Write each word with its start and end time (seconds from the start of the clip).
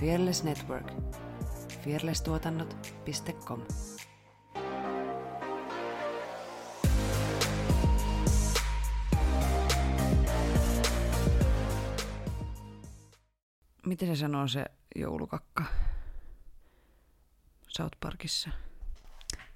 Fearless 0.00 0.44
Network. 0.44 0.92
fearlesstuotannot.com 1.84 3.60
Miten 13.86 14.08
se 14.08 14.16
sanoo 14.16 14.48
se 14.48 14.64
joulukakka 14.96 15.64
South 17.68 17.96
Parkissa? 18.00 18.50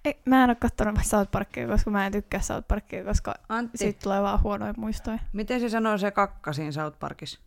Ei, 0.04 0.20
mä 0.24 0.44
en 0.44 0.50
ole 0.50 0.54
kattonut 0.54 0.98
South 1.02 1.30
Parkia, 1.30 1.68
koska 1.68 1.90
mä 1.90 2.06
en 2.06 2.12
tykkää 2.12 2.40
South 2.40 2.68
Parkia, 2.68 3.04
koska 3.04 3.34
Antti, 3.48 3.78
siitä 3.78 4.00
tulee 4.02 4.22
vaan 4.22 4.42
huonoja 4.42 4.74
muistoja. 4.76 5.18
miten 5.32 5.60
se 5.60 5.68
sanoo 5.68 5.98
se 5.98 6.10
kakka 6.10 6.52
siinä 6.52 6.72
South 6.72 6.98
Parkissa? 6.98 7.40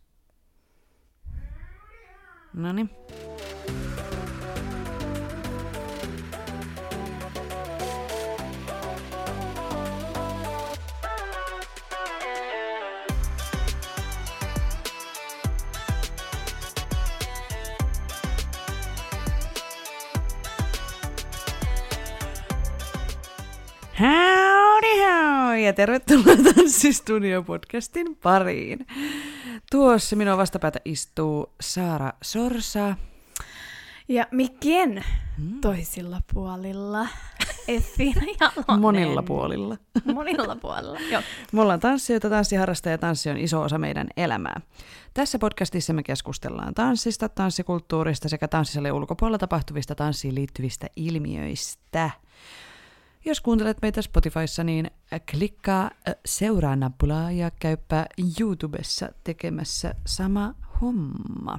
Howdy 23.96 24.94
how! 25.00 25.56
Ja 25.56 25.72
tervetuloa 25.72 26.36
Tanssistudio-podcastin 26.36 28.16
pariin. 28.20 28.84
Tuossa 29.70 30.16
minun 30.16 30.38
vastapäätä 30.38 30.80
istuu 30.84 31.52
Saara 31.60 32.12
Sorsa. 32.22 32.96
Ja 34.08 34.26
mikkien 34.30 35.04
Hmm. 35.38 35.60
toisilla 35.60 36.20
puolilla 36.34 37.06
Effiina 37.68 38.20
Jalonen. 38.40 38.80
Monilla 38.80 39.22
puolilla. 39.22 39.76
Monilla 40.14 40.56
puolilla, 40.56 40.98
joo. 41.10 41.22
Me 41.52 41.60
ollaan 41.62 41.80
tanssijoita, 41.80 42.30
tanssiharrastajia 42.30 42.94
ja 42.94 42.98
tanssi 42.98 43.30
on 43.30 43.36
iso 43.36 43.62
osa 43.62 43.78
meidän 43.78 44.06
elämää. 44.16 44.60
Tässä 45.14 45.38
podcastissa 45.38 45.92
me 45.92 46.02
keskustellaan 46.02 46.74
tanssista, 46.74 47.28
tanssikulttuurista 47.28 48.28
sekä 48.28 48.48
tanssisalien 48.48 48.94
ulkopuolella 48.94 49.38
tapahtuvista 49.38 49.94
tanssiin 49.94 50.34
liittyvistä 50.34 50.86
ilmiöistä. 50.96 52.10
Jos 53.24 53.40
kuuntelet 53.40 53.78
meitä 53.82 54.02
Spotifyssa, 54.02 54.64
niin 54.64 54.90
klikkaa 55.30 55.84
äh, 56.08 56.14
seuraa 56.26 56.76
nappulaa 56.76 57.30
ja 57.30 57.50
käypä 57.50 58.06
YouTubessa 58.40 59.08
tekemässä 59.24 59.94
sama 60.06 60.54
homma. 60.80 61.58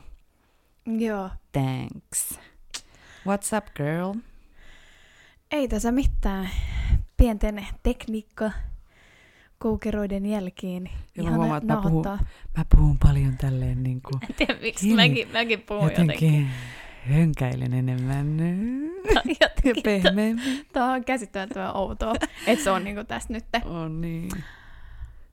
Joo. 0.86 1.30
Thanks. 1.52 2.40
What's 3.28 3.58
up, 3.58 3.66
girl? 3.76 4.14
Ei 5.52 5.68
tässä 5.68 5.92
mitään. 5.92 6.50
Pienten 7.18 7.68
tekniikka 7.84 8.52
koukeroiden 9.58 10.26
jälkeen. 10.26 10.90
Ja 11.18 11.24
mä 11.24 11.36
huomaan, 11.36 11.58
että 11.64 11.74
mä 11.74 11.82
puhun-. 11.82 12.06
Mä 12.58 12.66
puhun 12.76 12.98
paljon 13.00 13.38
tälleen 13.38 13.84
niin 13.84 14.02
kuin 14.02 14.22
En 14.30 14.36
tiedä 14.36 14.56
miksi, 14.62 14.94
mäkin, 14.94 15.28
mäkin 15.32 15.62
puhun 15.62 15.84
jotenkin. 15.84 16.14
jotenkin 16.14 16.48
hönkäilen 17.10 17.74
enemmän 17.74 18.38
ja 19.40 19.48
pehmeämmin. 19.84 20.66
Tämä 20.74 20.94
on 20.94 21.04
käsittämättömän 21.04 21.76
outoa, 21.76 22.14
että 22.48 22.64
se 22.64 22.72
on 22.72 22.84
niinku 22.84 23.04
tässä 23.04 23.34
nyt. 23.34 23.46
On 23.66 24.02
niin. 24.02 24.32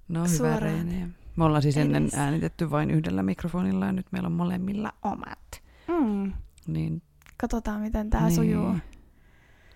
No 0.09 0.25
hyvä. 0.39 0.61
Reine. 0.61 1.09
Me 1.37 1.45
ollaan 1.45 1.62
siis 1.62 1.77
ennen 1.77 2.03
Edes. 2.03 2.15
äänitetty 2.19 2.71
vain 2.71 2.91
yhdellä 2.91 3.23
mikrofonilla 3.23 3.87
ja 3.87 3.93
nyt 3.93 4.07
meillä 4.12 4.27
on 4.27 4.33
molemmilla 4.33 4.93
omat. 5.03 5.62
Mm. 5.89 6.33
Niin, 6.67 7.03
Katsotaan, 7.37 7.81
miten 7.81 8.11
tämä 8.11 8.27
niin. 8.27 8.34
sujuu. 8.34 8.77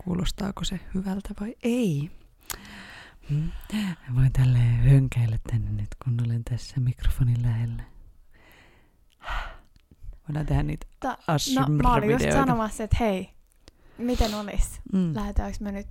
Kuulostaako 0.05 0.65
se 0.65 0.81
hyvältä 0.95 1.35
vai 1.41 1.55
ei? 1.63 2.11
Hmm. 3.31 3.51
Voin 4.15 4.33
tälleen 4.33 4.77
hönkäillä 4.77 5.39
tänne 5.51 5.71
nyt, 5.71 5.89
kun 6.05 6.17
olen 6.27 6.45
tässä 6.45 6.81
mikrofonin 6.81 7.43
lähellä. 7.43 7.83
Voidaan 10.29 10.47
tehdä 10.47 10.63
niitä 10.63 10.87
Ta- 11.01 11.19
no, 11.55 11.67
mä 11.83 11.95
olin 11.95 12.11
just 12.11 12.25
sanomassa, 12.33 12.85
että 12.85 12.97
hei, 13.01 13.31
miten 13.99 14.35
olis? 14.35 14.81
Mm. 14.93 15.15
Lähdetäänkö 15.15 15.59
me 15.61 15.73
nyt 15.73 15.87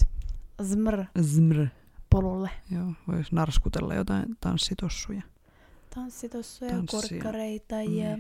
Zmr. 0.63 1.05
Zmr-polulle? 1.21 2.49
Joo, 2.71 2.93
vois 3.07 3.31
narskutella 3.31 3.93
jotain 3.95 4.25
tanssitossuja. 4.41 5.21
Tanssitossuja, 5.95 6.71
Tanssia. 6.71 6.99
korkkareita 7.01 7.75
Mm. 7.87 7.93
ja... 7.97 8.17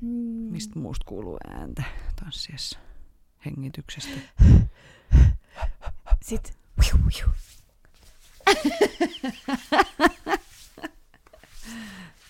Mm. 0.00 0.08
Mistä 0.52 0.78
muusta 0.78 1.04
kuuluu 1.08 1.38
ääntä 1.48 1.82
tanssiessa? 2.24 2.78
Hengityksestä. 3.46 4.20
Sit... 6.22 6.58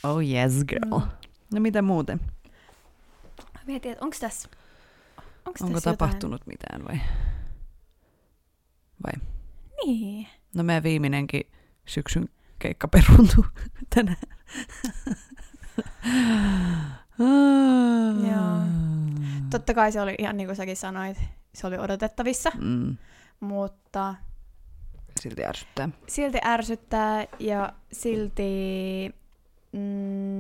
Oh 0.05 0.21
yes, 0.21 0.65
girl. 0.65 0.99
Mm. 0.99 1.07
No 1.53 1.61
mitä 1.61 1.83
muuten? 1.83 2.21
Mä 3.55 3.61
Mietin, 3.67 3.93
että 3.93 4.05
onks 4.05 4.19
tässä... 4.21 4.49
Onks 5.47 5.63
Onko 5.63 5.75
tässä 5.75 5.91
tapahtunut 5.91 6.47
mitään 6.47 6.85
vai? 6.85 7.01
Vai? 9.07 9.13
Jotain? 9.13 9.33
Niin. 9.87 10.29
No 10.55 10.63
meidän 10.63 10.83
viimeinenkin 10.83 11.43
syksyn 11.87 12.29
keikka 12.59 12.89
peruuntuu 12.89 13.47
tänään. 13.95 14.17
Joo. 18.31 18.59
Totta 19.51 19.75
kai 19.75 19.93
se 19.93 20.01
oli 20.01 20.15
ihan 20.19 20.37
niin 20.37 20.47
kuin 20.47 20.57
säkin 20.57 20.77
sanoit, 20.77 21.19
se 21.55 21.67
oli 21.67 21.79
odotettavissa, 21.79 22.51
Mm. 22.59 22.97
mutta 23.41 24.15
Silti 25.21 25.45
ärsyttää. 25.45 25.89
silti 26.09 26.39
ärsyttää 26.45 27.27
ja 27.39 27.73
silti 27.93 28.51
mm, 29.73 30.32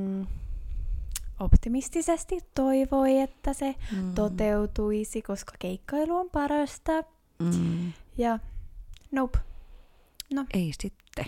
optimistisesti 1.43 2.39
toivoi, 2.55 3.19
että 3.21 3.53
se 3.53 3.75
Mm. 3.97 4.15
toteutuisi, 4.15 5.23
koska 5.23 5.53
keikkailu 5.59 6.17
on 6.17 6.31
parasta. 6.31 6.93
Mm. 7.39 7.93
Ja 8.19 8.39
nope, 9.13 9.39
Ei 10.55 10.73
sitten. 10.81 11.25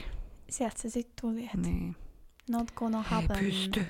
sieltä 0.50 0.76
se 0.82 0.90
sitten 0.90 1.14
tuli, 1.20 1.44
että 1.44 1.56
Niin. 1.58 1.96
not 2.50 2.70
gonna 2.70 2.98
Ei 2.98 3.04
happen. 3.04 3.38
pysty. 3.38 3.86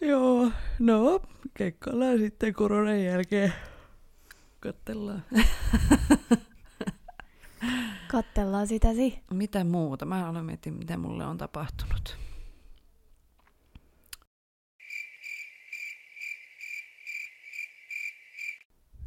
Joo, 0.00 0.50
no, 0.78 1.20
keikkaillaan 1.54 2.18
sitten 2.18 2.54
koronan 2.54 3.02
jälkeen. 3.04 3.52
Kattellaan. 4.60 5.22
Kattellaan 8.10 8.66
sitä 8.66 8.94
si. 8.94 9.18
Mitä 9.30 9.64
muuta? 9.64 10.06
Mä 10.06 10.28
aloin 10.28 10.44
miettiä, 10.44 10.72
mitä 10.72 10.96
mulle 10.96 11.24
on 11.26 11.38
tapahtunut. 11.38 12.16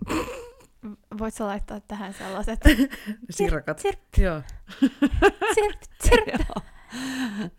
Voit 1.19 1.33
sä 1.33 1.47
laittaa 1.47 1.79
tähän 1.79 2.13
sellaiset 2.13 2.59
Sirkat. 3.29 3.81
Joo. 4.17 4.41
sirp, 5.55 5.81
sirp. 6.03 6.27
Joo. 6.27 6.63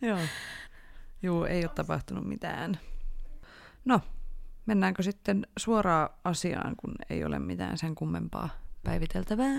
Joo. 0.03 0.19
Juu, 1.22 1.44
ei 1.44 1.65
ole 1.65 1.71
tapahtunut 1.75 2.25
mitään. 2.25 2.78
No, 3.84 4.00
mennäänkö 4.66 5.03
sitten 5.03 5.47
suoraan 5.59 6.09
asiaan, 6.25 6.77
kun 6.77 6.94
ei 7.11 7.25
ole 7.25 7.38
mitään 7.38 7.78
sen 7.78 7.94
kummempaa 7.94 8.49
päiviteltävää? 8.84 9.56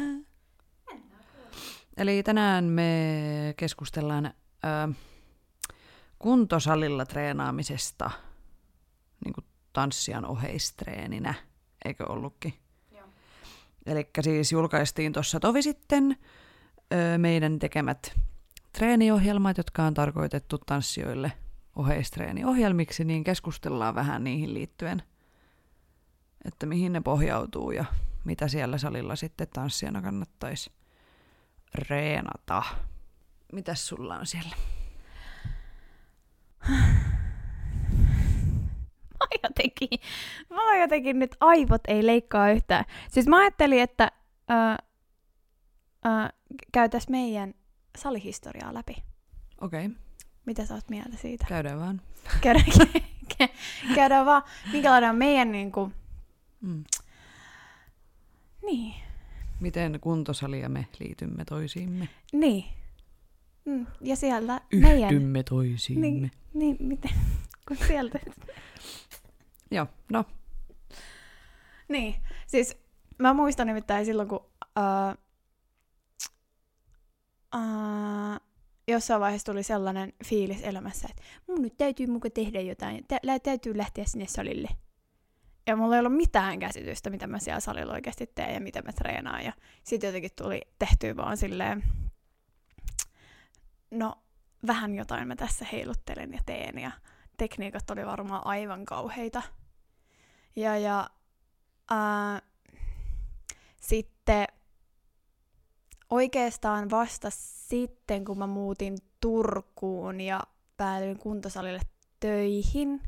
Eli 1.97 2.23
tänään 2.23 2.63
me 2.63 3.53
keskustellaan 3.57 4.25
ö, 4.25 4.93
kuntosalilla 6.19 7.05
treenaamisesta 7.05 8.11
niin 9.25 9.33
kuin 9.33 9.45
tanssijan 9.73 10.25
oheistreeninä, 10.25 11.33
eikö 11.85 12.05
ollutkin? 12.11 12.53
Eli 13.85 14.09
siis 14.21 14.51
julkaistiin 14.51 15.13
tuossa 15.13 15.39
tovi 15.39 15.61
sitten 15.61 16.17
ö, 16.93 17.17
meidän 17.17 17.59
tekemät 17.59 18.19
treeniohjelmat, 18.73 19.57
jotka 19.57 19.83
on 19.83 19.93
tarkoitettu 19.93 20.57
tanssijoille 20.57 21.31
oheistreeniohjelmiksi, 21.75 23.03
niin 23.05 23.23
keskustellaan 23.23 23.95
vähän 23.95 24.23
niihin 24.23 24.53
liittyen, 24.53 25.03
että 26.45 26.65
mihin 26.65 26.93
ne 26.93 27.01
pohjautuu 27.01 27.71
ja 27.71 27.85
mitä 28.23 28.47
siellä 28.47 28.77
salilla 28.77 29.15
sitten 29.15 29.47
tanssijana 29.53 30.01
kannattaisi 30.01 30.71
reenata. 31.75 32.63
Mitäs 33.53 33.87
sulla 33.87 34.17
on 34.17 34.25
siellä? 34.25 34.55
Jotenkin, 39.43 39.89
mä 40.49 40.77
jotenkin 40.81 41.19
nyt 41.19 41.35
aivot 41.39 41.81
ei 41.87 42.05
leikkaa 42.07 42.51
yhtään. 42.51 42.85
Siis 43.11 43.27
mä 43.27 43.37
ajattelin, 43.37 43.81
että 43.81 44.11
ää, 44.47 44.77
ää, 46.03 46.29
käytäis 46.71 47.09
meidän 47.09 47.53
salihistoriaa 47.97 48.73
läpi. 48.73 49.03
Okei, 49.61 49.85
okay, 49.85 49.97
Mitä 50.45 50.65
sä 50.65 50.73
oot 50.73 50.89
mieltä 50.89 51.17
siitä? 51.17 51.45
käydään 51.49 51.79
vaan. 51.79 52.01
Käydään, 52.41 52.65
käydään 53.95 54.25
vaan, 54.25 54.43
minkälainen 54.71 55.09
on 55.09 55.15
meidän 55.15 55.51
niinku, 55.51 55.91
Mm. 56.61 56.83
niin, 58.65 58.93
Miten 59.59 59.99
kuntosali 60.01 60.59
ja 60.61 60.69
me 60.69 60.87
liitymme 60.99 61.45
toisiimme? 61.45 62.09
niin. 62.33 62.65
Mm, 63.65 63.85
ja 64.01 64.15
siellä 64.15 64.61
meidän, 64.73 65.13
Yhdymme 65.13 65.43
toisiimme. 65.43 66.07
niin, 66.07 66.31
niin, 66.53 66.77
miten, 66.79 67.11
kun 67.67 67.77
sieltä, 67.87 68.19
Joo, 69.71 69.87
no, 70.11 70.25
niin, 71.87 72.15
siis 72.47 72.77
mä 73.17 73.33
muistan 73.33 73.67
nimittäin 73.67 74.05
silloin, 74.05 74.27
kun 74.27 74.45
uh, 74.79 75.17
uh, 77.55 78.39
jossain 78.87 79.21
vaiheessa 79.21 79.51
tuli 79.51 79.63
sellainen 79.63 80.13
fiilis 80.25 80.63
elämässä, 80.63 81.07
että 81.11 81.23
mun 81.47 81.61
nyt 81.61 81.77
täytyy 81.77 82.07
muka 82.07 82.29
tehdä 82.29 82.61
jotain, 82.61 83.05
tä- 83.07 83.39
täytyy 83.43 83.77
lähteä 83.77 84.05
sinne 84.05 84.27
salille. 84.27 84.69
Ja 85.67 85.75
mulla 85.75 85.95
ei 85.95 85.99
ollut 85.99 86.17
mitään 86.17 86.59
käsitystä, 86.59 87.09
mitä 87.09 87.27
mä 87.27 87.39
siellä 87.39 87.59
salilla 87.59 87.93
oikeasti 87.93 88.27
teen 88.35 88.53
ja 88.53 88.61
mitä 88.61 88.81
mä 88.81 88.91
treenaan. 88.91 89.45
Ja 89.45 89.53
sitten 89.83 90.07
jotenkin 90.07 90.31
tuli 90.35 90.61
tehtyä 90.79 91.15
vaan 91.15 91.37
silleen, 91.37 91.83
no 93.91 94.15
vähän 94.67 94.95
jotain 94.95 95.27
mä 95.27 95.35
tässä 95.35 95.65
heiluttelen 95.71 96.33
ja 96.33 96.39
teen. 96.45 96.79
Ja 96.79 96.91
tekniikat 97.37 97.89
oli 97.89 98.05
varmaan 98.05 98.47
aivan 98.47 98.85
kauheita. 98.85 99.41
Ja, 100.55 100.77
ja 100.77 101.09
ää, 101.89 102.41
sitten 103.81 104.47
oikeastaan 106.09 106.89
vasta 106.89 107.29
sitten, 107.69 108.25
kun 108.25 108.37
mä 108.37 108.47
muutin 108.47 108.97
Turkuun 109.19 110.21
ja 110.21 110.39
päädyin 110.77 111.19
kuntosalille 111.19 111.81
töihin, 112.19 113.01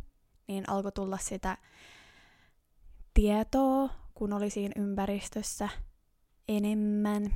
niin 0.47 0.69
alkoi 0.69 0.91
tulla 0.91 1.17
sitä 1.17 1.57
tietoa, 3.13 3.89
kun 4.13 4.33
oli 4.33 4.49
siinä 4.49 4.81
ympäristössä 4.83 5.69
enemmän, 6.47 7.33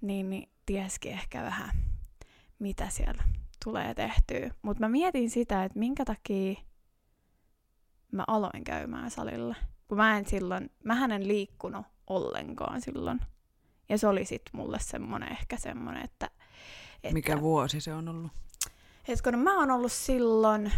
niin, 0.00 0.48
tieskin 0.66 1.12
ehkä 1.12 1.42
vähän, 1.42 1.70
mitä 2.58 2.88
siellä 2.88 3.22
tulee 3.64 3.94
tehtyä. 3.94 4.50
Mutta 4.62 4.80
mä 4.80 4.88
mietin 4.88 5.30
sitä, 5.30 5.64
että 5.64 5.78
minkä 5.78 6.04
takia 6.04 6.54
mä 8.12 8.24
aloin 8.26 8.64
käymään 8.64 9.10
salilla. 9.10 9.54
Kun 9.88 9.96
mä 9.98 10.18
en 10.18 10.26
silloin, 10.26 10.70
mähän 10.84 11.12
en 11.12 11.28
liikkunut 11.28 11.86
ollenkaan 12.06 12.80
silloin. 12.80 13.20
Ja 13.88 13.98
se 13.98 14.06
oli 14.06 14.24
sitten 14.24 14.50
mulle 14.56 14.78
semmonen 14.80 15.28
ehkä 15.32 15.56
semmonen, 15.56 16.04
että... 16.04 16.30
että 17.02 17.12
mikä 17.14 17.40
vuosi 17.40 17.80
se 17.80 17.94
on 17.94 18.08
ollut? 18.08 18.32
Hetkinen, 19.08 19.40
mä 19.40 19.58
oon 19.58 19.70
ollut 19.70 19.92
silloin 19.92 20.72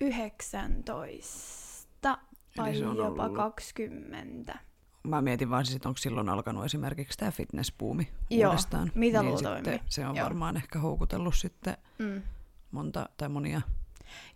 19 0.00 1.88
tai 2.00 2.70
Eli 2.70 2.78
se 2.78 2.86
on 2.86 2.96
jopa 2.96 3.22
ollut- 3.24 3.36
20. 3.36 4.58
Mä 5.02 5.22
mietin 5.22 5.50
vaan 5.50 5.66
siis, 5.66 5.76
että 5.76 5.88
onko 5.88 5.98
silloin 5.98 6.28
alkanut 6.28 6.64
esimerkiksi 6.64 7.18
tämä 7.18 7.30
fitnessbuumi 7.30 8.08
Joo, 8.30 8.50
uudestaan. 8.50 8.92
mitä 8.94 9.22
niin 9.22 9.38
sitten 9.38 9.80
se 9.86 10.06
on 10.06 10.16
Joo. 10.16 10.24
varmaan 10.24 10.56
ehkä 10.56 10.78
houkutellut 10.78 11.34
sitten 11.36 11.76
Mm. 11.98 12.22
monta 12.70 13.08
tai 13.16 13.28
monia. 13.28 13.60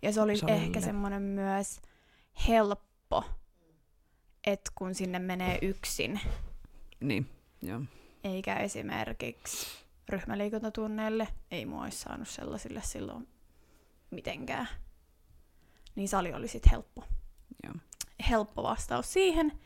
Ja 0.01 0.13
se 0.13 0.21
oli 0.21 0.37
salille. 0.37 0.61
ehkä 0.63 0.81
semmoinen 0.81 1.21
myös 1.21 1.81
helppo, 2.47 3.23
että 4.43 4.71
kun 4.75 4.95
sinne 4.95 5.19
menee 5.19 5.59
yksin, 5.61 6.19
Niin, 6.99 7.29
joo. 7.61 7.81
eikä 8.23 8.55
esimerkiksi 8.55 9.67
ryhmäliikuntatunneille, 10.09 11.27
ei 11.51 11.65
mua 11.65 11.83
olisi 11.83 11.97
saanut 11.97 12.27
sellaisille 12.27 12.81
silloin 12.83 13.27
mitenkään. 14.11 14.67
Niin 15.95 16.09
sali 16.09 16.33
oli 16.33 16.47
sitten 16.47 16.71
helppo. 16.71 17.03
joo. 17.63 17.73
helppo 18.29 18.63
vastaus 18.63 19.13
siihen. 19.13 19.59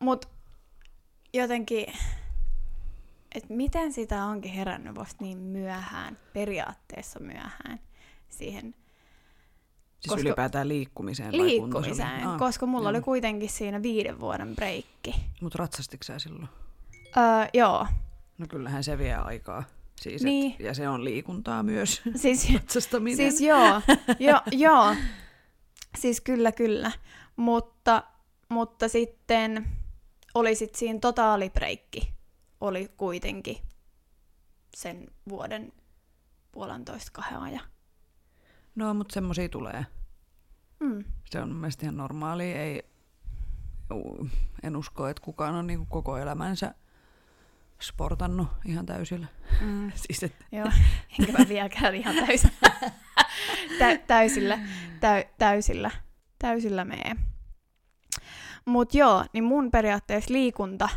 Mutta 0.00 0.28
jotenkin, 1.32 1.86
että 3.34 3.54
miten 3.54 3.92
sitä 3.92 4.24
onkin 4.24 4.52
herännyt 4.52 4.94
vasta 4.94 5.24
niin 5.24 5.38
myöhään, 5.38 6.18
periaatteessa 6.32 7.20
myöhään, 7.20 7.80
siihen 8.28 8.74
Siis 10.00 10.08
Koska- 10.08 10.20
ylipäätään 10.20 10.68
liikkumiseen 10.68 11.32
vai 11.32 11.38
liikkumiseen, 11.46 12.26
Aa, 12.26 12.38
koska 12.38 12.66
mulla 12.66 12.88
oli 12.88 12.96
joo. 12.98 13.04
kuitenkin 13.04 13.48
siinä 13.50 13.82
viiden 13.82 14.20
vuoden 14.20 14.54
breikki. 14.56 15.14
Mut 15.40 15.54
ratsastitko 15.54 16.04
sä 16.04 16.18
silloin? 16.18 16.48
Öö, 17.16 17.48
joo, 17.54 17.86
No 18.38 18.46
kyllähän 18.48 18.84
se 18.84 18.98
vie 18.98 19.14
aikaa. 19.14 19.64
Siis 20.00 20.22
Niin. 20.22 20.52
et, 20.52 20.60
ja 20.60 20.74
se 20.74 20.88
on 20.88 21.04
liikuntaa 21.04 21.62
myös, 21.62 22.02
siis, 22.22 22.48
ratsastaminen. 22.54 23.16
siis 23.16 23.40
joo, 23.40 23.80
jo, 24.18 24.40
joo, 24.66 24.94
siis 25.98 26.20
kyllä 26.20 26.52
kyllä, 26.52 26.92
mutta, 27.36 28.02
mutta 28.48 28.88
sitten 28.88 29.66
oli 30.34 30.54
sit 30.54 30.74
siinä 30.74 30.98
totaalibreikki, 30.98 32.10
oli 32.60 32.88
kuitenkin 32.96 33.56
sen 34.76 35.06
vuoden 35.28 35.72
puolentoista 36.52 37.10
kahden 37.12 37.38
ajan. 37.40 37.64
No, 38.76 38.94
mutta 38.94 39.14
semmosia 39.14 39.48
tulee. 39.48 39.86
Mm. 40.80 41.04
Se 41.24 41.40
on 41.40 41.48
mun 41.48 41.58
mielestä 41.58 41.86
ihan 41.86 41.96
normaalia. 41.96 42.62
Ei, 42.62 42.82
en 44.62 44.76
usko, 44.76 45.08
että 45.08 45.22
kukaan 45.22 45.54
on 45.54 45.66
niinku 45.66 45.86
koko 45.86 46.16
elämänsä 46.16 46.74
sportannut 47.80 48.48
ihan 48.64 48.86
täysillä. 48.86 49.26
Mm. 49.60 49.92
Siis, 50.06 50.22
et, 50.22 50.46
Joo, 50.52 50.70
enkä 51.18 51.32
mä 51.32 51.48
vieläkään 51.48 51.94
ihan 51.94 52.14
täysillä, 52.26 52.70
tä, 53.78 53.98
täysillä, 54.06 54.58
täy, 55.00 55.24
täysillä, 55.38 55.90
täysillä 56.38 56.84
mee. 56.84 57.16
Mut 58.64 58.94
joo, 58.94 59.24
niin 59.32 59.44
mun 59.44 59.70
periaatteessa 59.70 60.32
liikunta 60.32 60.88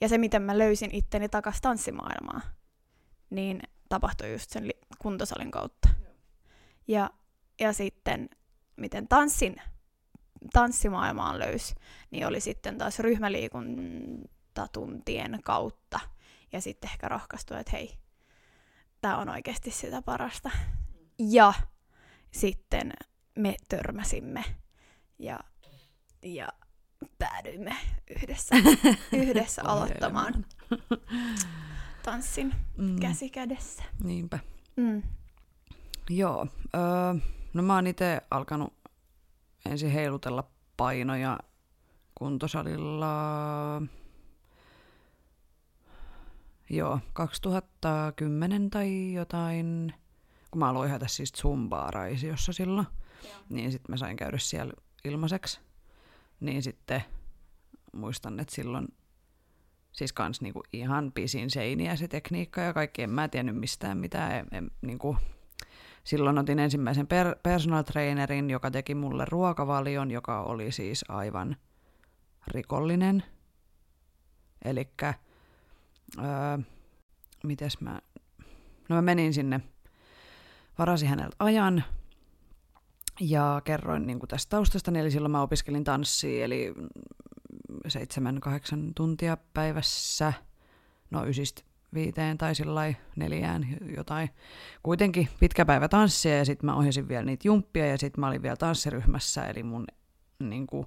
ja 0.00 0.08
se, 0.08 0.18
miten 0.18 0.42
mä 0.42 0.58
löysin 0.58 0.94
itteni 0.94 1.28
takas 1.28 1.60
tanssimaailmaan, 1.60 2.42
niin 3.30 3.60
tapahtui 3.88 4.32
just 4.32 4.50
sen 4.50 4.68
li- 4.68 4.80
kuntosalin 4.98 5.50
kautta. 5.50 5.88
Ja, 6.88 7.10
ja 7.60 7.72
sitten, 7.72 8.28
miten 8.76 9.08
tanssin, 9.08 9.56
tanssimaailmaan 10.52 11.38
löysi, 11.38 11.74
niin 12.10 12.26
oli 12.26 12.40
sitten 12.40 12.78
taas 12.78 12.98
ryhmäliikuntatuntien 12.98 15.40
kautta. 15.44 16.00
Ja 16.52 16.60
sitten 16.60 16.90
ehkä 16.90 17.08
rohkaistui, 17.08 17.60
että 17.60 17.72
hei, 17.72 17.98
tämä 19.00 19.16
on 19.16 19.28
oikeasti 19.28 19.70
sitä 19.70 20.02
parasta. 20.02 20.50
Ja 21.18 21.52
sitten 22.30 22.92
me 23.38 23.56
törmäsimme 23.68 24.44
ja, 25.18 25.40
ja 26.22 26.48
päädyimme 27.18 27.76
yhdessä, 28.16 28.54
yhdessä 29.22 29.62
aloittamaan 29.64 30.46
tanssin 32.02 32.54
mm, 32.76 33.00
käsi 33.00 33.30
kädessä. 33.30 33.82
Niinpä. 34.04 34.38
Mm. 34.76 35.02
Joo. 36.10 36.46
Öö, 36.74 37.14
no 37.54 37.62
mä 37.62 37.74
oon 37.74 37.86
itse 37.86 38.20
alkanut 38.30 38.74
ensin 39.70 39.90
heilutella 39.90 40.50
painoja 40.76 41.38
kuntosalilla. 42.14 43.12
Joo, 46.70 47.00
2010 47.12 48.70
tai 48.70 49.12
jotain, 49.12 49.94
kun 50.50 50.58
mä 50.58 50.68
aloin 50.68 50.88
ihata 50.88 51.08
siis 51.08 51.32
Zumbaa 51.32 51.90
Raisiossa 51.90 52.52
silloin, 52.52 52.86
niin 53.48 53.72
sitten 53.72 53.92
mä 53.92 53.96
sain 53.96 54.16
käydä 54.16 54.38
siellä 54.38 54.72
ilmaiseksi. 55.04 55.60
Niin 56.40 56.62
sitten 56.62 57.04
muistan, 57.92 58.40
että 58.40 58.54
silloin 58.54 58.88
siis 59.92 60.12
kans 60.12 60.40
niinku 60.40 60.62
ihan 60.72 61.12
pisin 61.12 61.50
seiniä 61.50 61.96
se 61.96 62.08
tekniikka 62.08 62.60
ja 62.60 62.72
kaikki, 62.72 63.02
en 63.02 63.10
mä 63.10 63.28
tiennyt 63.28 63.56
mistään 63.56 63.98
mitään. 63.98 64.32
En, 64.32 64.46
en, 64.52 64.70
niinku, 64.82 65.16
silloin 66.06 66.38
otin 66.38 66.58
ensimmäisen 66.58 67.06
per, 67.06 67.36
personal 67.42 67.82
trainerin, 67.82 68.50
joka 68.50 68.70
teki 68.70 68.94
mulle 68.94 69.24
ruokavalion, 69.28 70.10
joka 70.10 70.42
oli 70.42 70.72
siis 70.72 71.04
aivan 71.08 71.56
rikollinen. 72.46 73.22
Elikkä, 74.64 75.14
öö, 76.18 76.58
mites 77.44 77.80
mä, 77.80 78.00
no 78.88 78.96
mä 78.96 79.02
menin 79.02 79.34
sinne, 79.34 79.60
varasin 80.78 81.08
häneltä 81.08 81.36
ajan 81.38 81.84
ja 83.20 83.62
kerroin 83.64 84.06
niin 84.06 84.18
tästä 84.28 84.50
taustasta, 84.50 84.90
eli 84.90 85.10
silloin 85.10 85.32
mä 85.32 85.42
opiskelin 85.42 85.84
tanssia, 85.84 86.44
eli 86.44 86.74
seitsemän, 87.88 88.40
kahdeksan 88.40 88.92
tuntia 88.94 89.36
päivässä, 89.54 90.32
no 91.10 91.26
ysistä 91.26 91.62
viiteen 91.94 92.38
tai 92.38 92.54
sillä 92.54 92.94
neljään 93.16 93.66
jotain. 93.96 94.30
Kuitenkin 94.82 95.28
pitkä 95.40 95.64
päivä 95.64 95.88
tanssia 95.88 96.38
ja 96.38 96.44
sitten 96.44 96.66
mä 96.66 96.76
ohjasin 96.76 97.08
vielä 97.08 97.24
niitä 97.24 97.48
jumppia 97.48 97.86
ja 97.86 97.98
sitten 97.98 98.20
mä 98.20 98.28
olin 98.28 98.42
vielä 98.42 98.56
tanssiryhmässä, 98.56 99.46
eli 99.46 99.62
mun 99.62 99.86
niin 100.38 100.66
kuin, 100.66 100.86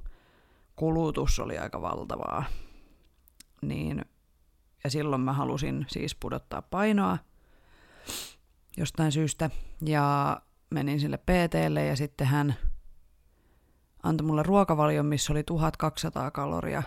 kulutus 0.75 1.39
oli 1.39 1.57
aika 1.57 1.81
valtavaa. 1.81 2.43
Niin, 3.61 4.05
ja 4.83 4.89
silloin 4.89 5.21
mä 5.21 5.33
halusin 5.33 5.85
siis 5.89 6.15
pudottaa 6.15 6.61
painoa 6.61 7.17
jostain 8.77 9.11
syystä. 9.11 9.49
Ja 9.85 10.37
menin 10.69 10.99
sille 10.99 11.17
PTlle 11.17 11.85
ja 11.85 11.95
sitten 11.95 12.27
hän 12.27 12.55
antoi 14.03 14.27
mulle 14.27 14.43
ruokavalion, 14.43 15.05
missä 15.05 15.33
oli 15.33 15.43
1200 15.43 16.31
kaloria 16.31 16.83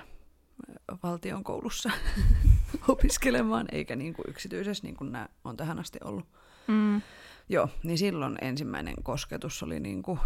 valtion 1.02 1.44
koulussa 1.44 1.90
opiskelemaan, 2.88 3.66
eikä 3.72 3.96
niinku 3.96 4.22
yksityisessä, 4.28 4.84
niin 4.84 4.96
kuin 4.96 5.12
nämä 5.12 5.28
on 5.44 5.56
tähän 5.56 5.78
asti 5.78 5.98
ollut. 6.04 6.26
Mm. 6.68 7.02
Joo, 7.48 7.68
niin 7.82 7.98
silloin 7.98 8.38
ensimmäinen 8.40 8.94
kosketus 9.02 9.62
oli 9.62 9.80
niinku 9.80 10.18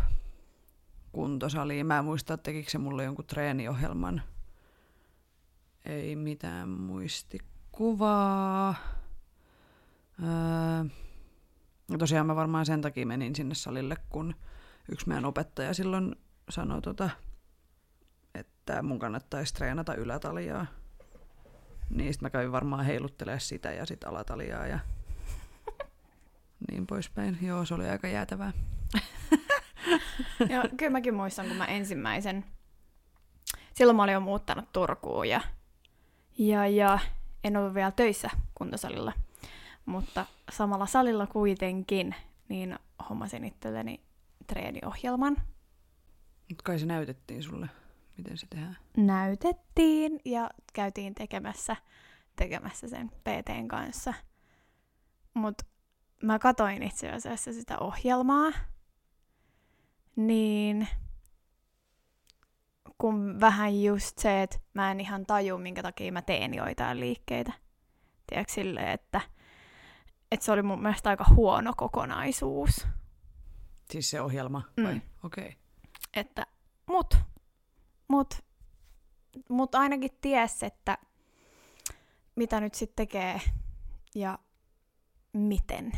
kuntosaliin. 1.13 1.87
Mä 1.87 1.99
en 1.99 2.05
muista, 2.05 2.35
että 2.35 2.45
tekikö 2.45 2.71
se 2.71 2.79
mulle 2.79 3.05
jonkun 3.05 3.27
treeniohjelman. 3.27 4.23
Ei 5.85 6.17
mitään 6.17 6.69
muistikuvaa. 6.69 8.75
Öö, 10.23 10.85
tosiaan 11.99 12.27
mä 12.27 12.37
varmaan 12.37 12.67
sen 12.67 12.81
takia 12.81 13.07
menin 13.07 13.35
sinne 13.35 13.55
salille, 13.55 13.97
kun 14.11 14.35
yksi 14.93 15.09
meidän 15.09 15.25
opettaja 15.25 15.75
silloin 15.75 16.17
sanoi, 16.51 16.83
tota, 16.83 17.11
että 18.35 18.83
mun 18.83 18.99
kannattaisi 18.99 19.55
treenata 19.55 19.95
ylätaliaa. 19.95 20.67
Niin 21.91 22.13
sit 22.13 22.23
mä 22.23 22.31
kävin 22.31 22.53
varmaan 22.53 22.85
heiluttelemaan 22.85 23.41
sitä 23.41 23.73
ja 23.73 23.87
sit 23.87 24.05
alataliaa 24.05 24.67
ja 24.67 24.79
niin 26.71 26.87
poispäin. 26.87 27.39
Joo, 27.43 27.65
se 27.65 27.75
oli 27.75 27.89
aika 27.89 28.09
jäätävää. 28.09 28.53
Joo, 30.53 30.65
kyllä 30.77 30.93
mäkin 30.93 31.15
muistan, 31.15 31.49
kun 31.49 31.57
mä 31.57 31.67
ensimmäisen... 31.67 32.45
Silloin 33.73 33.97
mä 33.97 34.03
olin 34.03 34.13
jo 34.13 34.21
muuttanut 34.21 34.73
Turkuun 34.73 35.29
ja, 35.29 35.41
ja, 36.39 36.67
ja 36.67 36.99
en 37.45 37.57
ollut 37.57 37.75
vielä 37.75 37.91
töissä 37.91 38.31
kuntosalilla. 38.55 39.13
Mutta 39.87 40.27
samalla 40.51 40.87
salilla 40.87 41.27
kuitenkin, 41.27 42.15
niin 42.49 42.79
hommasin 43.09 43.45
itselleni 43.45 44.01
treeniohjelman. 44.47 45.37
Mutta 46.49 46.63
kai 46.65 46.79
se 46.79 46.87
näytettiin 46.87 47.43
sulle, 47.43 47.69
miten 48.19 48.39
se 48.39 48.47
tehdään? 48.51 48.77
Näytettiin 48.97 50.21
ja 50.25 50.51
käytiin 50.73 51.15
tekemässä, 51.15 51.77
tekemässä 52.37 52.89
sen 52.89 53.09
PTn 53.11 53.69
kanssa. 53.69 54.15
Mutta 55.35 55.65
mä 56.23 56.39
katoin 56.39 56.83
itse 56.83 57.11
asiassa 57.11 57.53
sitä 57.53 57.79
ohjelmaa 57.79 58.53
niin 60.19 60.89
kun 62.99 63.41
vähän 63.41 63.83
just 63.83 64.19
se, 64.19 64.43
että 64.43 64.59
mä 64.75 64.91
en 64.91 65.01
ihan 65.01 65.27
taju, 65.27 65.59
minkä 65.59 65.83
takia 65.83 66.13
mä 66.13 66.23
teen 66.23 66.55
joitain 66.55 67.01
liikkeitä. 67.01 67.53
Tiedätkö 68.27 68.53
silleen, 68.53 68.89
että, 68.89 69.21
että 70.33 70.47
se 70.47 70.53
oli 70.53 70.63
mun 70.63 70.83
mielestä 70.83 71.11
aika 71.11 71.25
huono 71.35 71.73
kokonaisuus. 71.77 72.87
Siis 73.91 74.11
se 74.11 74.21
ohjelma, 74.21 74.63
vai? 74.83 74.95
Mm. 74.95 75.01
Okei. 75.23 75.45
Okay. 75.45 75.57
Että, 76.17 76.47
mut, 76.87 77.17
mut, 78.09 78.35
mut 79.49 79.75
ainakin 79.75 80.11
ties, 80.21 80.63
että 80.63 80.99
mitä 82.37 82.61
nyt 82.61 82.75
sitten 82.75 82.97
tekee 82.97 83.41
ja 84.15 84.39
miten. 85.33 85.93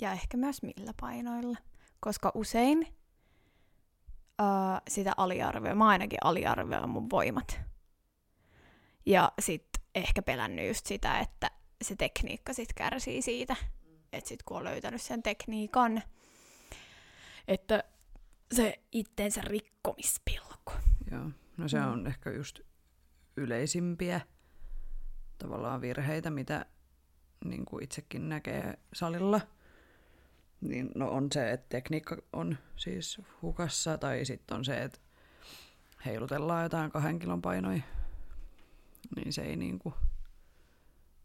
Ja 0.00 0.12
ehkä 0.12 0.36
myös 0.36 0.62
millä 0.62 0.94
painoilla 1.00 1.56
koska 2.04 2.32
usein 2.34 2.78
uh, 4.42 4.80
sitä 4.88 5.12
aliarvioi, 5.16 5.74
mä 5.74 5.88
ainakin 5.88 6.18
aliarvioin 6.24 6.88
mun 6.88 7.10
voimat. 7.10 7.60
Ja 9.06 9.32
sitten 9.38 9.82
ehkä 9.94 10.22
pelännyt 10.22 10.68
just 10.68 10.86
sitä, 10.86 11.20
että 11.20 11.50
se 11.82 11.96
tekniikka 11.96 12.52
sit 12.52 12.72
kärsii 12.72 13.22
siitä, 13.22 13.56
että 14.12 14.28
sit 14.28 14.42
kun 14.42 14.56
on 14.56 14.64
löytänyt 14.64 15.02
sen 15.02 15.22
tekniikan, 15.22 16.02
että 17.48 17.84
se 18.54 18.80
itteensä 18.92 19.40
rikkomispilku. 19.40 20.53
Joo, 21.14 21.30
no 21.56 21.68
se 21.68 21.80
mm. 21.80 21.92
on 21.92 22.06
ehkä 22.06 22.30
just 22.30 22.60
yleisimpiä 23.36 24.20
tavallaan 25.38 25.80
virheitä, 25.80 26.30
mitä 26.30 26.66
niin 27.44 27.64
kuin 27.64 27.84
itsekin 27.84 28.28
näkee 28.28 28.78
salilla– 28.92 29.40
niin 30.68 30.90
no 30.94 31.10
on 31.10 31.28
se, 31.32 31.50
että 31.50 31.66
tekniikka 31.68 32.16
on 32.32 32.58
siis 32.76 33.20
hukassa, 33.42 33.98
tai 33.98 34.24
sitten 34.24 34.56
on 34.56 34.64
se, 34.64 34.82
että 34.82 34.98
heilutellaan 36.06 36.62
jotain 36.62 36.90
kahden 36.90 37.18
kilon 37.18 37.42
painoja, 37.42 37.82
niin 39.16 39.32
se 39.32 39.42
ei 39.42 39.56
niinku, 39.56 39.94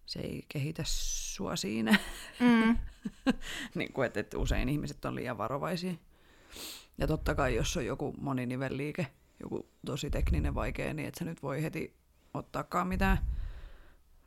se 0.05 0.19
ei 0.19 0.45
kehitä 0.47 0.83
sua 0.85 1.55
siinä. 1.55 1.99
Mm. 2.39 2.77
niin 3.75 3.93
kuin, 3.93 4.05
että, 4.05 4.19
että 4.19 4.37
usein 4.37 4.69
ihmiset 4.69 5.05
on 5.05 5.15
liian 5.15 5.37
varovaisia. 5.37 5.93
Ja 6.97 7.07
totta 7.07 7.35
kai, 7.35 7.55
jos 7.55 7.77
on 7.77 7.85
joku 7.85 8.15
moninivelliike, 8.17 9.07
joku 9.39 9.69
tosi 9.85 10.09
tekninen 10.09 10.55
vaikea, 10.55 10.93
niin 10.93 11.07
että 11.07 11.19
se 11.19 11.25
nyt 11.25 11.43
voi 11.43 11.63
heti 11.63 11.95
ottaakaan 12.33 12.87
mitään 12.87 13.17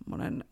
monen 0.07 0.45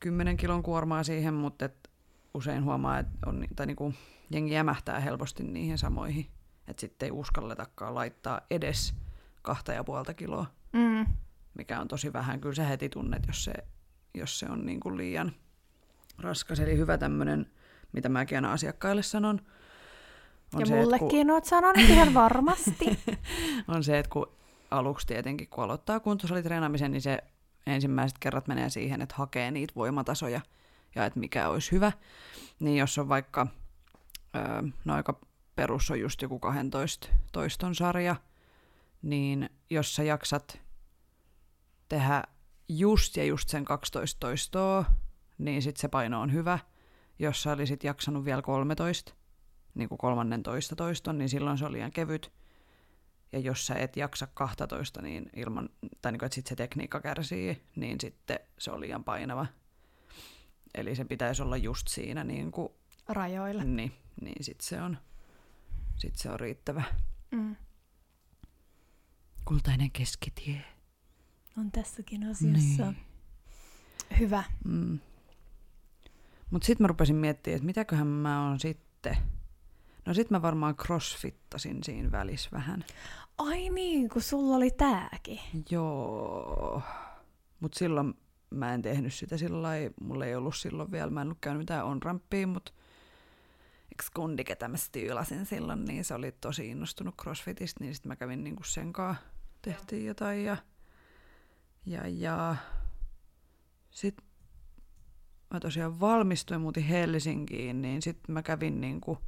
kymmenen 0.00 0.36
kilon 0.36 0.62
kuormaa 0.62 1.02
siihen, 1.02 1.34
mutta 1.34 1.64
et 1.64 1.90
usein 2.34 2.64
huomaa, 2.64 2.98
että 2.98 3.12
on, 3.26 3.44
tai 3.56 3.66
niin 3.66 3.76
kuin, 3.76 3.94
jengi 4.30 4.54
jämähtää 4.54 5.00
helposti 5.00 5.42
niihin 5.42 5.78
samoihin, 5.78 6.26
että 6.68 6.80
sitten 6.80 7.06
ei 7.06 7.10
uskalletakaan 7.10 7.94
laittaa 7.94 8.40
edes 8.50 8.94
kahta 9.42 9.72
ja 9.72 9.84
puolta 9.84 10.14
kiloa, 10.14 10.46
mm. 10.72 11.06
mikä 11.54 11.80
on 11.80 11.88
tosi 11.88 12.12
vähän. 12.12 12.40
Kyllä 12.40 12.54
sä 12.54 12.64
heti 12.64 12.88
tunnet, 12.88 13.26
jos 13.26 13.44
se, 13.44 13.52
jos 14.14 14.38
se 14.38 14.46
on 14.46 14.66
niin 14.66 14.80
kuin 14.80 14.96
liian 14.96 15.32
raskas. 16.18 16.60
Eli 16.60 16.76
hyvä 16.76 16.98
tämmöinen, 16.98 17.50
mitä 17.92 18.08
mäkin 18.08 18.38
aina 18.38 18.52
asiakkaille 18.52 19.02
sanon, 19.02 19.40
on 20.54 20.60
ja 20.60 20.66
se, 20.66 20.74
mullekin 20.74 21.26
kun... 21.26 21.30
oot 21.30 21.44
sanonut 21.44 21.78
ihan 21.78 22.14
varmasti. 22.14 22.98
on 23.68 23.84
se, 23.84 23.98
että 23.98 24.10
kun 24.10 24.26
aluksi 24.70 25.06
tietenkin, 25.06 25.48
kun 25.48 25.64
aloittaa 25.64 26.00
kuntosalitreenaamisen, 26.00 26.92
niin 26.92 27.02
se 27.02 27.18
ensimmäiset 27.66 28.18
kerrat 28.18 28.46
menee 28.46 28.70
siihen, 28.70 29.02
että 29.02 29.14
hakee 29.18 29.50
niitä 29.50 29.74
voimatasoja 29.76 30.40
ja 30.94 31.04
että 31.04 31.20
mikä 31.20 31.48
olisi 31.48 31.72
hyvä. 31.72 31.92
Niin 32.60 32.76
jos 32.76 32.98
on 32.98 33.08
vaikka, 33.08 33.46
öö, 34.36 34.62
no 34.84 34.94
aika 34.94 35.20
perus 35.56 35.90
on 35.90 36.00
just 36.00 36.22
joku 36.22 36.38
12 36.38 37.08
toiston 37.32 37.74
sarja, 37.74 38.16
niin 39.02 39.50
jos 39.70 39.96
sä 39.96 40.02
jaksat 40.02 40.60
tehdä 41.88 42.22
just 42.68 43.16
ja 43.16 43.24
just 43.24 43.48
sen 43.48 43.64
12 43.64 44.20
toistoa, 44.20 44.84
niin 45.38 45.62
sitten 45.62 45.80
se 45.80 45.88
paino 45.88 46.20
on 46.20 46.32
hyvä. 46.32 46.58
Jos 47.18 47.42
sä 47.42 47.52
olisit 47.52 47.84
jaksanut 47.84 48.24
vielä 48.24 48.42
13, 48.42 49.14
niin 49.74 49.88
kuin 49.88 49.98
kolmannen 49.98 50.42
toista 50.42 50.76
toiston, 50.76 51.18
niin 51.18 51.28
silloin 51.28 51.58
se 51.58 51.64
oli 51.64 51.72
liian 51.72 51.92
kevyt. 51.92 52.32
Ja 53.32 53.38
jos 53.38 53.66
sä 53.66 53.74
et 53.74 53.96
jaksa 53.96 54.26
12, 54.26 55.02
niin 55.02 55.30
ilman, 55.36 55.68
tai 56.02 56.12
niin 56.12 56.18
kuin, 56.18 56.26
että 56.26 56.34
sit 56.34 56.46
se 56.46 56.56
tekniikka 56.56 57.00
kärsii, 57.00 57.62
niin 57.76 58.00
sitten 58.00 58.38
se 58.58 58.70
on 58.70 58.80
liian 58.80 59.04
painava. 59.04 59.46
Eli 60.74 60.96
se 60.96 61.04
pitäisi 61.04 61.42
olla 61.42 61.56
just 61.56 61.88
siinä 61.88 62.24
niin 62.24 62.52
kuin, 62.52 62.68
Rajoilla. 63.08 63.64
niin, 63.64 63.92
niin 64.20 64.44
sitten 64.44 64.66
se 64.66 64.82
on, 64.82 64.98
sit 65.96 66.16
se 66.16 66.30
on 66.30 66.40
riittävä. 66.40 66.82
Mm. 67.30 67.56
Kultainen 69.44 69.90
keskitie. 69.90 70.64
On 71.58 71.72
tässäkin 71.72 72.24
asiassa. 72.24 72.90
Niin. 72.90 72.96
Hyvä. 74.18 74.44
Mm. 74.64 74.98
Mutta 76.50 76.66
sitten 76.66 76.84
mä 76.84 76.88
rupesin 76.88 77.16
miettimään, 77.16 77.56
että 77.56 77.66
mitäköhän 77.66 78.06
mä 78.06 78.48
oon 78.48 78.60
sitten. 78.60 79.16
No 80.08 80.14
sit 80.14 80.30
mä 80.30 80.42
varmaan 80.42 80.76
crossfittasin 80.76 81.84
siinä 81.84 82.12
välissä 82.12 82.50
vähän. 82.52 82.84
Ai 83.38 83.68
niin, 83.68 84.08
kun 84.08 84.22
sulla 84.22 84.56
oli 84.56 84.70
tääkin. 84.70 85.40
Joo. 85.70 86.82
Mut 87.60 87.74
silloin 87.74 88.14
mä 88.50 88.74
en 88.74 88.82
tehnyt 88.82 89.14
sitä 89.14 89.36
sillä 89.36 89.68
mulla 90.00 90.26
ei 90.26 90.34
ollut 90.34 90.56
silloin 90.56 90.92
vielä, 90.92 91.10
mä 91.10 91.20
en 91.20 91.26
ollut 91.26 91.38
käynyt 91.40 91.58
mitään 91.60 91.84
on-ramppia, 91.84 92.46
mut 92.46 92.74
yksi 93.92 94.12
kundi, 94.14 94.44
ketä 94.44 94.68
mä 94.68 94.76
styylasin 94.76 95.46
silloin, 95.46 95.84
niin 95.84 96.04
se 96.04 96.14
oli 96.14 96.32
tosi 96.32 96.68
innostunut 96.68 97.14
crossfitista, 97.22 97.84
niin 97.84 97.94
sitten 97.94 98.08
mä 98.08 98.16
kävin 98.16 98.44
niinku 98.44 98.62
sen 98.64 98.92
kanssa, 98.92 99.22
tehtiin 99.62 100.06
jotain 100.06 100.44
ja, 100.44 100.56
ja, 101.86 102.08
ja 102.08 102.56
sitten 103.90 104.26
mä 105.50 105.60
tosiaan 105.60 106.00
valmistuin, 106.00 106.60
muutin 106.60 106.84
Helsinkiin, 106.84 107.82
niin 107.82 108.02
sitten 108.02 108.32
mä 108.32 108.42
kävin 108.42 108.80
niinku, 108.80 109.18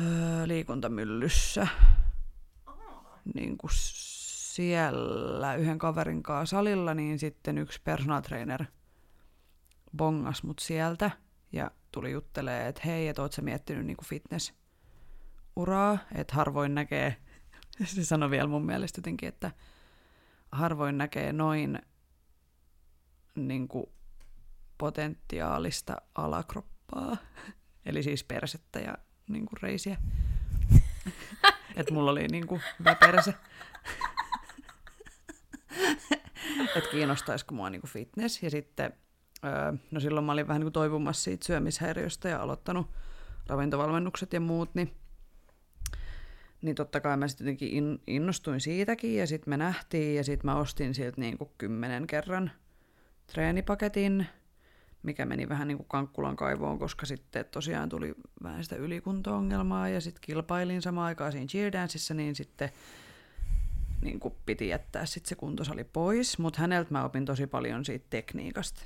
öö, 0.00 0.48
liikuntamyllyssä. 0.48 1.68
Niin 3.34 3.58
kuin 3.58 3.70
siellä 3.74 5.54
yhden 5.54 5.78
kaverin 5.78 6.22
kanssa 6.22 6.56
salilla, 6.56 6.94
niin 6.94 7.18
sitten 7.18 7.58
yksi 7.58 7.80
personal 7.84 8.20
trainer 8.20 8.64
bongas 9.96 10.42
mut 10.42 10.58
sieltä 10.58 11.10
ja 11.52 11.70
tuli 11.92 12.12
juttelee, 12.12 12.68
että 12.68 12.82
hei, 12.84 13.08
että 13.08 13.22
oot 13.22 13.32
sä 13.32 13.42
miettinyt 13.42 13.86
niin 13.86 13.96
fitness-uraa, 14.04 15.98
että 16.14 16.34
harvoin 16.34 16.74
näkee, 16.74 17.16
se 17.84 18.04
sanoi 18.04 18.30
vielä 18.30 18.48
mun 18.48 18.66
mielestä 18.66 18.98
jotenkin, 18.98 19.28
että 19.28 19.50
harvoin 20.52 20.98
näkee 20.98 21.32
noin 21.32 21.78
niin 23.34 23.68
kuin 23.68 23.86
potentiaalista 24.78 25.96
alakroppaa, 26.14 27.16
eli 27.86 28.02
siis 28.02 28.24
persettä 28.24 28.78
ja 28.78 28.94
niin 29.32 29.46
kuin 29.46 29.62
reisiä. 29.62 29.96
että 31.76 31.92
mulla 31.92 32.10
oli 32.10 32.28
niinku 32.28 32.60
hyvä 32.78 32.94
perse. 32.94 33.34
että 36.76 36.90
kiinnostaisiko 36.90 37.54
mua 37.54 37.70
niinku 37.70 37.86
fitness. 37.86 38.42
Ja 38.42 38.50
sitten, 38.50 38.92
öö, 39.44 39.72
no 39.90 40.00
silloin 40.00 40.26
mä 40.26 40.32
olin 40.32 40.48
vähän 40.48 40.60
niinku 40.60 40.70
toipumassa 40.70 41.22
siitä 41.22 41.46
syömishäiriöstä 41.46 42.28
ja 42.28 42.42
aloittanut 42.42 42.86
ravintovalmennukset 43.46 44.32
ja 44.32 44.40
muut, 44.40 44.74
niin, 44.74 44.94
niin 46.62 46.74
totta 46.74 47.00
kai 47.00 47.16
mä 47.16 47.28
sitten 47.28 47.44
jotenkin 47.44 47.72
in, 47.72 48.02
innostuin 48.06 48.60
siitäkin 48.60 49.16
ja 49.16 49.26
sitten 49.26 49.50
me 49.50 49.56
nähtiin 49.56 50.16
ja 50.16 50.24
sitten 50.24 50.50
mä 50.50 50.56
ostin 50.56 50.94
sieltä 50.94 51.20
niinku 51.20 51.52
kymmenen 51.58 52.06
kerran 52.06 52.50
treenipaketin, 53.26 54.26
mikä 55.02 55.26
meni 55.26 55.48
vähän 55.48 55.68
niin 55.68 55.78
kuin 55.78 55.88
Kankkulan 55.88 56.36
kaivoon, 56.36 56.78
koska 56.78 57.06
sitten 57.06 57.44
tosiaan 57.44 57.88
tuli 57.88 58.14
vähän 58.42 58.64
sitä 58.64 58.76
ylikunto-ongelmaa 58.76 59.88
ja 59.88 60.00
sitten 60.00 60.20
kilpailin 60.20 60.82
samaan 60.82 61.06
aikaan 61.06 61.32
siinä 61.32 61.46
cheerdanceissa, 61.46 62.14
niin 62.14 62.34
sitten 62.34 62.70
niin 64.02 64.20
kuin 64.20 64.34
piti 64.46 64.68
jättää 64.68 65.06
sitten 65.06 65.28
se 65.28 65.34
kuntosali 65.34 65.84
pois, 65.84 66.38
mutta 66.38 66.60
häneltä 66.60 66.90
mä 66.90 67.04
opin 67.04 67.24
tosi 67.24 67.46
paljon 67.46 67.84
siitä 67.84 68.06
tekniikasta, 68.10 68.82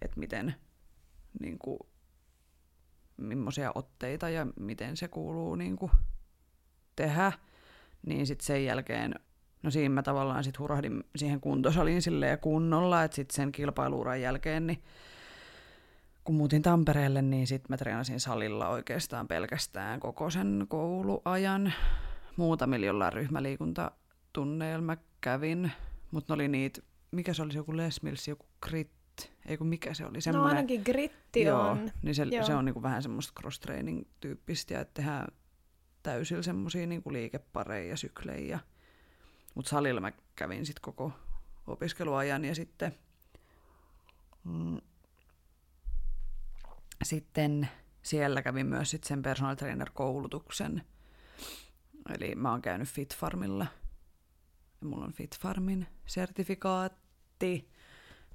että 0.00 0.20
miten, 0.20 0.54
niin 1.40 1.58
kuin, 1.58 1.78
millaisia 3.16 3.72
otteita 3.74 4.28
ja 4.28 4.46
miten 4.60 4.96
se 4.96 5.08
kuuluu 5.08 5.54
niin 5.54 5.76
kuin, 5.76 5.92
tehdä, 6.96 7.32
niin 8.06 8.26
sitten 8.26 8.46
sen 8.46 8.64
jälkeen 8.64 9.14
No 9.62 9.70
siinä 9.70 9.94
mä 9.94 10.02
tavallaan 10.02 10.44
sitten 10.44 10.58
hurahdin 10.58 11.04
siihen 11.16 11.40
kuntosaliin 11.40 12.02
silleen 12.02 12.38
kunnolla, 12.38 13.04
että 13.04 13.14
sitten 13.14 13.36
sen 13.36 13.52
kilpailuuran 13.52 14.20
jälkeen, 14.20 14.66
niin 14.66 14.82
kun 16.24 16.34
muutin 16.34 16.62
Tampereelle, 16.62 17.22
niin 17.22 17.46
sitten 17.46 17.66
mä 17.68 17.76
treenasin 17.76 18.20
salilla 18.20 18.68
oikeastaan 18.68 19.28
pelkästään 19.28 20.00
koko 20.00 20.30
sen 20.30 20.66
kouluajan. 20.68 21.72
Muutamilla 22.36 22.86
jollain 22.86 23.12
ryhmäliikuntatunneilla 23.12 24.82
mä 24.82 24.96
kävin, 25.20 25.72
mutta 26.10 26.32
ne 26.32 26.34
oli 26.34 26.48
niitä, 26.48 26.82
mikä 27.10 27.34
se 27.34 27.42
oli 27.42 27.52
se 27.52 27.58
joku 27.58 27.76
Les 27.76 28.02
Mills, 28.02 28.28
joku 28.28 28.46
Grit, 28.62 28.90
ei 29.46 29.56
kun 29.56 29.66
mikä 29.66 29.94
se 29.94 30.06
oli? 30.06 30.20
Semmoinen, 30.20 30.54
no 30.54 30.56
ainakin 30.56 30.82
Gritti 30.84 31.42
joo, 31.42 31.60
on. 31.60 31.92
Niin 32.02 32.14
se, 32.14 32.22
joo. 32.22 32.46
se 32.46 32.54
on 32.54 32.64
niinku 32.64 32.82
vähän 32.82 33.02
semmoista 33.02 33.40
cross-training 33.40 34.04
tyyppistä 34.20 34.80
että 34.80 34.94
tehdään 34.94 35.26
täysillä 36.02 36.42
semmoisia 36.42 36.86
niinku 36.86 37.12
liikepareja 37.12 37.90
ja 37.90 37.96
syklejä 37.96 38.58
mutta 39.56 39.68
salilla 39.68 40.00
mä 40.00 40.12
kävin 40.36 40.66
sitten 40.66 40.82
koko 40.82 41.12
opiskeluajan 41.66 42.44
ja 42.44 42.54
sitten, 42.54 42.94
mm, 44.44 44.80
sitten 47.04 47.68
siellä 48.02 48.42
kävin 48.42 48.66
myös 48.66 48.90
sit 48.90 49.04
sen 49.04 49.22
personal 49.22 49.54
trainer 49.54 49.90
koulutuksen. 49.94 50.82
Eli 52.14 52.34
mä 52.34 52.50
oon 52.50 52.62
käynyt 52.62 52.88
Fitfarmilla. 52.88 53.66
Ja 54.80 54.86
mulla 54.86 55.04
on 55.04 55.12
Fitfarmin 55.12 55.86
sertifikaatti. 56.06 57.70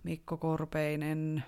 Mikko 0.03 0.37
Korpeinen. 0.37 1.43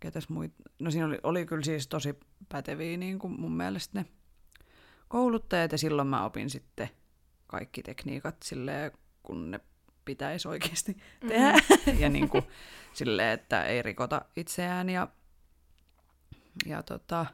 Ketäs 0.00 0.28
muit? 0.28 0.52
No 0.78 0.90
siinä 0.90 1.06
oli, 1.06 1.18
oli 1.22 1.46
kyllä 1.46 1.64
siis 1.64 1.88
tosi 1.88 2.18
päteviä 2.48 2.96
niin 2.96 3.18
kuin 3.18 3.40
mun 3.40 3.56
mielestä 3.56 4.00
ne 4.00 4.06
kouluttajat. 5.08 5.72
Ja 5.72 5.78
silloin 5.78 6.08
mä 6.08 6.24
opin 6.24 6.50
sitten 6.50 6.90
kaikki 7.46 7.82
tekniikat 7.82 8.36
silleen, 8.42 8.92
kun 9.22 9.50
ne 9.50 9.60
pitäisi 10.04 10.48
oikeasti 10.48 10.92
mm-hmm. 10.92 11.28
tehdä. 11.28 11.52
Mm. 11.52 11.98
ja 12.02 12.08
niin 12.08 12.28
kuin, 12.28 12.44
silleen, 12.92 13.32
että 13.32 13.64
ei 13.64 13.82
rikota 13.82 14.24
itseään. 14.36 14.90
Ja, 14.90 15.08
ja 16.66 16.82
tota, 16.82 17.26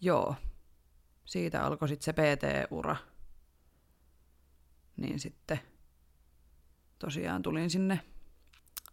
joo, 0.00 0.34
siitä 1.24 1.64
alkoi 1.64 1.88
sitten 1.88 2.04
se 2.04 2.12
PT-ura. 2.12 2.96
Niin 4.96 5.20
sitten 5.20 5.60
tosiaan 6.98 7.42
tulin 7.42 7.70
sinne 7.70 8.00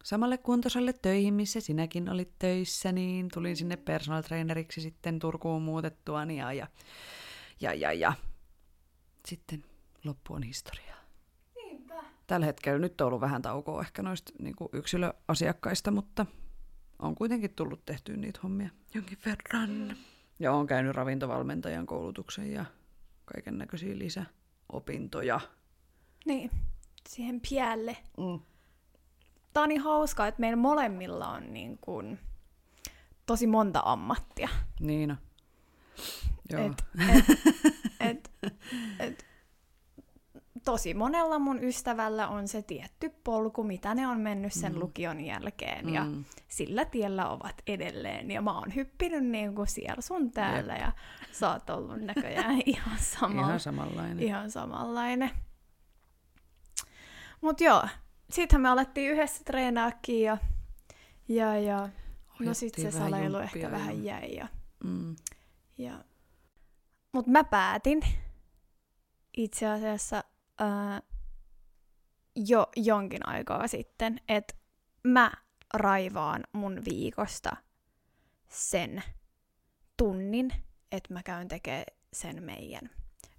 samalle 0.02 0.38
kuntosalle 0.38 0.92
töihin, 0.92 1.34
missä 1.34 1.60
sinäkin 1.60 2.08
olit 2.08 2.38
töissä, 2.38 2.92
niin 2.92 3.28
tulin 3.34 3.56
sinne 3.56 3.76
personal 3.76 4.22
traineriksi 4.22 4.80
sitten 4.80 5.18
Turkuun 5.18 5.62
muutettua 5.62 6.24
ja, 6.24 6.52
ja, 6.52 6.66
ja, 7.60 7.74
ja, 7.74 7.92
ja. 7.92 8.12
sitten 9.28 9.64
loppu 10.04 10.34
on 10.34 10.42
historiaa. 10.42 10.96
Niinpä. 11.54 11.94
Tällä 12.26 12.46
hetkellä 12.46 12.78
nyt 12.78 13.00
on 13.00 13.06
ollut 13.06 13.20
vähän 13.20 13.42
taukoa 13.42 13.80
ehkä 13.80 14.02
noista 14.02 14.32
niin 14.38 14.56
kuin 14.56 14.68
yksilöasiakkaista, 14.72 15.90
mutta 15.90 16.26
on 16.98 17.14
kuitenkin 17.14 17.54
tullut 17.54 17.84
tehtyä 17.84 18.16
niitä 18.16 18.40
hommia 18.42 18.70
jonkin 18.94 19.18
verran. 19.26 19.70
Mm. 19.70 19.96
Ja 20.38 20.52
on 20.52 20.66
käynyt 20.66 20.94
ravintovalmentajan 20.94 21.86
koulutuksen 21.86 22.52
ja 22.52 22.64
kaiken 23.24 23.58
näköisiä 23.58 23.98
lisäopintoja. 23.98 25.40
Niin, 26.26 26.50
siihen 27.08 27.40
piälle. 27.48 27.96
Mm. 28.18 28.40
Tämä 29.52 29.62
on 29.62 29.68
niin 29.68 29.80
hauskaa, 29.80 30.26
että 30.26 30.40
meillä 30.40 30.56
molemmilla 30.56 31.28
on 31.28 31.52
niin 31.52 31.78
kuin 31.78 32.18
tosi 33.26 33.46
monta 33.46 33.82
ammattia. 33.84 34.48
Niin 34.80 35.10
on. 35.10 35.18
Joo. 36.50 36.66
Et, 36.66 36.84
et, 38.10 38.30
et, 38.40 38.54
et, 38.98 39.26
tosi 40.64 40.94
monella 40.94 41.38
mun 41.38 41.64
ystävällä 41.64 42.28
on 42.28 42.48
se 42.48 42.62
tietty 42.62 43.08
polku, 43.24 43.64
mitä 43.64 43.94
ne 43.94 44.06
on 44.08 44.20
mennyt 44.20 44.52
sen 44.52 44.72
Mm. 44.72 44.80
lukion 44.80 45.20
jälkeen, 45.20 45.88
ja 45.88 46.04
Mm. 46.04 46.24
sillä 46.48 46.84
tiellä 46.84 47.28
ovat 47.28 47.62
edelleen. 47.66 48.30
Ja 48.30 48.42
mä 48.42 48.58
oon 48.58 48.74
hyppinyt 48.74 49.24
niin 49.24 49.54
kuin 49.54 49.66
siellä 49.68 50.00
sun 50.02 50.30
täällä, 50.30 50.74
ja 50.76 50.92
sä 51.32 51.50
oot 51.52 51.70
ollut 51.70 52.00
näköjään 52.00 52.62
ihan, 52.66 52.98
sama, 52.98 53.40
Ihan 53.42 53.60
samanlainen. 53.60 54.20
ihan 54.20 54.50
samanlainen. 54.50 55.30
Mut 57.40 57.60
joo, 57.60 57.82
sittenhän 58.30 58.62
me 58.62 58.68
alettiin 58.68 59.10
yhdessä 59.12 59.44
treenaakin, 59.44 60.22
ja, 60.22 60.38
ja, 61.28 61.58
ja 61.58 61.88
no 62.40 62.54
sit 62.54 62.74
se 62.74 62.82
jumppia 62.82 63.42
ehkä 63.42 63.58
ja- 63.58 63.70
vähän 63.70 64.04
jäi. 64.04 64.34
Ja, 64.34 64.48
Mm. 64.84 65.16
ja... 65.78 66.04
Mut 67.12 67.26
mä 67.26 67.44
päätin 67.44 68.00
itse 69.36 69.66
asiassa 69.68 70.24
ää, 70.58 71.02
jo 72.36 72.66
jonkin 72.76 73.28
aikaa 73.28 73.68
sitten, 73.68 74.20
että 74.28 74.54
mä 75.04 75.32
raivaan 75.74 76.44
mun 76.52 76.82
viikosta 76.90 77.56
sen 78.48 79.02
tunnin, 79.96 80.52
että 80.92 81.14
mä 81.14 81.22
käyn 81.22 81.48
tekemään 81.48 81.84
sen 82.12 82.42
meidän 82.42 82.90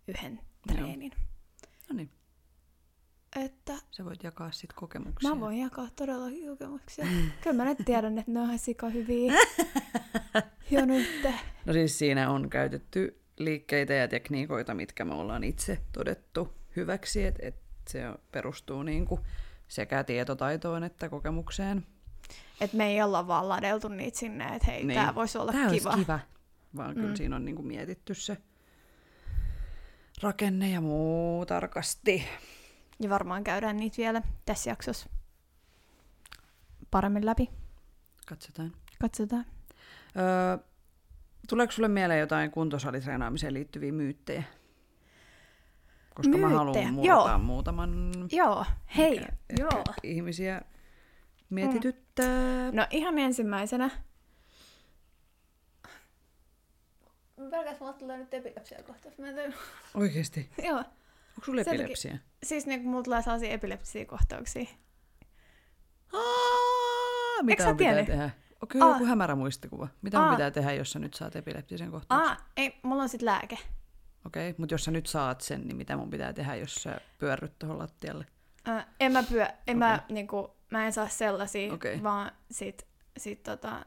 yhden 0.07 0.39
treenin. 0.67 1.11
No 1.89 1.95
niin, 1.95 2.09
Että 3.35 3.73
sä 3.91 4.05
voit 4.05 4.23
jakaa 4.23 4.51
sit 4.51 4.73
kokemuksia. 4.73 5.29
mä 5.29 5.39
voin 5.39 5.57
jakaa 5.57 5.87
todellakin 5.95 6.47
kokemuksia. 6.47 7.05
Kyllä 7.41 7.55
mä 7.55 7.65
nyt 7.65 7.77
tiedän, 7.85 8.17
että 8.17 8.31
ne 8.31 8.39
on 8.39 8.45
ihan 8.45 8.59
sika 8.59 8.89
hyviä. 8.89 9.33
jo 10.71 10.85
nyt. 10.85 11.07
No 11.65 11.73
siis 11.73 11.99
siinä 11.99 12.31
on 12.31 12.49
käytetty 12.49 13.21
liikkeitä 13.37 13.93
ja 13.93 14.07
tekniikoita, 14.07 14.73
mitkä 14.73 15.05
me 15.05 15.13
ollaan 15.13 15.43
itse 15.43 15.81
todettu 15.91 16.53
hyväksi, 16.75 17.25
että 17.25 17.47
et 17.47 17.55
se 17.87 18.01
perustuu 18.31 18.83
niinku 18.83 19.19
sekä 19.67 20.03
tietotaitoon 20.03 20.83
että 20.83 21.09
kokemukseen. 21.09 21.85
Että 22.61 22.77
me 22.77 22.87
ei 22.87 23.01
olla 23.01 23.27
vaan 23.27 23.49
ladeltu 23.49 23.87
niitä 23.87 24.19
sinne, 24.19 24.55
että 24.55 24.67
hei, 24.67 24.77
Niin. 24.77 24.87
niin. 24.87 24.99
tää 24.99 25.15
voisi 25.15 25.37
olla 25.37 25.51
Tää 25.51 25.69
kiva. 25.69 25.95
kiva. 25.97 26.19
Vaan 26.75 26.95
kyllä 26.95 27.09
Mm. 27.09 27.15
siinä 27.15 27.35
on 27.35 27.45
niinku 27.45 27.61
mietitty 27.61 28.13
se 28.13 28.37
rakenne 30.21 30.69
ja 30.69 30.81
muu 30.81 31.45
tarkasti. 31.45 32.25
Ja 32.99 33.09
varmaan 33.09 33.43
käydään 33.43 33.77
niitä 33.77 33.97
vielä 33.97 34.21
tässä 34.45 34.69
jaksossa 34.69 35.09
paremmin 36.91 37.25
läpi. 37.25 37.49
Katsotaan. 38.27 38.71
Katsotaan. 39.01 39.45
Öö, 40.17 40.57
tuleeko 41.49 41.71
sulle 41.71 41.87
mieleen 41.87 42.19
jotain 42.19 42.51
kuntosalitreenaamiseen 42.51 43.53
liittyviä 43.53 43.91
myyttejä? 43.91 44.43
Koska 46.13 46.37
mä 46.37 46.47
Myyttejä, 46.47 46.57
haluan 46.57 46.93
murtaa 46.93 47.29
joo. 47.31 47.37
muutaman 47.37 48.11
Joo, 48.31 48.65
hei, 48.97 49.19
mikä 49.19 49.31
joo. 49.59 49.77
ehkä 49.77 49.93
ihmisiä 50.03 50.61
mietityttää. 51.49 52.71
No 52.71 52.87
ihan 52.89 53.17
ensimmäisenä. 53.17 53.89
Pelkäs 57.51 57.79
mulla 57.79 57.93
tulee 57.93 58.17
nyt 58.17 58.33
epilepsia 58.33 58.83
kohta. 58.83 59.09
Mä 59.17 59.27
en. 59.27 59.53
Oikeesti? 59.93 60.49
Joo, 60.67 60.77
Onko 60.77 61.45
sulla 61.45 61.63
Sen 61.63 61.73
epilepsia? 61.73 62.17
siis 62.43 62.65
niinku 62.65 62.89
mulla 62.89 63.03
tulee 63.03 63.21
sellaisia 63.21 63.49
epilepsia 63.49 64.05
kohtauksia. 64.05 64.65
Aa, 66.13 67.43
mitä 67.43 67.69
on 67.69 67.77
pitää 67.77 68.05
tehdä? 68.05 68.29
Kyllä 68.69 68.85
Aa. 68.85 68.91
joku 68.91 69.05
hämärä 69.05 69.35
muistikuva. 69.35 69.87
Mitä 70.01 70.19
on 70.21 70.31
pitää 70.31 70.51
tehdä, 70.51 70.73
jos 70.73 70.91
sä 70.91 70.99
nyt 70.99 71.13
saat 71.13 71.35
epileptisen 71.35 71.91
kohtauksen? 71.91 72.29
Aa, 72.29 72.37
ei, 72.57 72.79
mulla 72.83 73.03
on 73.03 73.09
sit 73.09 73.21
lääke. 73.21 73.57
Okei, 74.25 74.49
okay, 74.49 74.55
mutta 74.57 74.73
jos 74.73 74.83
sä 74.83 74.91
nyt 74.91 75.05
saat 75.07 75.41
sen, 75.41 75.61
niin 75.67 75.75
mitä 75.77 75.97
mun 75.97 76.09
pitää 76.09 76.33
tehdä, 76.33 76.55
jos 76.55 76.75
sä 76.75 77.01
pyörryt 77.17 77.59
tuohon 77.59 77.79
lattialle? 77.79 78.25
Äh, 78.67 78.85
en 78.99 79.11
mä 79.11 79.23
pyö, 79.23 79.47
en 79.67 79.77
mä, 79.77 79.93
Okei. 79.93 80.15
niinku, 80.15 80.55
mä 80.71 80.85
en 80.85 80.93
saa 80.93 81.07
sellaisia, 81.07 81.73
Okei. 81.73 82.03
vaan 82.03 82.31
sit, 82.51 82.87
sit 83.17 83.43
tota, 83.43 83.85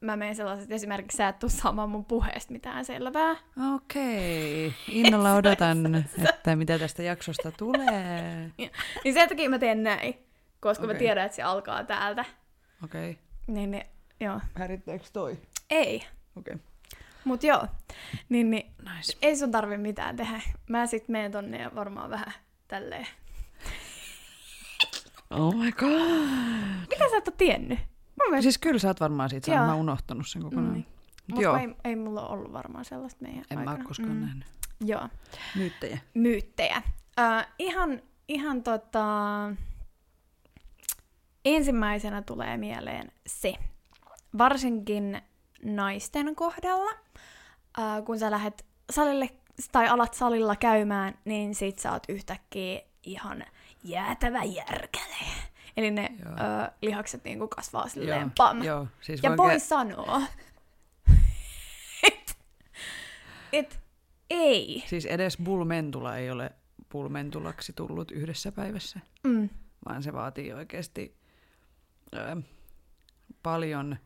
mä 0.00 0.16
menen 0.16 0.34
sellaiset, 0.34 0.72
esimerkiksi 0.72 1.16
sä 1.16 1.28
et 1.28 1.38
tuu 1.38 1.48
saamaan 1.48 1.90
mun 1.90 2.04
puheesta 2.04 2.52
mitään 2.52 2.84
selvää. 2.84 3.36
Okei, 3.74 4.74
innolla 4.88 5.34
odotan, 5.34 5.94
että 5.94 6.56
mitä 6.56 6.78
tästä 6.78 7.02
jaksosta 7.02 7.52
tulee. 7.52 8.50
Niin 9.04 9.14
sen 9.14 9.28
takia 9.28 9.50
mä 9.50 9.58
teen 9.58 9.82
näin, 9.82 10.14
koska 10.60 10.84
Okei. 10.84 10.94
mä 10.94 10.98
tiedän, 10.98 11.24
että 11.26 11.36
se 11.36 11.42
alkaa 11.42 11.84
täältä. 11.84 12.24
Okei, 12.84 13.18
Niin, 13.46 13.70
niin 13.70 13.84
joo. 14.20 14.40
häirittääkö 14.54 15.04
toi? 15.12 15.38
Ei. 15.70 16.02
Okei, 16.36 16.56
Mut 17.24 17.42
joo. 17.42 17.66
Niin, 18.28 18.50
niin 18.50 18.74
nice. 18.78 19.18
ei 19.22 19.36
sun 19.36 19.50
tarvi 19.50 19.76
mitään 19.76 20.16
tehdä. 20.16 20.40
Mä 20.68 20.86
sit 20.86 21.08
menen 21.08 21.32
tonne 21.32 21.58
ja 21.58 21.70
varmaan 21.74 22.10
vähän 22.10 22.32
tälleen. 22.68 23.06
Oh 25.30 25.54
my 25.54 25.72
god. 25.72 26.88
Mitä 26.90 27.10
sä 27.10 27.16
et 27.16 27.28
oo 27.28 27.34
tiennyt? 27.38 27.78
Mielestä, 28.16 28.42
Siis 28.42 28.58
kyllä 28.58 28.78
sä 28.78 28.88
oot 28.88 29.00
varmaan 29.00 29.30
siitä 29.30 29.46
saanut, 29.46 29.66
mä 29.66 29.74
unohtanut 29.74 30.28
sen 30.28 30.42
kokonaan. 30.42 30.66
Mm. 30.66 30.74
Mm. 30.74 30.84
Mut 31.26 31.34
mut 31.34 31.42
joo, 31.42 31.56
ei, 31.56 31.74
ei 31.84 31.96
mulla 31.96 32.28
ollut 32.28 32.52
varmaan 32.52 32.84
sellaista 32.84 33.22
meidän 33.22 33.44
en 33.50 33.58
mä 33.58 33.60
aikana. 33.60 33.78
oo 33.78 33.88
koskaan 33.88 34.12
mm. 34.16 34.20
nähnyt. 34.20 34.46
Joo. 34.84 35.08
Myyttejä. 35.56 35.98
myyttejä. 36.14 36.82
Äh, 37.18 37.46
ihan, 37.58 38.02
ihan 38.28 38.62
tota... 38.62 39.04
Ensimmäisenä 41.44 42.22
tulee 42.22 42.56
mieleen 42.56 43.12
se, 43.26 43.54
varsinkin 44.38 45.22
naisten 45.64 46.36
kohdalla, 46.36 46.90
äh, 47.78 48.04
kun 48.04 48.18
sä 48.18 48.30
lähdet 48.30 48.64
salille 48.90 49.30
tai 49.72 49.88
alat 49.88 50.14
salilla 50.14 50.56
käymään, 50.56 51.18
niin 51.24 51.54
sit 51.54 51.78
sä 51.78 51.92
oot 51.92 52.02
yhtäkkiä 52.08 52.80
ihan 53.02 53.44
jäätävä 53.84 54.44
järkäle. 54.44 55.16
Eli 55.76 55.90
ne 55.90 56.08
Joo. 56.24 56.32
ö, 56.32 56.70
lihakset 56.82 57.24
niinku 57.24 57.48
kasvaa 57.48 57.88
silleen 57.88 58.20
Joo, 58.20 58.30
pam. 58.36 58.62
joo, 58.62 58.86
siis 59.00 59.20
Ja 59.22 59.36
voi 59.36 59.54
kä- 59.56 59.58
sanoa, 59.58 60.22
et, 62.08 62.36
et 63.52 63.80
ei. 64.30 64.84
Siis 64.86 65.06
edes 65.06 65.36
bulmentula 65.44 66.16
ei 66.16 66.30
ole 66.30 66.50
bulmentulaksi 66.92 67.72
tullut 67.72 68.10
yhdessä 68.10 68.52
päivässä, 68.52 69.00
Mm. 69.24 69.48
vaan 69.88 70.02
se 70.02 70.12
vaatii 70.12 70.52
oikeasti 70.52 71.16
ö, 72.14 72.42
paljon 73.42 73.96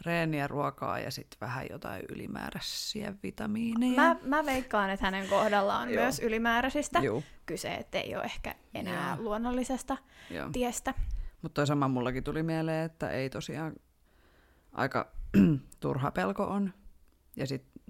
reeniä, 0.00 0.46
ruokaa 0.46 0.98
ja 0.98 1.10
sitten 1.10 1.40
vähän 1.40 1.66
jotain 1.70 2.02
ylimääräisiä 2.08 3.14
vitamiineja. 3.22 3.96
Mä, 3.96 4.16
mä 4.22 4.46
veikkaan, 4.46 4.90
että 4.90 5.06
hänen 5.06 5.28
kohdallaan 5.28 5.88
Joo. 5.92 6.02
myös 6.02 6.18
ylimääräisistä 6.18 6.98
Joo, 6.98 7.22
kyse, 7.46 7.74
ettei 7.74 8.16
ole 8.16 8.24
ehkä 8.24 8.54
enää 8.74 9.14
Joo. 9.14 9.24
luonnollisesta 9.24 9.96
joo. 10.30 10.48
tiestä. 10.52 10.94
Mutta 11.42 11.54
toi 11.54 11.66
sama 11.66 11.88
mullakin 11.88 12.24
tuli 12.24 12.42
mieleen, 12.42 12.84
että 12.84 13.10
ei 13.10 13.30
tosiaan 13.30 13.72
aika 14.72 15.12
turha 15.80 16.10
pelko 16.10 16.44
on. 16.44 16.74
Ja 17.36 17.46
sitten 17.46 17.82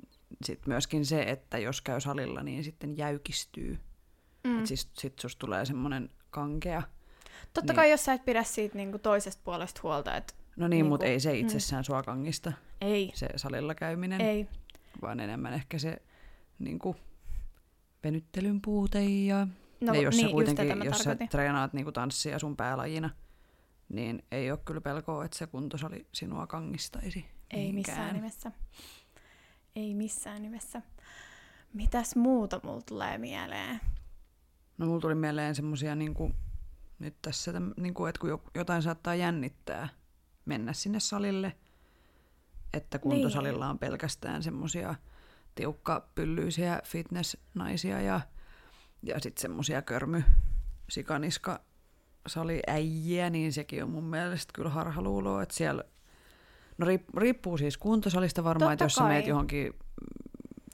sit 0.45 0.67
myöskin 0.67 1.07
se, 1.07 1.23
että 1.23 1.59
jos 1.59 1.81
käy 1.81 2.01
salilla, 2.01 2.43
niin 2.43 2.65
sitten 2.65 2.97
jäykistyy. 2.97 3.79
Mm. 4.45 4.59
Et 4.59 4.67
siis 4.67 4.91
sit 4.99 5.19
susta 5.19 5.39
tulee 5.39 5.65
semmoinen 5.65 6.11
kankea. 6.31 6.83
Totta 7.55 7.73
niin. 7.73 7.77
kai 7.77 7.91
jos 7.91 8.05
sä 8.05 8.13
et 8.13 8.25
pidä 8.25 8.43
siitä 8.43 8.77
niinku 8.77 8.99
toisesta 8.99 9.43
puolesta 9.45 9.81
huolta, 9.83 10.17
että 10.17 10.35
No 10.57 10.69
niin, 10.69 10.71
Niinku, 10.71 10.89
mutta 10.89 11.07
ei 11.07 11.21
se 11.21 11.39
itsessään 11.39 11.85
sua 11.85 12.03
kangista, 12.03 12.53
ei, 12.81 13.11
se 13.15 13.29
salilla 13.37 13.75
käyminen, 13.75 14.21
ei. 14.21 14.49
vaan 15.03 15.21
enemmän 15.21 15.53
ehkä 15.55 15.79
se 15.79 16.03
niin 16.59 16.79
kuin, 16.79 16.97
venyttelyn 18.05 18.61
puute 18.63 19.05
ja, 19.05 19.47
No 19.81 19.95
ja 19.95 20.01
jos 20.03 20.17
niin, 20.17 20.27
sä 20.27 20.33
kuitenkin, 20.33 20.85
jos 20.85 20.99
sä 20.99 21.05
tarkoitin. 21.05 21.29
treenaat 21.29 21.73
niin 21.73 21.85
kuin 21.85 21.95
tanssia 21.95 22.39
sun 22.39 22.57
päälajina, 22.57 23.11
niin 23.89 24.23
ei 24.33 24.51
ole 24.51 24.59
kyllä 24.65 24.81
pelkoa, 24.81 25.25
että 25.25 25.39
se 25.39 25.47
kuntosali 25.47 26.07
sinua 26.13 26.47
kangistaisi. 26.47 27.25
Ei 27.51 27.73
missään 27.73 27.99
mihinkään. 27.99 28.15
nimessä. 28.17 28.53
Ei 29.77 29.95
missään 29.95 30.43
nimessä. 30.43 30.83
Mitäs 31.73 32.17
muuta 32.17 32.61
mulla 32.65 32.83
tulee 32.83 33.19
mieleen? 33.19 33.81
No 34.79 34.87
mulla 34.87 35.01
tuli 35.01 35.15
mieleen 35.15 35.55
semmosia 35.55 35.95
niinku, 35.95 36.31
nyt 36.99 37.17
tässä, 37.23 37.53
täm, 37.53 37.73
niinku, 37.77 38.07
että 38.07 38.21
kun 38.21 38.31
jo- 38.31 38.43
jotain 38.55 38.83
saattaa 38.83 39.15
jännittää 39.15 39.89
mennä 40.47 40.73
sinne 40.73 41.01
salille, 41.01 41.57
että 42.73 42.99
kuntosalilla 42.99 43.69
on 43.69 43.79
pelkästään 43.79 44.43
semmosia 44.43 44.95
tiukkapyllyisiä 45.55 46.81
fitness-naisia 46.85 48.01
ja, 48.01 48.21
ja 49.03 49.21
sitten 49.21 49.43
semmosia 49.43 49.83
körmy 49.83 50.25
sikaniska 50.89 51.61
saliäjiä, 52.27 53.31
niin 53.31 53.53
sekin 53.53 53.83
on 53.83 53.91
mun 53.91 54.05
mielestä 54.05 54.53
kyllä 54.55 54.71
harhaluuloa, 54.71 55.43
että 55.43 55.55
siellä, 55.55 55.85
no 56.79 56.87
riip- 56.87 57.19
riippuu 57.19 57.59
siis 57.59 57.79
kuntosalista 57.79 58.45
varmaan, 58.45 58.71
Totta 58.71 58.73
että 58.73 58.85
jos 58.85 58.95
sä 58.95 59.05
meet 59.05 59.27
johonkin 59.27 59.73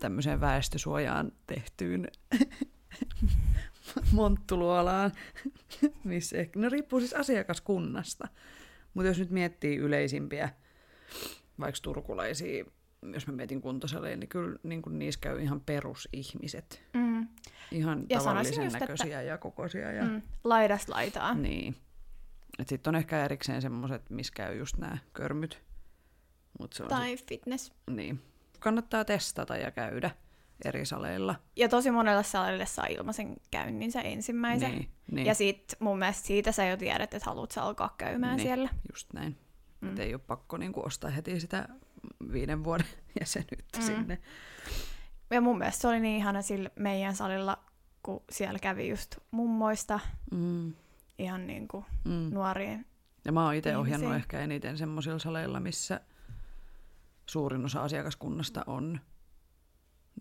tämmöiseen 0.00 0.40
väestösuojaan 0.40 1.32
tehtyyn 1.46 2.08
monttuluolaan, 4.12 5.12
missä 6.04 6.37
ehkä, 6.37 6.61
no 6.61 6.68
riippuu 6.68 7.00
siis 7.00 7.14
asiakaskunnasta. 7.14 8.28
Mutta 8.94 9.09
jos 9.09 9.18
nyt 9.18 9.31
miettii 9.31 9.76
yleisimpiä, 9.76 10.50
vaikka 11.61 11.81
turkulaisia 11.83 12.64
jos 13.12 13.26
mä 13.26 13.33
mietin 13.33 13.61
kuntosaleja, 13.61 14.16
niin 14.16 14.28
kyllä 14.28 14.59
niin 14.62 14.83
kuin 14.83 14.98
niissä 14.98 15.20
käy 15.20 15.40
ihan 15.40 15.61
perusihmiset. 15.61 16.83
Mm. 16.94 17.28
Ihan 17.70 18.07
Ja 18.09 18.18
tavallisen 18.18 18.64
just, 18.64 18.81
näköisiä 18.81 19.22
ja 19.22 19.38
kokoisia. 19.38 19.92
Ja... 19.92 20.05
Mm. 20.05 20.22
Laidasta 20.44 20.92
laitaa. 20.92 21.35
Niin. 21.35 21.76
Sitten 22.66 22.90
on 22.90 22.94
ehkä 22.96 23.24
erikseen 23.24 23.62
semmoiset, 23.62 24.11
missä 24.11 24.33
käy 24.37 24.57
just 24.57 24.76
nämä 24.76 24.98
körmyt. 25.12 25.62
Mut 26.61 26.72
se 26.72 26.83
on 26.83 26.88
Tai 26.88 27.16
fitness. 27.16 27.66
sit, 27.66 27.74
niin. 27.90 28.20
Kannattaa 28.61 29.05
testata 29.05 29.57
ja 29.57 29.70
käydä 29.70 30.11
eri 30.64 30.87
saleilla. 30.87 31.35
Ja 31.57 31.68
tosi 31.68 31.90
monelle 31.90 32.22
salille 32.25 32.66
saa 32.66 32.87
ilmaisen 32.87 33.37
käynnin 33.51 33.92
se 33.92 34.01
ensimmäisen. 34.05 34.70
Niin, 34.70 34.88
niin. 35.11 35.27
Ja 35.27 35.35
sit 35.35 35.75
mun 35.79 35.98
mielestä 35.98 36.27
siitä 36.27 36.53
sä 36.53 36.64
jo 36.66 36.77
tiedät, 36.77 37.14
että 37.14 37.31
haluat 37.31 37.51
sä 37.51 37.62
alkaa 37.62 37.94
käymään 37.98 38.37
Niin. 38.37 38.46
siellä. 38.46 38.68
Just 38.92 39.12
näin. 39.12 39.38
Mm. 39.81 39.98
Ei 40.01 40.14
ole 40.14 40.22
pakko 40.27 40.57
niinku 40.57 40.87
ostaa 40.87 41.11
heti 41.11 41.40
sitä 41.40 41.68
viiden 42.33 42.64
vuoden 42.64 42.87
jäsenyyttä 43.20 43.79
Mm. 43.79 43.85
sinne. 43.85 44.18
Ja 45.31 45.40
mun 45.40 45.59
mielestä 45.59 45.81
se 45.81 45.88
oli 45.88 46.01
niin 46.01 46.16
ihana 46.16 46.42
sillä 46.42 46.70
meidän 46.77 47.16
salilla, 47.16 47.59
kun 48.03 48.22
siellä 48.31 48.59
kävi 48.59 48.88
just 48.88 49.16
mummoista 49.31 50.01
Mm. 50.31 50.72
ihan 51.18 51.46
niin 51.46 51.68
kuin 51.68 51.85
Mm. 52.05 52.31
nuoriin. 52.35 52.87
Ja 53.25 53.33
mä 53.33 53.44
oon 53.44 53.55
itse 53.55 53.77
ohjannut 53.77 54.14
ehkä 54.14 54.40
eniten 54.40 54.79
semmoisilla 54.79 55.18
saleilla, 55.18 55.61
missä 55.61 56.01
suurin 57.27 57.64
osa 57.64 57.83
asiakaskunnasta 57.83 58.64
on 58.66 59.01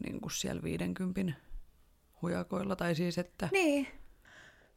niin 0.04 0.22
kuin 0.22 0.32
siellä 0.32 0.64
50 0.64 1.34
hujakoilla. 2.22 2.76
Tai 2.76 2.96
siis, 2.96 3.18
että 3.18 3.50
Niin. 3.52 3.88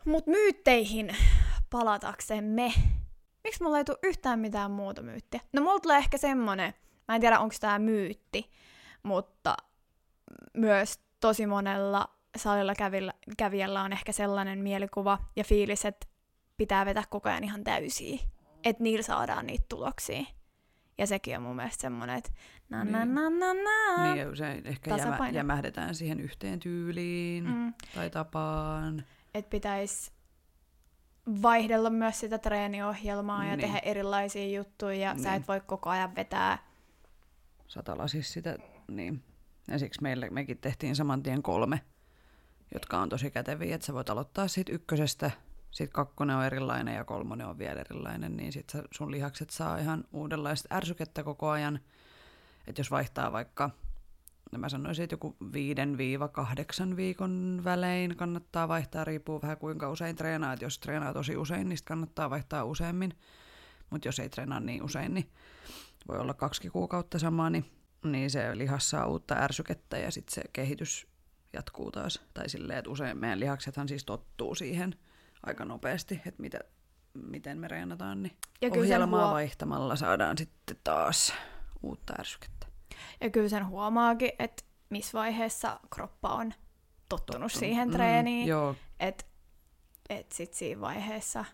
Mut 0.04 0.26
myytteihin 0.26 1.16
palataksemme. 1.70 2.72
Miksi 3.44 3.62
mulla 3.62 3.78
ei 3.78 3.84
tule 3.84 3.98
yhtään 4.02 4.38
mitään 4.38 4.70
muuta 4.70 5.02
myyttiä? 5.02 5.40
No 5.52 5.62
mulla 5.62 5.80
tulee 5.80 5.98
ehkä 5.98 6.18
semmonen, 6.18 6.74
mä 7.08 7.14
en 7.14 7.20
tiedä 7.20 7.38
onko 7.40 7.54
tämä 7.60 7.78
myytti, 7.78 8.50
mutta 9.02 9.56
myös 10.56 11.00
tosi 11.20 11.46
monella 11.46 12.08
salilla 12.36 12.74
kävillä, 12.74 13.12
kävijällä 13.36 13.82
on 13.82 13.92
ehkä 13.92 14.12
sellainen 14.12 14.58
mielikuva 14.58 15.18
ja 15.36 15.44
fiilis, 15.44 15.84
että 15.84 16.06
pitää 16.56 16.86
vetää 16.86 17.04
koko 17.10 17.28
ajan 17.28 17.44
ihan 17.44 17.64
täysiä. 17.64 18.18
Että 18.64 18.82
niillä 18.82 19.02
saadaan 19.02 19.46
niitä 19.46 19.64
tuloksia. 19.68 20.24
Ja 20.98 21.06
sekin 21.06 21.36
on 21.36 21.42
mun 21.42 21.56
mielestä 21.56 21.82
semmonen, 21.82 22.18
että 22.18 22.30
na 22.74 22.84
na 22.84 23.04
Niin. 23.04 23.14
na 23.14 23.30
na 23.30 23.54
na. 23.54 24.04
niin 24.04 24.16
ja 24.18 24.30
usein 24.30 24.66
ehkä 24.66 24.96
jämä, 24.96 25.28
jämähdetään 25.30 25.94
siihen 25.94 26.20
yhteen 26.20 26.60
tyyliin 26.60 27.44
mm. 27.44 27.74
Tai 27.94 28.10
tapaan. 28.10 29.04
että 29.34 29.50
pitäisi 29.50 30.12
vaihdella 31.42 31.90
myös 31.90 32.20
sitä 32.20 32.38
treeniohjelmaa 32.38 33.44
ja 33.44 33.56
Niin. 33.56 33.60
tehdä 33.60 33.78
erilaisia 33.78 34.58
juttuja 34.58 34.94
ja 34.94 35.14
sä 35.18 35.30
Niin. 35.30 35.40
et 35.42 35.48
voi 35.48 35.60
koko 35.66 35.90
ajan 35.90 36.14
vetää. 36.16 36.58
Satala 37.68 38.08
siis 38.08 38.32
sitä, 38.32 38.58
niin. 38.88 39.22
Ja 39.68 39.78
siksi 39.78 40.02
meille, 40.02 40.30
mekin 40.30 40.58
tehtiin 40.58 40.96
saman 40.96 41.22
tien 41.22 41.42
kolme, 41.42 41.80
jotka 42.74 42.98
on 42.98 43.08
tosi 43.08 43.30
käteviä, 43.30 43.74
että 43.74 43.86
sä 43.86 43.94
voit 43.94 44.10
aloittaa 44.10 44.48
siitä 44.48 44.72
ykkösestä, 44.72 45.30
sitten 45.70 45.92
kakkonen 45.94 46.36
on 46.36 46.44
erilainen 46.44 46.94
ja 46.94 47.04
kolmonen 47.04 47.46
on 47.46 47.58
vielä 47.58 47.80
erilainen, 47.80 48.36
niin 48.36 48.52
sit 48.52 48.70
sä- 48.70 48.82
sun 48.90 49.10
lihakset 49.10 49.50
saa 49.50 49.78
ihan 49.78 50.04
uudenlaista 50.12 50.74
ärsykettä 50.74 51.22
koko 51.22 51.48
ajan. 51.50 51.80
Että 52.66 52.80
jos 52.80 52.90
vaihtaa 52.90 53.32
vaikka, 53.32 53.70
no 54.52 54.58
mä 54.58 54.68
sanoisin, 54.68 55.02
että 55.02 55.14
joku 55.14 55.36
5-8 56.92 56.96
viikon 56.96 57.60
välein 57.64 58.16
kannattaa 58.16 58.68
vaihtaa, 58.68 59.04
riippuu 59.04 59.42
vähän 59.42 59.58
kuinka 59.58 59.90
usein 59.90 60.16
treenaa. 60.16 60.52
Et 60.52 60.62
jos 60.62 60.78
treenaa 60.78 61.12
tosi 61.12 61.36
usein, 61.36 61.68
niin 61.68 61.78
kannattaa 61.84 62.30
vaihtaa 62.30 62.64
useammin. 62.64 63.18
Mutta 63.90 64.08
jos 64.08 64.18
ei 64.18 64.28
treenaa 64.28 64.60
niin 64.60 64.82
usein, 64.82 65.14
niin 65.14 65.30
voi 66.08 66.18
olla 66.18 66.34
kaksi 66.34 66.70
kuukautta 66.70 67.18
samaa, 67.18 67.50
niin, 67.50 67.70
niin 68.04 68.30
se 68.30 68.58
lihas 68.58 68.90
saa 68.90 69.06
uutta 69.06 69.34
ärsykettä 69.34 69.98
ja 69.98 70.10
sitten 70.10 70.34
se 70.34 70.42
kehitys 70.52 71.06
jatkuu 71.52 71.90
taas. 71.90 72.20
Tai 72.34 72.48
silleen, 72.48 72.78
että 72.78 72.90
usein 72.90 73.18
meidän 73.18 73.40
lihaksethan 73.40 73.88
siis 73.88 74.04
tottuu 74.04 74.54
siihen 74.54 74.94
aika 75.42 75.64
nopeasti, 75.64 76.14
että 76.26 76.42
mitä, 76.42 76.58
miten 77.14 77.58
me 77.58 77.68
reenataan, 77.68 78.22
niin 78.22 78.36
Ja 78.60 78.70
ohjelmaa 78.78 79.24
huo- 79.26 79.34
vaihtamalla 79.34 79.96
saadaan 79.96 80.38
sitten 80.38 80.76
taas 80.84 81.34
uutta 81.84 82.14
ärsykettä. 82.18 82.66
ja 83.20 83.30
kyllä 83.30 83.48
sen 83.48 83.66
huomaakin, 83.68 84.30
että 84.38 84.62
missä 84.90 85.18
vaiheessa 85.18 85.80
kroppa 85.94 86.28
on 86.28 86.50
tottunut, 87.08 87.08
Tottunut. 87.08 87.52
siihen 87.52 87.88
Mm, 87.88 87.94
treeniin. 87.94 88.46
joo, 88.48 88.76
Että 89.00 89.24
et 90.10 90.32
sit 90.32 90.54
siinä 90.54 90.80
vaiheessa 90.80 91.44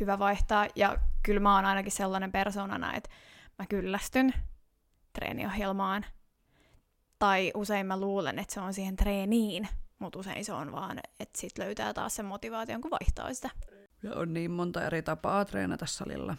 hyvä 0.00 0.18
vaihtaa. 0.18 0.66
Ja 0.76 0.96
kyllä 1.22 1.40
mä 1.40 1.54
oon 1.56 1.64
ainakin 1.64 1.92
sellainen 1.92 2.32
persoonana, 2.32 2.94
että 2.96 3.10
mä 3.58 3.66
kyllästyn 3.66 4.32
treeniohjelmaan. 5.12 6.04
Tai 7.18 7.50
usein 7.54 7.86
mä 7.86 8.00
luulen, 8.00 8.38
että 8.38 8.54
se 8.54 8.60
on 8.60 8.74
siihen 8.74 8.96
treeniin, 8.96 9.68
mutta 9.98 10.18
usein 10.18 10.44
se 10.44 10.52
on 10.52 10.72
vaan, 10.72 10.98
että 11.20 11.40
sit 11.40 11.58
löytää 11.58 11.94
taas 11.94 12.16
sen 12.16 12.26
motivaation, 12.26 12.80
kun 12.80 12.90
vaihtaa 12.90 13.34
sitä. 13.34 13.50
ja 14.02 14.14
on 14.14 14.34
niin 14.34 14.50
monta 14.50 14.86
eri 14.86 15.02
tapaa 15.02 15.44
treenata 15.44 15.86
salilla. 15.86 16.36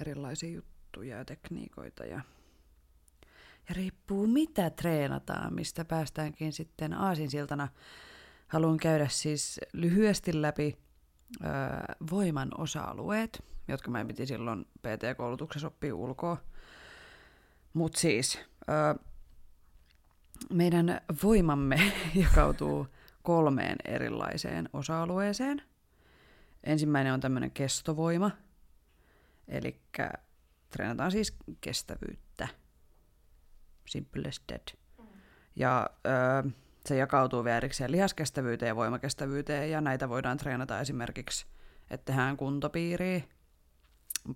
Erilaisia 0.00 0.50
juttuja 0.50 0.75
ja 1.02 1.24
tekniikoita 1.24 2.04
ja 2.04 2.20
ja 3.68 3.74
riippuu 3.74 4.26
mitä 4.26 4.70
treenataan, 4.70 5.54
mistä 5.54 5.84
päästäänkin 5.84 6.52
sitten 6.52 6.92
aasinsiltana. 6.94 7.68
Haluan 8.48 8.76
käydä 8.76 9.08
siis 9.08 9.60
lyhyesti 9.72 10.42
läpi 10.42 10.76
ö, 11.44 11.46
voiman 12.10 12.48
osa-alueet, 12.58 13.44
jotka 13.68 13.90
mä 13.90 14.04
piti 14.04 14.26
silloin 14.26 14.64
PT-koulutuksessa 14.64 15.66
oppia 15.66 15.94
ulkoa. 15.94 16.36
Mutta 17.74 18.00
siis 18.00 18.38
ö, 18.68 19.04
meidän 20.50 21.00
voimamme 21.22 21.92
jakautuu 22.24 22.86
kolmeen 23.22 23.76
erilaiseen 23.84 24.68
osa-alueeseen. 24.72 25.62
Ensimmäinen 26.64 27.12
on 27.12 27.20
tämmöinen 27.20 27.50
kestovoima, 27.50 28.30
eli 29.48 29.80
treenataan 30.70 31.10
siis 31.10 31.36
kestävyyttä. 31.60 32.48
Simple 33.86 34.28
as 34.28 34.40
that. 34.46 34.78
Ja 35.56 35.90
ö, 36.06 36.50
se 36.86 36.96
jakautuu 36.96 37.44
vielä 37.44 37.56
erikseen 37.56 37.92
lihaskestävyyteen 37.92 38.68
ja 38.68 38.76
voimakestävyyteen, 38.76 39.70
ja 39.70 39.80
näitä 39.80 40.08
voidaan 40.08 40.38
treenata 40.38 40.80
esimerkiksi, 40.80 41.46
että 41.90 42.04
tehdään 42.04 42.36
kuntopiiriä, 42.36 43.20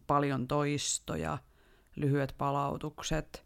paljon 0.06 0.48
toistoja, 0.48 1.38
lyhyet 1.96 2.34
palautukset. 2.38 3.44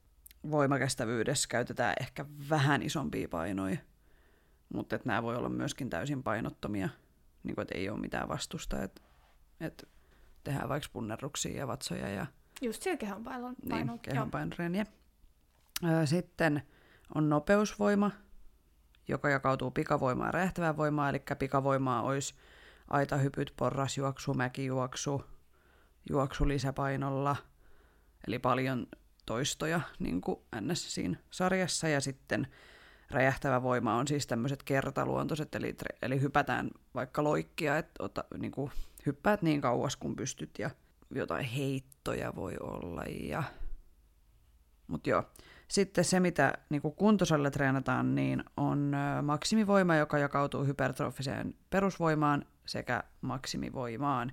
Voimakestävyydessä 0.51 1.49
käytetään 1.49 1.94
ehkä 2.01 2.27
vähän 2.51 2.83
isompia 2.83 3.29
painoja, 3.29 3.77
mutta 4.75 4.99
nämä 5.05 5.23
voi 5.23 5.37
olla 5.37 5.49
myöskin 5.49 5.90
täysin 5.90 6.23
painottomia, 6.23 6.88
niin 7.42 7.55
kuin, 7.55 7.62
että 7.62 7.79
ei 7.79 7.88
ole 7.88 8.01
mitään 8.01 8.29
vastusta, 8.29 8.83
että, 8.83 9.03
että 9.61 9.87
tehdään 10.44 10.68
vaikka 10.68 10.88
punnerruksia 10.92 11.59
ja 11.59 11.66
vatsoja 11.66 12.09
ja 12.09 12.27
Just 12.62 12.83
sillä 12.83 12.97
kehon 12.97 13.25
painon. 13.25 13.55
niin, 13.69 13.99
kehonpainotreeniä. 13.99 14.87
Ö, 15.85 16.07
Sitten 16.07 16.62
on 17.14 17.29
nopeusvoima, 17.29 18.11
joka 19.09 19.31
jakautuu 19.31 19.71
pikavoimaan 19.71 20.29
ja 20.29 20.33
räjähtävään 20.33 20.77
voimaan, 20.77 21.11
eli 21.11 21.23
pikavoimaa 21.38 22.03
olisi 22.03 22.35
aitahypyt, 22.90 23.53
porrasjuoksu, 23.57 24.35
mäkijuoksu, 24.35 25.25
juoksu 26.11 26.49
lisäpainolla, 26.49 27.37
eli 28.27 28.38
paljon 28.38 28.87
toistoja 29.27 29.81
niin 29.99 30.21
kuin 30.21 30.40
NS 30.61 30.95
siinä 30.95 31.17
sarjassa, 31.31 31.88
ja 31.88 32.01
sitten 32.01 32.47
räjähtävä 33.11 33.62
voima 33.62 33.95
on 33.95 34.09
siis 34.09 34.27
tämmöiset 34.27 34.62
kertaluontoiset, 34.62 35.55
eli, 35.55 35.77
eli 36.03 36.21
hypätään 36.21 36.71
vaikka 36.95 37.25
loikkia, 37.25 37.79
että 37.79 38.05
ota, 38.05 38.25
niin 38.38 38.53
kuin, 38.53 38.71
hyppäät 39.07 39.43
niin 39.43 39.61
kauas 39.61 39.97
kuin 39.97 40.17
pystyt, 40.17 40.59
ja 40.59 40.71
jotain 41.18 41.44
heittoja 41.44 42.35
voi 42.35 42.55
olla, 42.61 43.05
ja 43.05 43.42
mutta 44.87 45.11
joo. 45.11 45.24
Sitten 45.68 46.05
se, 46.05 46.20
mitä 46.20 46.53
niinku 46.70 46.90
kuntosalilla 46.90 47.50
treenataan, 47.50 48.14
niin 48.14 48.44
on 48.57 48.92
maksimivoima, 49.22 49.96
joka 49.96 50.18
jakautuu 50.18 50.64
hypertrofiseen 50.64 51.55
perusvoimaan 51.70 52.46
sekä 52.66 53.03
maksimivoimaan. 53.20 54.33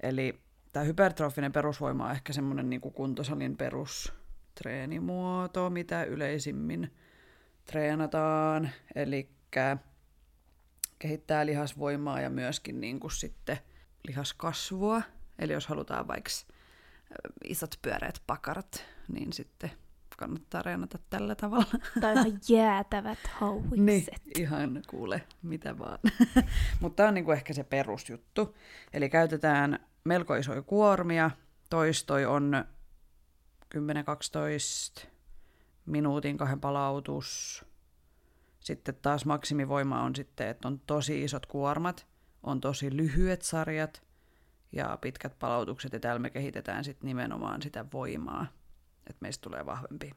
Eli 0.00 0.40
tämä 0.72 0.84
hypertrofinen 0.84 1.52
perusvoima 1.52 2.04
on 2.04 2.10
ehkä 2.10 2.32
semmoinen 2.32 2.70
niinku 2.70 2.90
kuntosalin 2.90 3.56
perustreenimuoto, 3.56 5.70
mitä 5.70 6.04
yleisimmin 6.04 6.94
treenataan. 7.64 8.70
Eli 8.94 9.30
kehittää 10.98 11.46
lihasvoimaa 11.46 12.20
ja 12.20 12.30
myöskin 12.30 12.80
niinku 12.80 13.10
sitten 13.10 13.58
lihaskasvua. 14.08 15.02
Eli 15.38 15.52
jos 15.52 15.66
halutaan 15.66 16.08
vaikka 16.08 16.30
isot 17.44 17.78
pyöreät 17.82 18.22
pakarat, 18.26 18.84
niin 19.08 19.32
sitten 19.32 19.70
kannattaa 20.16 20.62
reenata 20.62 20.98
tällä 21.10 21.34
tavalla. 21.34 21.78
Tai 22.00 22.12
ihan 22.12 22.40
jäätävät 22.48 23.18
hauikset. 23.32 23.76
Niin, 23.76 24.06
ihan 24.38 24.82
kuule, 24.86 25.22
mitä 25.42 25.78
vaan. 25.78 25.98
Mutta 26.80 26.96
tämä 26.96 27.08
on 27.08 27.14
niinku 27.14 27.30
ehkä 27.30 27.52
se 27.52 27.64
perusjuttu. 27.64 28.56
Eli 28.92 29.08
käytetään 29.08 29.86
melko 30.04 30.34
isoja 30.34 30.62
kuormia. 30.62 31.30
Toistoi 31.70 32.24
on 32.26 32.64
10-12 33.74 35.06
minuutin 35.86 36.36
kahden 36.36 36.60
palautus. 36.60 37.64
Sitten 38.60 38.94
taas 39.02 39.24
maksimivoima 39.24 40.02
on 40.02 40.16
sitten, 40.16 40.48
että 40.48 40.68
on 40.68 40.80
tosi 40.86 41.22
isot 41.22 41.46
kuormat, 41.46 42.06
on 42.42 42.60
tosi 42.60 42.96
lyhyet 42.96 43.42
sarjat 43.42 44.05
ja 44.72 44.98
pitkät 45.00 45.38
palautukset, 45.38 45.92
ja 45.92 46.00
täällä 46.00 46.18
me 46.18 46.30
kehitetään 46.30 46.84
sitten 46.84 47.06
nimenomaan 47.06 47.62
sitä 47.62 47.84
voimaa, 47.92 48.46
että 49.06 49.20
meistä 49.20 49.42
tulee 49.42 49.66
vahvempi. 49.66 50.12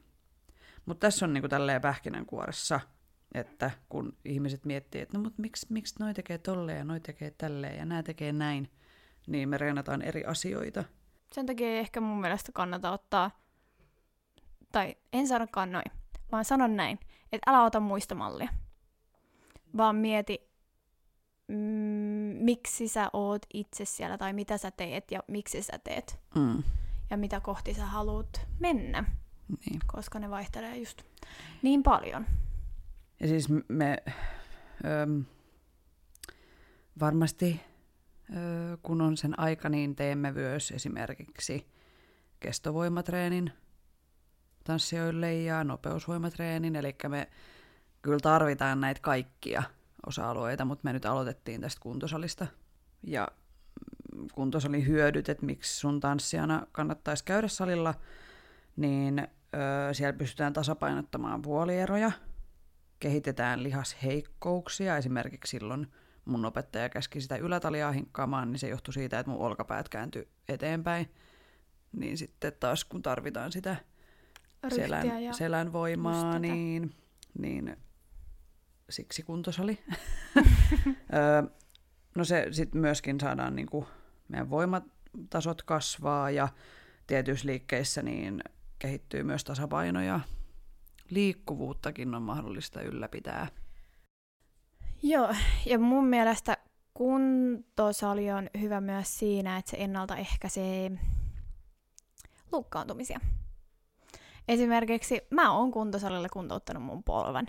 Mutta 0.86 1.06
tässä 1.06 1.26
on 1.26 1.32
niinku 1.32 1.48
tälleen 1.48 1.80
pähkinänkuoressa, 1.80 2.80
että 3.34 3.70
kun 3.88 4.16
ihmiset 4.24 4.64
miettii, 4.64 5.00
että 5.00 5.18
no 5.18 5.24
mut 5.24 5.38
miksi, 5.38 5.66
miksi 5.70 5.94
noi 5.98 6.14
tekee 6.14 6.38
tolleen 6.38 6.78
ja 6.78 6.84
noi 6.84 7.00
tekee 7.00 7.30
tälleen 7.30 7.78
ja 7.78 7.84
nämä 7.84 8.02
tekee 8.02 8.32
näin, 8.32 8.70
niin 9.26 9.48
me 9.48 9.58
reenataan 9.58 10.02
eri 10.02 10.24
asioita. 10.24 10.84
Sen 11.32 11.46
takia 11.46 11.68
ei 11.68 11.78
ehkä 11.78 12.00
mun 12.00 12.20
mielestä 12.20 12.52
kannata 12.52 12.92
ottaa, 12.92 13.30
tai 14.72 14.96
en 15.12 15.28
sanokaan 15.28 15.72
noin, 15.72 15.90
vaan 16.32 16.44
sanon 16.44 16.76
näin, 16.76 16.98
että 17.32 17.50
älä 17.50 17.64
ota 17.64 17.80
muista 17.80 18.14
mallia, 18.14 18.48
vaan 19.76 19.96
mieti, 19.96 20.49
mm, 21.50 22.44
miksi 22.44 22.88
sä 22.88 23.10
oot 23.12 23.46
itse 23.54 23.84
siellä 23.84 24.18
tai 24.18 24.32
mitä 24.32 24.58
sä 24.58 24.70
teet 24.70 25.10
ja 25.10 25.20
miksi 25.28 25.62
sä 25.62 25.78
teet 25.84 26.20
Mm. 26.34 26.62
ja 27.10 27.16
mitä 27.16 27.40
kohti 27.40 27.74
sä 27.74 27.86
haluat 27.86 28.46
mennä, 28.58 29.04
Niin. 29.66 29.80
koska 29.86 30.18
ne 30.18 30.30
vaihtelee 30.30 30.76
just 30.76 31.02
niin 31.62 31.82
paljon. 31.82 32.26
Ja 33.20 33.28
siis 33.28 33.48
me 33.68 33.96
öm, 35.02 35.24
varmasti, 37.00 37.60
ö, 38.30 38.78
kun 38.82 39.00
on 39.00 39.16
sen 39.16 39.38
aika, 39.40 39.68
niin 39.68 39.96
teemme 39.96 40.32
myös 40.32 40.70
esimerkiksi 40.70 41.66
kestovoimatreenin 42.40 43.52
tanssijoille 44.64 45.34
ja 45.34 45.64
nopeusvoimatreenin. 45.64 46.76
Eli 46.76 46.96
me 47.08 47.28
kyllä 48.02 48.18
tarvitaan 48.22 48.80
näitä 48.80 49.00
kaikkia 49.00 49.62
osa-alueita, 50.06 50.64
mutta 50.64 50.80
me 50.84 50.92
nyt 50.92 51.06
aloitettiin 51.06 51.60
tästä 51.60 51.80
kuntosalista. 51.80 52.46
Ja 53.02 53.28
kuntosalin 54.34 54.86
hyödyt, 54.86 55.28
että 55.28 55.46
miksi 55.46 55.80
sun 55.80 56.00
tanssijana 56.00 56.66
kannattaisi 56.72 57.24
käydä 57.24 57.48
salilla, 57.48 57.94
niin 58.76 59.18
ö, 59.18 59.94
siellä 59.94 60.18
pystytään 60.18 60.52
tasapainottamaan 60.52 61.42
puolieroja– 61.42 62.12
kehitetään 63.00 63.62
lihasheikkouksia. 63.62 64.96
Esimerkiksi 64.96 65.50
silloin 65.50 65.86
mun 66.24 66.44
opettaja 66.44 66.88
käski 66.88 67.20
sitä 67.20 67.36
ylätaliaa 67.36 67.92
hinkkaamaan, 67.92 68.52
niin 68.52 68.58
se 68.58 68.68
johtui 68.68 68.94
siitä, 68.94 69.18
että 69.18 69.30
mun 69.32 69.40
olkapäät 69.40 69.88
kääntyi 69.88 70.28
eteenpäin. 70.48 71.10
Niin 71.92 72.18
sitten 72.18 72.52
taas 72.60 72.84
kun 72.84 73.02
tarvitaan 73.02 73.52
sitä 73.52 73.76
selän, 74.68 75.34
selän 75.34 75.72
voimaa, 75.72 76.38
niin, 76.38 76.94
niin 77.38 77.76
siksi 78.90 79.22
kuntosali. 79.22 79.78
No 82.14 82.24
se 82.24 82.46
sitten 82.50 82.80
myöskin 82.80 83.20
saadaan 83.20 83.56
niinku 83.56 83.86
meidän 84.28 84.50
voimatasot 84.50 85.62
kasvaa 85.62 86.30
ja 86.30 86.48
tietyissä 87.06 87.46
liikkeissä 87.46 88.02
niin 88.02 88.40
kehittyy 88.78 89.22
myös 89.22 89.44
tasapaino 89.44 90.00
ja 90.00 90.20
liikkuvuuttakin 91.10 92.14
on 92.14 92.22
mahdollista 92.22 92.82
ylläpitää. 92.82 93.46
Joo, 95.02 95.34
ja 95.66 95.78
mun 95.78 96.06
mielestä 96.06 96.56
kuntosali 96.94 98.30
on 98.30 98.50
hyvä 98.60 98.80
myös 98.80 99.18
siinä, 99.18 99.56
että 99.56 99.70
se 99.70 99.76
ennaltaehkäisee 99.80 100.90
loukkaantumisia. 102.52 103.20
Esimerkiksi 104.48 105.20
mä 105.30 105.52
oon 105.52 105.70
kuntosalilla 105.70 106.28
kuntouttanut 106.28 106.82
mun 106.82 107.02
polven. 107.02 107.46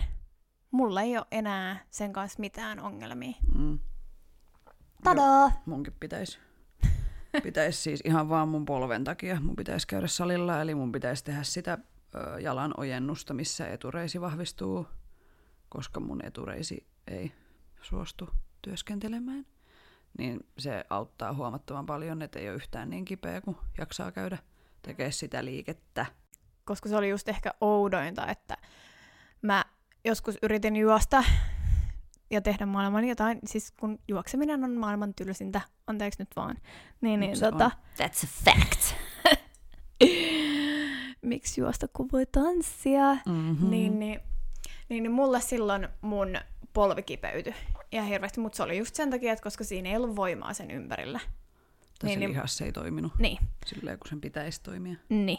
Mulla 0.72 1.02
ei 1.02 1.16
ole 1.16 1.26
enää 1.30 1.84
sen 1.90 2.12
kanssa 2.12 2.40
mitään 2.40 2.80
ongelmia. 2.80 3.32
Mm. 3.54 3.78
Tadaa! 5.04 5.52
Munkin 5.66 5.94
pitäisi. 6.00 6.38
Pitäisi 7.42 7.82
siis 7.82 8.00
ihan 8.04 8.28
vaan 8.28 8.48
mun 8.48 8.64
polven 8.64 9.04
takia. 9.04 9.40
Mun 9.40 9.56
pitäisi 9.56 9.86
käydä 9.86 10.06
salilla, 10.06 10.60
eli 10.60 10.74
mun 10.74 10.92
pitäisi 10.92 11.24
tehdä 11.24 11.42
sitä 11.42 11.78
ö, 12.14 12.40
jalan 12.40 12.74
ojennusta, 12.76 13.34
missä 13.34 13.68
etureisi 13.68 14.20
vahvistuu, 14.20 14.86
koska 15.68 16.00
mun 16.00 16.24
etureisi 16.24 16.86
ei 17.06 17.32
suostu 17.82 18.30
työskentelemään. 18.62 19.46
Niin 20.18 20.40
se 20.58 20.84
auttaa 20.90 21.34
huomattavan 21.34 21.86
paljon, 21.86 22.22
että 22.22 22.38
ei 22.38 22.48
ole 22.48 22.56
yhtään 22.56 22.90
niin 22.90 23.04
kipeä, 23.04 23.40
kun 23.40 23.56
jaksaa 23.78 24.12
käydä 24.12 24.38
tekemään 24.82 25.12
sitä 25.12 25.44
liikettä. 25.44 26.06
Koska 26.64 26.88
se 26.88 26.96
oli 26.96 27.08
just 27.08 27.28
ehkä 27.28 27.54
oudointa, 27.60 28.26
että 28.26 28.56
mä 29.42 29.64
joskus 30.04 30.38
yritin 30.42 30.76
juosta 30.76 31.24
ja 32.30 32.40
tehdä 32.40 32.66
maailman 32.66 33.04
jotain, 33.04 33.38
siis 33.46 33.72
kun 33.80 33.98
juokseminen 34.08 34.64
on 34.64 34.70
maailman 34.76 35.14
tylsintä, 35.14 35.60
anteeksi 35.86 36.22
nyt 36.22 36.28
vaan, 36.36 36.56
niin, 37.00 37.20
niin 37.20 37.36
se 37.36 37.50
tota, 37.50 37.64
on. 37.64 37.70
that's 37.98 38.24
a 38.24 38.28
fact. 38.44 38.94
Miksi 41.22 41.60
juosta, 41.60 41.88
kun 41.88 42.08
voi 42.12 42.26
tanssia? 42.26 43.14
Mm-hmm. 43.26 43.70
Niin, 43.70 43.98
niin, 43.98 44.20
niin, 44.88 45.02
niin 45.02 45.12
mulle 45.12 45.40
silloin 45.40 45.88
mun 46.00 46.28
polvi 46.72 47.02
kipeytyi 47.02 47.54
ihan 47.92 48.08
hirveästi, 48.08 48.40
mutta 48.40 48.56
se 48.56 48.62
oli 48.62 48.78
just 48.78 48.94
sen 48.94 49.10
takia, 49.10 49.32
että 49.32 49.42
koska 49.42 49.64
siinä 49.64 49.88
ei 49.90 49.96
ollut 49.96 50.16
voimaa 50.16 50.54
sen 50.54 50.70
ympärillä. 50.70 51.18
Tässä 51.18 51.30
niin, 52.02 52.08
niin, 52.08 52.18
niin- 52.20 52.30
lihas 52.30 52.60
ei 52.60 52.72
toiminut 52.72 53.12
Niin, 53.18 53.38
silleen, 53.66 53.98
kun 53.98 54.08
sen 54.08 54.20
pitäisi 54.20 54.62
toimia. 54.62 54.96
niin. 55.08 55.38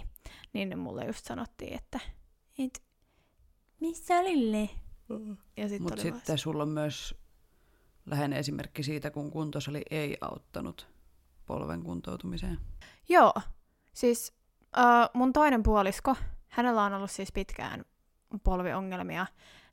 Niin 0.54 0.70
ne 0.70 0.76
mulle 0.76 1.06
just 1.06 1.26
sanottiin, 1.26 1.74
että 1.74 2.00
et, 2.60 2.82
missä 3.84 4.24
Lille? 4.24 4.70
Ja 5.58 5.70
sit 5.70 5.82
Mutta 5.82 6.02
sitten 6.02 6.38
sulla 6.38 6.64
on 6.64 6.70
myös 6.70 7.16
läheinen 8.06 8.40
esimerkki 8.40 8.84
siitä, 8.84 9.12
kun 9.12 9.32
kuntosali 9.32 9.82
ei 9.90 10.18
auttanut 10.22 10.88
polven 11.46 11.84
kuntoutumiseen. 11.84 12.58
Joo, 13.10 13.34
siis 13.94 14.34
äh, 14.78 15.10
mun 15.14 15.34
toinen 15.34 15.64
puolisko, 15.64 16.16
hänellä 16.48 16.84
on 16.84 16.94
ollut 16.94 17.12
siis 17.12 17.32
pitkään 17.32 17.86
polviongelmia, 18.44 19.26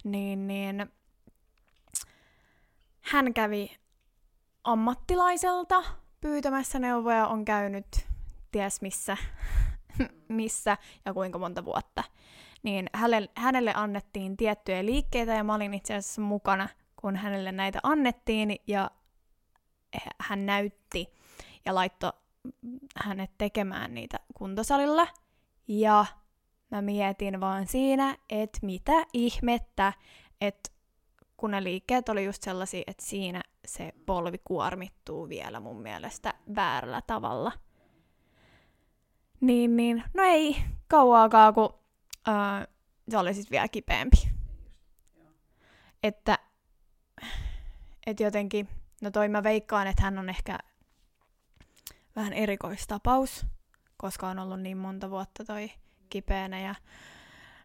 niin, 0.04 0.46
niin 0.46 0.92
hän 3.00 3.34
kävi 3.34 3.76
ammattilaiselta 4.64 5.82
pyytämässä 6.20 6.78
neuvoja, 6.78 7.26
on 7.26 7.44
käynyt 7.44 8.06
ties 8.52 8.82
missä, 8.82 9.16
missä 10.28 10.76
ja 11.04 11.14
kuinka 11.14 11.38
monta 11.38 11.64
vuotta. 11.64 12.04
Niin 12.62 12.90
hänelle, 12.94 13.28
hänelle 13.36 13.72
annettiin 13.74 14.36
tiettyjä 14.36 14.86
liikkeitä 14.86 15.34
ja 15.34 15.44
mä 15.44 15.54
olin 15.54 15.74
itse 15.74 15.94
asiassa 15.94 16.20
mukana, 16.20 16.68
kun 16.96 17.16
hänelle 17.16 17.52
näitä 17.52 17.80
annettiin 17.82 18.56
ja 18.66 18.90
hän 20.18 20.46
näytti 20.46 21.12
ja 21.64 21.74
laittoi 21.74 22.12
hänet 22.96 23.30
tekemään 23.38 23.94
niitä 23.94 24.20
kuntosalilla. 24.34 25.06
Ja 25.68 26.06
mä 26.70 26.82
mietin 26.82 27.40
vaan 27.40 27.66
siinä, 27.66 28.16
että 28.30 28.58
mitä 28.62 29.06
ihmettä, 29.12 29.92
että 30.40 30.70
kun 31.36 31.50
ne 31.50 31.64
liikkeet 31.64 32.08
oli 32.08 32.24
just 32.24 32.42
sellaisia, 32.42 32.82
että 32.86 33.04
siinä 33.04 33.42
se 33.66 33.92
polvi 34.06 34.38
kuormittuu 34.44 35.28
vielä 35.28 35.60
mun 35.60 35.82
mielestä 35.82 36.34
väärällä 36.54 37.02
tavalla. 37.06 37.52
Niin, 39.40 39.76
niin, 39.76 40.02
no 40.14 40.22
ei 40.22 40.56
kauaakaan, 40.88 41.54
kun 41.54 41.79
se 43.10 43.18
oli 43.18 43.34
sitten 43.34 43.50
vielä 43.50 43.68
kipeämpi. 43.68 44.28
Että, 46.02 46.38
että 48.06 48.22
jotenkin, 48.22 48.68
no 49.02 49.10
toi 49.10 49.28
mä 49.28 49.42
veikkaan, 49.42 49.86
että 49.86 50.02
hän 50.02 50.18
on 50.18 50.28
ehkä 50.28 50.58
vähän 52.16 52.32
erikoistapaus, 52.32 53.46
koska 53.96 54.28
on 54.28 54.38
ollut 54.38 54.60
niin 54.60 54.76
monta 54.76 55.10
vuotta 55.10 55.44
toi 55.44 55.70
kipeänä 56.10 56.60
ja 56.60 56.74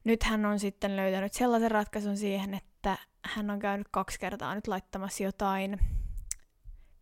nyt 0.03 0.23
hän 0.23 0.45
on 0.45 0.59
sitten 0.59 0.95
löytänyt 0.95 1.33
sellaisen 1.33 1.71
ratkaisun 1.71 2.17
siihen, 2.17 2.53
että 2.53 2.97
hän 3.25 3.49
on 3.49 3.59
käynyt 3.59 3.87
kaksi 3.91 4.19
kertaa 4.19 4.55
nyt 4.55 4.67
laittamassa 4.67 5.23
jotain, 5.23 5.79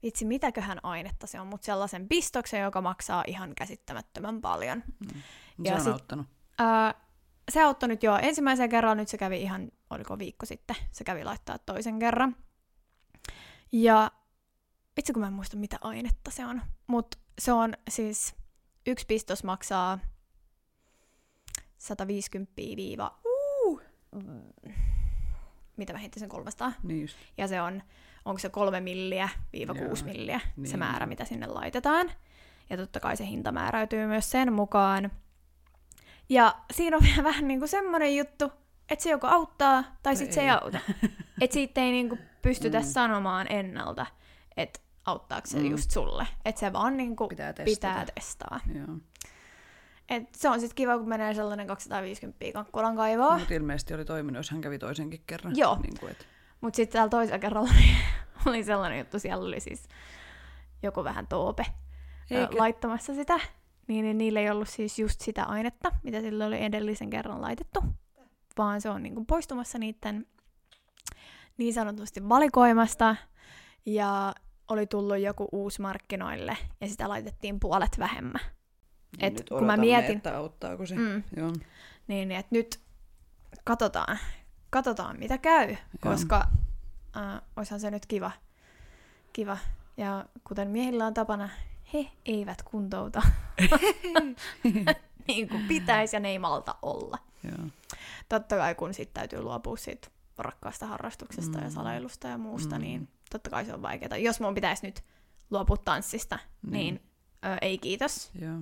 vitsi 0.04 0.26
mitäköhän 0.26 0.80
ainetta 0.84 1.28
se 1.28 1.40
on, 1.40 1.48
mutta 1.48 1.66
sellaisen 1.66 2.08
pistoksen, 2.08 2.62
joka 2.62 2.82
maksaa 2.82 3.24
ihan 3.28 3.56
käsittämättömän 3.56 4.42
paljon. 4.42 4.84
Mm. 5.00 5.22
Ja 5.64 5.72
Se 5.72 5.76
on 5.76 5.82
sit- 5.82 5.94
auttanut. 5.94 6.28
Ää, 6.58 6.94
se 7.52 7.62
auttoi 7.64 7.90
nyt 7.90 8.04
jo 8.04 8.18
ensimmäisen 8.22 8.70
kerran, 8.70 8.98
nyt 8.98 9.08
se 9.08 9.18
kävi 9.18 9.42
ihan, 9.42 9.72
oliko 9.90 10.20
viikko 10.20 10.46
sitten, 10.46 10.76
se 10.92 11.04
kävi 11.04 11.24
laittaa 11.24 11.58
toisen 11.58 12.00
kerran. 12.00 12.36
Ja 13.72 14.12
vitsi 14.98 15.14
kun 15.14 15.22
mä 15.22 15.28
en 15.28 15.34
muista 15.34 15.58
mitä 15.58 15.78
ainetta 15.82 16.32
se 16.32 16.46
on, 16.46 16.62
mutta 16.88 17.18
se 17.40 17.52
on 17.52 17.74
siis, 17.90 18.36
yksi 18.88 19.06
pistos 19.06 19.44
maksaa 19.44 20.00
150 21.78 22.54
viiva, 22.58 23.20
uh, 23.26 23.82
mitä 25.78 25.94
mä 25.94 26.00
heitin 26.00 26.20
sen 26.20 26.30
300, 26.30 26.72
Niin 26.84 27.02
just. 27.02 27.18
ja 27.38 27.48
se 27.48 27.62
on, 27.62 27.84
onko 28.26 28.40
se 28.40 28.50
kolme 28.50 28.80
milliä 28.80 29.30
viiva 29.54 29.74
kuusi 29.74 30.04
milliä 30.06 30.40
se 30.40 30.48
niin 30.58 30.80
määrä, 30.80 31.04
on. 31.04 31.10
mitä 31.10 31.26
sinne 31.26 31.48
laitetaan. 31.48 32.12
Ja 32.70 32.78
totta 32.78 33.00
kai 33.00 33.18
se 33.18 33.26
hinta 33.26 33.52
määräytyy 33.52 34.08
myös 34.08 34.32
sen 34.32 34.54
mukaan. 34.54 35.12
Ja 36.30 36.56
siinä 36.72 36.98
on 36.98 37.04
vielä 37.10 37.24
vähän 37.24 37.48
niinku 37.48 37.68
semmoinen 37.68 38.16
juttu, 38.18 38.52
että 38.90 39.04
se 39.04 39.10
joko 39.10 39.28
auttaa 39.28 39.84
tai 40.04 40.16
sitten 40.16 40.34
se 40.34 40.42
ei 40.42 40.50
auta. 40.50 40.80
Että 41.42 41.54
siitä 41.54 41.82
ei 41.82 41.92
niinku 41.92 42.18
pystytä 42.42 42.80
Mm. 42.80 42.86
sanomaan 42.86 43.48
ennalta, 43.50 44.06
että 44.58 44.80
auttaako 45.06 45.48
se 45.48 45.58
Mm. 45.60 45.66
just 45.72 45.92
sulle. 45.92 46.28
Että 46.46 46.60
se 46.60 46.74
vaan 46.74 46.98
niinku 46.98 47.28
Pitää 47.28 47.54
testata. 47.54 47.88
pitää 48.00 48.06
testaa. 48.16 48.60
Joo. 48.76 48.98
Et 50.10 50.24
se 50.36 50.50
on 50.50 50.60
sitten 50.60 50.76
kiva, 50.76 50.98
kun 50.98 51.10
menee 51.10 51.34
sellainen 51.34 51.68
250 51.68 52.46
kankkulan 52.54 52.96
kaivoa. 52.96 53.38
Mutta 53.38 53.54
ilmeisesti 53.54 53.94
oli 53.94 54.06
toiminut, 54.06 54.38
jos 54.40 54.52
hän 54.52 54.62
kävi 54.62 54.80
toisenkin 54.80 55.24
kerran. 55.28 55.54
Joo. 55.58 55.78
Niin 55.84 56.00
kuin, 56.00 56.12
et, 56.12 56.28
Mutta 56.62 56.78
sitten 56.78 56.94
täällä 56.94 57.10
toisella 57.10 57.40
kerralla 57.40 57.70
niin 57.74 57.98
oli 58.46 58.64
sellainen 58.64 59.00
juttu, 59.00 59.20
siellä 59.20 59.46
oli 59.46 59.60
siis 59.60 59.88
joku 60.84 61.04
vähän 61.04 61.28
toope 61.28 61.66
Eikä. 62.32 62.58
laittamassa 62.58 63.14
sitä. 63.14 63.40
Niin, 63.88 64.06
niin 64.06 64.18
niillä 64.18 64.40
ei 64.40 64.50
ollut 64.50 64.70
siis 64.70 65.00
just 65.00 65.22
sitä 65.22 65.44
ainetta, 65.44 65.92
mitä 66.04 66.22
sillä 66.22 66.46
oli 66.46 66.64
edellisen 66.64 67.10
kerran 67.10 67.42
laitettu. 67.42 67.84
Vaan 68.58 68.82
se 68.82 68.90
on 68.90 69.04
niinku 69.04 69.26
poistumassa 69.26 69.78
niiden 69.78 70.26
niin 71.58 71.74
sanotusti 71.74 72.30
valikoimasta. 72.30 73.16
Ja 73.86 74.34
oli 74.68 74.88
tullut 74.88 75.18
joku 75.20 75.48
uusi 75.52 75.82
markkinoille 75.82 76.58
ja 76.82 76.88
sitä 76.88 77.10
laitettiin 77.10 77.60
puolet 77.60 78.00
vähemmän. 78.00 78.42
niin 78.42 79.26
et 79.28 79.34
nyt 79.34 79.50
kun 79.50 79.64
mä 79.66 79.78
mietin- 79.78 80.18
Että 80.18 80.38
auttaako 80.38 80.86
se. 80.86 80.96
Mm. 80.96 81.24
Joo. 81.38 81.52
Niin, 82.08 82.28
niin 82.28 82.32
että 82.40 82.56
nyt 82.56 82.80
katsotaan, 83.64 84.18
katsotaan 84.70 85.20
mitä 85.20 85.38
käy, 85.38 85.76
koska 86.02 86.48
äh, 87.18 87.42
olisihan 87.58 87.80
se 87.80 87.92
nyt 87.92 88.06
kiva. 88.06 88.32
kiva. 89.34 89.58
Ja 89.98 90.26
kuten 90.44 90.68
miehillä 90.68 91.06
on 91.06 91.14
tapana, 91.14 91.50
he 91.94 92.08
eivät 92.26 92.62
kuntouta 92.62 93.22
niin 95.28 95.50
kuin 95.50 95.68
pitäisi 95.68 96.16
ja 96.16 96.20
ne 96.20 96.30
ei 96.30 96.40
malta 96.40 96.76
olla. 96.82 97.18
Joo. 97.44 97.68
Totta 98.30 98.56
kai 98.58 98.76
kun 98.76 98.94
sitten 98.94 99.14
täytyy 99.14 99.42
luopua 99.42 99.78
siitä 99.78 100.08
rakkaasta 100.38 100.86
harrastuksesta 100.86 101.58
mm. 101.58 101.64
ja 101.64 101.70
Mm. 101.70 101.74
saleilusta 101.76 102.28
ja 102.28 102.38
muusta, 102.38 102.76
Mm. 102.76 102.82
niin 102.82 103.08
totta 103.32 103.50
kai 103.50 103.66
se 103.66 103.74
on 103.74 103.82
vaikeaa. 103.82 104.18
Jos 104.18 104.40
mun 104.40 104.56
pitäisi 104.56 104.86
nyt 104.86 105.04
luopua 105.52 105.78
tanssista, 105.78 106.36
niin, 106.62 106.72
Niin. 106.72 106.96
niin 106.96 107.54
ö, 107.54 107.58
ei 107.62 107.78
kiitos. 107.78 108.32
Joo. 108.42 108.58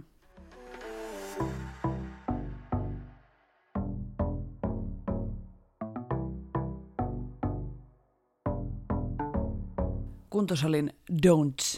Kuntosalin 10.30 10.94
don'ts. 11.26 11.71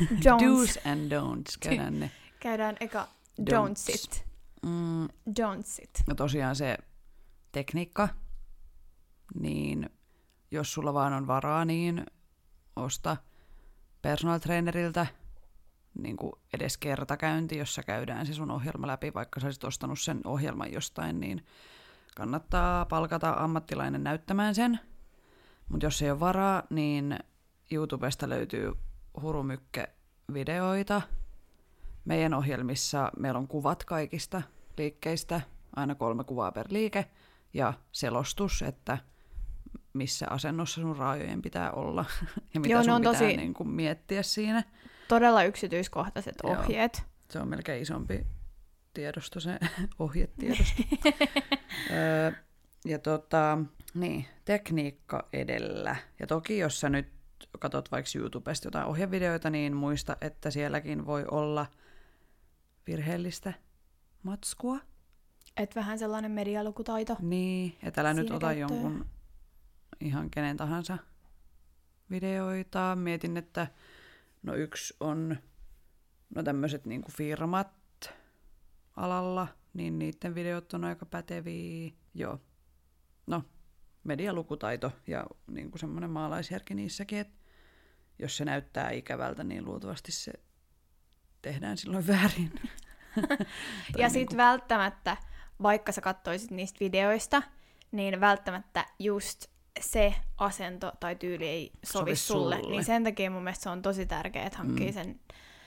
Do's 0.00 0.88
and 0.90 1.12
don'ts. 1.12 1.58
Käydään 1.60 2.00
ne. 2.00 2.10
Käydään 2.40 2.76
eka 2.80 3.08
Don'ts. 3.40 3.52
don't 3.52 3.74
sit. 3.76 4.26
Mm, 4.66 5.06
Don't 5.08 5.62
sit. 5.64 5.90
no 6.08 6.14
tosiaan 6.14 6.56
se 6.56 6.78
tekniikka, 7.52 8.08
niin 9.40 9.90
jos 10.50 10.72
sulla 10.72 10.94
vaan 10.94 11.12
on 11.12 11.26
varaa, 11.26 11.64
niin 11.64 12.06
osta 12.76 13.16
personal 14.02 14.38
traineriltä 14.38 15.06
niin 15.98 16.16
kuin 16.16 16.32
edes 16.54 16.78
kertakäynti, 16.78 17.58
jossa 17.58 17.82
käydään 17.82 18.26
se 18.26 18.34
sun 18.34 18.50
ohjelma 18.50 18.86
läpi, 18.86 19.14
vaikka 19.14 19.40
sä 19.40 19.46
olisit 19.46 19.64
ostanut 19.64 20.00
sen 20.00 20.20
ohjelman 20.24 20.72
jostain, 20.72 21.20
niin 21.20 21.46
kannattaa 22.16 22.84
palkata 22.84 23.30
ammattilainen 23.38 24.04
näyttämään 24.04 24.54
sen. 24.54 24.80
Mutta 25.68 25.86
jos 25.86 26.02
ei 26.02 26.10
ole 26.10 26.20
varaa, 26.20 26.62
niin 26.70 27.18
YouTubesta 27.70 28.28
löytyy 28.28 28.72
hurumykke 29.20 29.88
videoita. 30.34 31.02
Meidän 32.04 32.34
ohjelmissa 32.34 33.10
meillä 33.18 33.38
on 33.38 33.48
kuvat 33.48 33.84
kaikista 33.84 34.42
liikkeistä, 34.78 35.40
aina 35.76 35.94
kolme 35.94 36.24
kuvaa 36.24 36.52
per 36.52 36.66
liike, 36.70 37.04
ja 37.54 37.74
selostus, 37.92 38.62
että 38.62 38.98
missä 39.92 40.26
asennossa 40.30 40.80
sun 40.80 40.96
raajojen 40.96 41.42
pitää 41.42 41.70
olla 41.70 42.04
ja 42.54 42.60
mitä 42.60 42.72
Joo, 42.72 42.82
sun 42.82 42.92
on 42.92 43.00
pitää 43.00 43.12
tosi- 43.12 43.36
niin 43.36 43.54
kuin 43.54 43.68
miettiä 43.68 44.22
siinä. 44.22 44.64
Todella 45.08 45.42
yksityiskohtaiset 45.42 46.34
Joo. 46.42 46.52
ohjeet. 46.52 47.02
Se 47.30 47.38
on 47.38 47.48
melkein 47.48 47.82
isompi 47.82 48.26
tiedosto, 48.94 49.40
se 49.40 49.58
ohjetiedosto. 49.98 50.82
öö, 51.90 52.32
ja 52.84 52.98
tota, 52.98 53.58
niin, 53.94 54.26
tekniikka 54.44 55.28
edellä. 55.32 55.96
Ja 56.20 56.26
toki 56.26 56.58
jos 56.58 56.80
sä 56.80 56.88
nyt 56.88 57.17
katot 57.58 57.90
vaikka 57.90 58.10
YouTubesta 58.18 58.66
jotain 58.66 58.86
ohjevideoita, 58.86 59.50
niin 59.50 59.76
muista, 59.76 60.16
että 60.20 60.50
sielläkin 60.50 61.06
voi 61.06 61.24
olla 61.30 61.66
virheellistä 62.86 63.52
matskua. 64.22 64.78
Et 65.56 65.76
vähän 65.76 65.98
sellainen 65.98 66.30
medialukutaito. 66.30 67.16
Niin, 67.20 67.76
että 67.82 68.00
älä 68.00 68.14
nyt 68.14 68.30
ota 68.30 68.46
käyttöön. 68.46 68.82
jonkun 68.82 69.06
ihan 70.00 70.30
kenen 70.30 70.56
tahansa 70.56 70.98
videoita. 72.10 72.96
Mietin, 72.96 73.36
että 73.36 73.66
no 74.42 74.54
yksi 74.54 74.96
on 75.00 75.36
no 76.34 76.42
tämmöiset 76.42 76.86
niinku 76.86 77.10
firmat 77.10 78.14
alalla, 78.96 79.48
niin 79.74 79.98
niiden 79.98 80.34
videot 80.34 80.74
on 80.74 80.84
aika 80.84 81.06
päteviä. 81.06 81.92
Joo. 82.14 82.40
No, 83.26 83.42
medialukutaito 84.04 84.92
ja 85.06 85.26
niinku 85.46 85.78
semmoinen 85.78 86.10
maalaisjärki 86.10 86.74
niissäkin, 86.74 87.18
että 87.18 87.38
jos 88.18 88.36
se 88.36 88.44
näyttää 88.44 88.90
ikävältä, 88.90 89.44
niin 89.44 89.64
luultavasti 89.64 90.12
se 90.12 90.32
tehdään 91.42 91.76
silloin 91.76 92.06
väärin. 92.12 92.52
Ja 93.16 93.22
niinku- 93.98 94.10
sitten 94.12 94.36
välttämättä, 94.36 95.16
vaikka 95.62 95.92
sä 95.92 96.00
kattoisit 96.00 96.50
niistä 96.50 96.80
videoista, 96.80 97.42
niin 97.92 98.20
välttämättä 98.20 98.86
just 98.98 99.46
se 99.80 100.14
asento 100.38 100.92
tai 101.00 101.16
tyyli 101.16 101.48
ei 101.48 101.70
sovi, 101.84 102.00
Sovi 102.02 102.16
sulle. 102.16 102.56
sulle. 102.56 102.70
Niin 102.70 102.84
sen 102.84 103.04
takia 103.04 103.30
mun 103.30 103.42
mielestä 103.42 103.62
se 103.62 103.68
on 103.70 103.82
tosi 103.82 104.06
tärkeää, 104.06 104.46
että 104.46 104.58
hankkii 104.58 104.86
Mm. 104.86 104.92
sen 104.92 105.20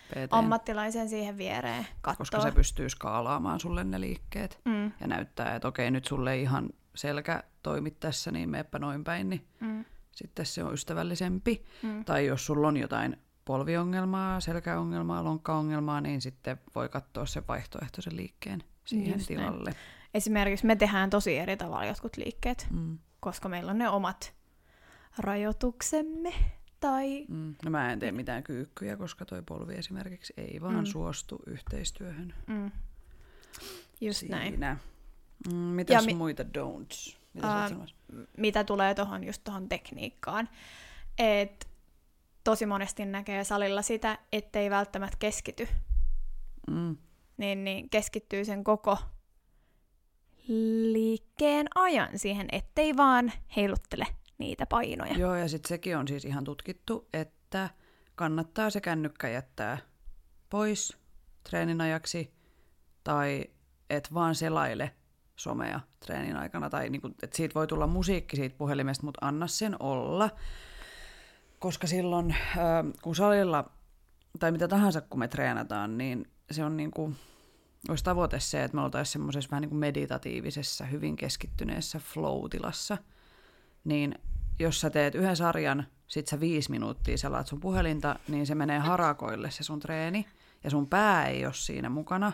PT. 0.09 0.27
ammattilaisen 0.31 1.09
siihen 1.09 1.37
viereen 1.37 1.87
kattoo. 2.01 2.17
koska 2.17 2.41
se 2.41 2.51
pystyy 2.51 2.89
skaalaamaan 2.89 3.59
sulle 3.59 3.83
ne 3.83 4.01
liikkeet 4.01 4.59
mm, 4.65 4.91
ja 4.99 5.07
näyttää, 5.07 5.55
että 5.55 5.67
okei, 5.67 5.91
nyt 5.91 6.05
sulle 6.05 6.37
ihan 6.37 6.69
selkä 6.95 7.43
toimi 7.63 7.91
tässä, 7.91 8.31
niin 8.31 8.49
meepä 8.49 8.79
noin 8.79 9.03
päin, 9.03 9.29
niin 9.29 9.47
mm, 9.59 9.85
sitten 10.11 10.45
se 10.45 10.63
on 10.63 10.73
ystävällisempi. 10.73 11.63
mm. 11.83 12.05
Tai 12.05 12.25
jos 12.25 12.45
sulla 12.45 12.67
on 12.67 12.77
jotain 12.77 13.17
polviongelmaa, 13.45 14.39
selkäongelmaa, 14.39 15.23
lonkkaongelmaa, 15.23 16.01
niin 16.01 16.21
sitten 16.21 16.57
voi 16.75 16.89
katsoa 16.89 17.25
sen 17.25 17.43
vaihtoehtoisen 17.47 18.15
liikkeen 18.15 18.63
siihen 18.85 19.13
Just 19.13 19.29
näin. 19.29 19.39
tilalle. 19.39 19.75
Esimerkiksi 20.13 20.65
me 20.65 20.75
tehdään 20.75 21.09
tosi 21.09 21.37
eri 21.37 21.57
tavalla 21.57 21.85
jotkut 21.85 22.17
liikkeet, 22.17 22.67
Mm. 22.69 22.97
koska 23.19 23.49
meillä 23.49 23.71
on 23.71 23.77
ne 23.77 23.89
omat 23.89 24.33
rajoituksemme. 25.17 26.33
Tai 26.79 27.25
Mm. 27.29 27.55
No 27.65 27.71
mä 27.71 27.91
en 27.91 27.99
tee 27.99 28.11
mitään 28.11 28.43
kyykkyjä, 28.43 28.97
koska 28.97 29.25
toi 29.25 29.41
polvi 29.45 29.73
esimerkiksi 29.75 30.33
ei 30.37 30.61
vaan 30.61 30.75
Mm. 30.75 30.85
suostu 30.85 31.39
yhteistyöhön 31.47 32.33
mm, 32.47 32.71
just 34.01 34.23
näin. 34.29 34.49
siinä. 34.51 34.77
Mm, 35.51 35.55
mitäs 35.55 35.93
Ja 35.93 36.01
mi- 36.05 36.13
muita 36.13 36.43
don'ts? 36.43 37.17
Mitä 37.33 37.67
sanomassa? 37.69 37.95
mitä 38.37 38.63
tulee 38.63 38.95
tuohon 38.95 39.23
just 39.23 39.43
tuohon 39.43 39.69
tekniikkaan. 39.69 40.49
Et 41.17 41.69
tosi 42.43 42.65
monesti 42.65 43.05
näkee 43.05 43.43
salilla 43.43 43.81
sitä, 43.81 44.17
ettei 44.31 44.69
välttämättä 44.69 45.17
keskity. 45.19 45.67
Mm. 46.67 46.97
Niin, 47.37 47.63
niin 47.63 47.89
keskittyy 47.89 48.45
sen 48.45 48.63
koko 48.63 48.97
liikkeen 50.91 51.67
ajan 51.75 52.19
siihen, 52.19 52.47
ettei 52.51 52.97
vaan 52.97 53.31
heiluttele 53.55 54.07
niitä 54.37 54.65
painoja. 54.65 55.13
Joo, 55.13 55.35
ja 55.35 55.47
sitten 55.47 55.69
sekin 55.69 55.97
on 55.97 56.07
siis 56.07 56.25
ihan 56.25 56.43
tutkittu, 56.43 57.07
että 57.13 57.69
kannattaa 58.15 58.69
se 58.69 58.81
kännykkä 58.81 59.29
jättää 59.29 59.77
pois 60.49 60.97
treenin 61.49 61.81
ajaksi, 61.81 62.33
tai 63.03 63.45
et 63.89 64.13
vaan 64.13 64.35
selaile 64.35 64.91
somea 65.35 65.79
treenin 66.05 66.35
aikana, 66.35 66.69
tai 66.69 66.89
niinku, 66.89 67.07
että 67.07 67.37
siitä 67.37 67.53
voi 67.55 67.67
tulla 67.67 67.87
musiikki 67.87 68.35
siitä 68.35 68.57
puhelimesta, 68.57 69.05
mutta 69.05 69.25
anna 69.25 69.47
sen 69.47 69.75
olla, 69.79 70.29
koska 71.59 71.87
silloin, 71.87 72.35
kun 73.01 73.15
salilla, 73.15 73.69
tai 74.39 74.51
mitä 74.51 74.67
tahansa 74.67 75.01
kun 75.01 75.19
me 75.19 75.27
treenataan, 75.27 75.97
niin 75.97 76.27
se 76.51 76.63
on 76.63 76.77
niinku, 76.77 77.13
olisi 77.89 78.03
tavoite 78.03 78.39
se, 78.39 78.63
että 78.63 78.77
me 78.77 78.81
oltaisiin 78.83 79.11
semmoisessa 79.11 79.51
vähän 79.51 79.61
niin 79.61 79.69
kuin 79.69 79.79
meditatiivisessa, 79.79 80.85
hyvin 80.85 81.15
keskittyneessä 81.15 81.99
flow-tilassa, 81.99 82.97
niin 83.83 84.15
jos 84.59 84.81
sä 84.81 84.89
teet 84.89 85.15
yhden 85.15 85.35
sarjan, 85.35 85.87
sit 86.07 86.27
sä 86.27 86.39
viisi 86.39 86.71
minuuttia 86.71 87.17
selaat 87.17 87.47
sun 87.47 87.59
puhelinta, 87.59 88.19
niin 88.27 88.45
se 88.45 88.55
menee 88.55 88.79
harakoille 88.79 89.51
se 89.51 89.63
sun 89.63 89.79
treeni, 89.79 90.25
ja 90.63 90.69
sun 90.69 90.87
pää 90.87 91.27
ei 91.27 91.45
ole 91.45 91.53
siinä 91.53 91.89
mukana. 91.89 92.31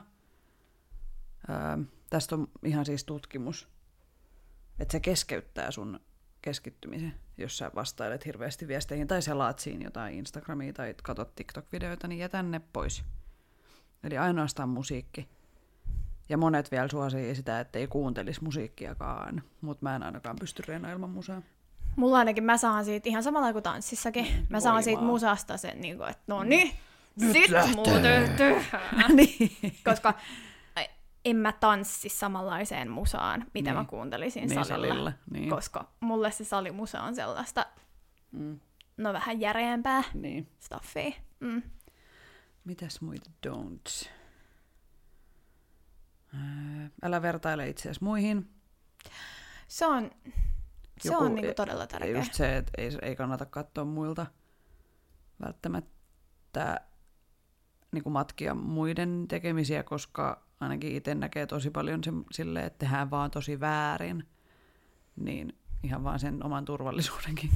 Öö, 1.50 1.86
tästä 2.10 2.36
on 2.36 2.47
ihan 2.64 2.86
siis 2.86 3.03
tutkimus, 3.03 3.68
että 4.80 4.91
se 4.91 4.99
keskeyttää 4.99 5.72
sun 5.72 5.99
keskittymisen, 6.41 7.14
jos 7.38 7.58
sä 7.58 7.72
vastailet 7.76 8.26
hirveästi 8.26 8.68
viesteihin 8.68 9.08
tai 9.08 9.22
selaat 9.22 9.60
siinä 9.60 9.84
jotain 9.84 10.16
Instagramia 10.16 10.74
tai 10.74 10.95
katot 11.03 11.36
TikTok-videoita, 11.36 12.08
niin 12.08 12.20
jätä 12.20 12.43
ne 12.43 12.62
pois. 12.74 13.03
Eli 14.03 14.18
ainoastaan 14.18 14.70
musiikki 14.70 15.30
Ja 16.30 16.38
monet 16.38 16.72
vielä 16.72 16.88
suosii 16.88 17.36
sitä, 17.36 17.60
että 17.60 17.80
ei 17.80 17.88
kuuntelisi 17.88 18.43
musiikkiakaan, 18.43 19.43
mutta 19.62 19.84
mä 19.86 19.95
en 19.95 20.03
ainakaan 20.03 20.36
pysty 20.39 20.64
reenaamaan 20.68 20.93
ilman 20.93 21.10
musaa. 21.10 21.41
Mulla 21.95 22.18
ainakin, 22.18 22.43
mä 22.43 22.58
saan 22.58 22.86
siitä 22.86 23.10
ihan 23.10 23.24
samalla 23.24 23.53
kuin 23.53 23.64
tanssissakin, 23.64 24.26
Mm, 24.26 24.45
mä 24.49 24.60
saan 24.60 24.74
voimaa. 24.74 24.82
siitä 24.82 25.01
musasta 25.01 25.58
sen, 25.58 25.82
niin 25.82 25.97
kuin, 25.97 26.10
että 26.10 26.24
no 26.28 26.43
niin, 26.43 26.72
Nyt 27.22 27.32
sit 27.32 27.49
lähtee. 27.49 28.34
tehdään. 28.38 29.16
niin. 29.16 29.51
Koska 29.86 30.14
en 31.30 31.36
mä 31.36 31.51
tanssi 31.51 32.09
samanlaiseen 32.09 32.89
musaan, 32.91 33.45
mitä 33.53 33.69
Niin. 33.69 33.78
mä 33.80 33.86
kuuntelisin 33.86 34.41
Niin 34.47 34.65
salilla. 34.65 34.88
salilla, 34.88 35.13
niin. 35.32 35.49
Koska 35.49 35.91
mulle 35.99 36.32
se 36.32 36.43
salimusa 36.43 37.01
on 37.01 37.15
sellaista, 37.15 37.65
Mm, 38.32 38.59
no 38.97 39.13
vähän 39.13 39.39
järeämpää 39.41 40.03
niin. 40.13 40.51
stuffia. 40.59 41.11
Mm. 41.39 41.61
Mitäs 42.63 43.01
muita 43.01 43.30
don'ts? 43.47 44.09
Älä 47.03 47.21
vertaile 47.21 47.69
itseäsi 47.69 48.03
muihin. 48.03 48.49
Se 49.67 49.86
on, 49.86 50.11
se 51.01 51.09
Joku- 51.09 51.23
on 51.23 51.36
niinku 51.36 51.51
e- 51.51 51.53
todella 51.53 51.88
tärkeä. 51.88 52.17
just 52.17 52.34
se, 52.34 52.57
että 52.57 52.71
ei, 52.78 52.89
ei 53.01 53.15
kannata 53.15 53.45
katsoa 53.45 53.86
muilta 53.86 54.25
välttämättä 55.45 56.82
niin 57.91 58.03
kuin 58.03 58.13
matkia 58.13 58.53
muiden 58.55 59.25
tekemisiä, 59.27 59.83
koska 59.83 60.43
ainakin 60.59 60.95
itse 60.95 61.15
näkee 61.15 61.45
tosi 61.47 61.69
paljon 61.69 62.03
se, 62.03 62.11
sille, 62.31 62.65
että 62.65 62.79
tehdään 62.79 63.11
vaan 63.11 63.31
tosi 63.31 63.59
väärin. 63.59 64.27
Niin 65.15 65.57
ihan 65.83 66.03
vaan 66.03 66.19
sen 66.19 66.45
oman 66.45 66.65
turvallisuudenkin 66.65 67.51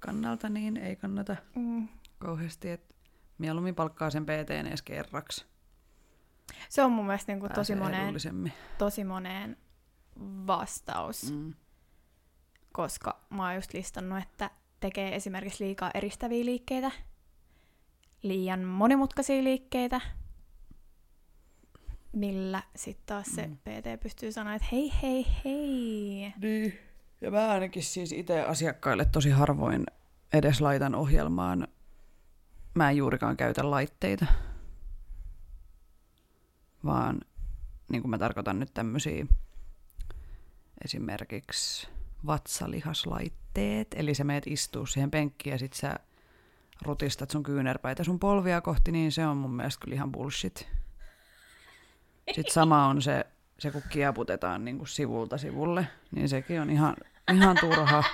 kannalta, 0.00 0.48
niin 0.48 0.76
ei 0.76 0.96
kannata 0.96 1.36
Mm. 1.54 1.88
kauheasti. 2.18 2.70
Et 2.70 2.94
mieluummin 3.38 3.74
palkkaa 3.74 4.10
sen 4.10 4.24
PT 4.26 4.50
edes 4.50 4.82
kerraksi. 4.82 5.44
Se 6.68 6.82
on 6.82 6.92
mun 6.92 7.06
mielestä 7.06 7.32
niinku 7.32 7.48
tosi, 7.48 7.54
Pääsee 7.54 7.76
moneen, 7.76 8.52
tosi 8.78 9.04
moneen 9.04 9.56
vastaus. 10.46 11.32
Mm. 11.32 11.54
koska 12.72 13.20
mä 13.30 13.42
oon 13.46 13.54
just 13.54 13.72
listannut, 13.74 14.18
että 14.22 14.50
tekee 14.80 15.14
esimerkiksi 15.16 15.64
liikaa 15.64 15.90
eristäviä 15.94 16.44
liikkeitä, 16.44 16.90
liian 18.22 18.64
monimutkaisia 18.64 19.44
liikkeitä, 19.44 20.00
millä 22.12 22.62
sitten 22.76 23.06
taas 23.06 23.26
se 23.34 23.46
Mm. 23.46 23.56
PT 23.56 24.00
pystyy 24.02 24.32
sanoa, 24.32 24.54
että 24.54 24.68
hei, 24.72 24.92
hei, 25.02 25.26
hei. 25.44 26.32
Niin. 26.40 26.78
Ja 27.20 27.30
mä 27.30 27.50
ainakin 27.50 27.82
siis 27.82 28.12
itse 28.12 28.42
asiakkaille 28.42 29.04
tosi 29.04 29.30
harvoin 29.30 29.86
edes 30.32 30.60
laitan 30.60 30.94
ohjelmaan. 30.94 31.68
Mä 32.74 32.90
en 32.90 32.96
juurikaan 32.96 33.36
käytä 33.36 33.70
laitteita. 33.70 34.26
Vaan 36.84 37.20
niin 37.88 38.02
kuin 38.02 38.10
mä 38.10 38.18
tarkoitan 38.18 38.60
nyt 38.60 38.74
tämmöisiä 38.74 39.26
esimerkiksi 40.84 41.88
vatsalihaslaitteet. 42.26 43.94
Eli 43.94 44.14
sä 44.14 44.24
meet 44.24 44.46
istuu 44.46 44.86
siihen 44.86 45.10
penkkiin 45.10 45.52
ja 45.52 45.58
sit 45.58 45.72
sä 45.72 45.96
rutistat 46.82 47.30
sun 47.30 47.42
kyynärpäitä 47.42 48.04
sun 48.04 48.18
polvia 48.18 48.60
kohti, 48.60 48.92
niin 48.92 49.12
se 49.12 49.26
on 49.26 49.36
mun 49.36 49.54
mielestä 49.54 49.84
kyllä 49.84 49.94
ihan 49.94 50.12
bullshit. 50.12 50.68
Sitten 52.34 52.54
sama 52.54 52.86
on 52.86 53.02
se, 53.02 53.26
se 53.58 53.70
kun 53.70 53.82
kieputetaan 53.88 54.64
niin 54.64 54.78
kuin 54.78 54.88
sivulta 54.88 55.38
sivulle, 55.38 55.86
niin 56.10 56.28
sekin 56.28 56.60
on 56.60 56.70
ihan, 56.70 56.96
ihan 57.32 57.56
turha. 57.60 58.04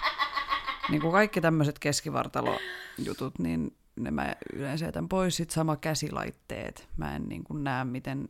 Niin 0.90 1.00
kuin 1.00 1.12
kaikki 1.12 1.40
tämmöiset 1.40 1.78
keskivartalojutut, 1.78 3.38
niin 3.38 3.76
ne 3.96 4.10
mä 4.10 4.34
yleensä 4.52 4.84
jätän 4.84 5.08
pois. 5.08 5.36
Sitten 5.36 5.54
sama 5.54 5.76
käsilaitteet. 5.76 6.88
Mä 6.96 7.16
en 7.16 7.28
niin 7.28 7.44
kuin 7.44 7.64
näe, 7.64 7.84
miten 7.84 8.28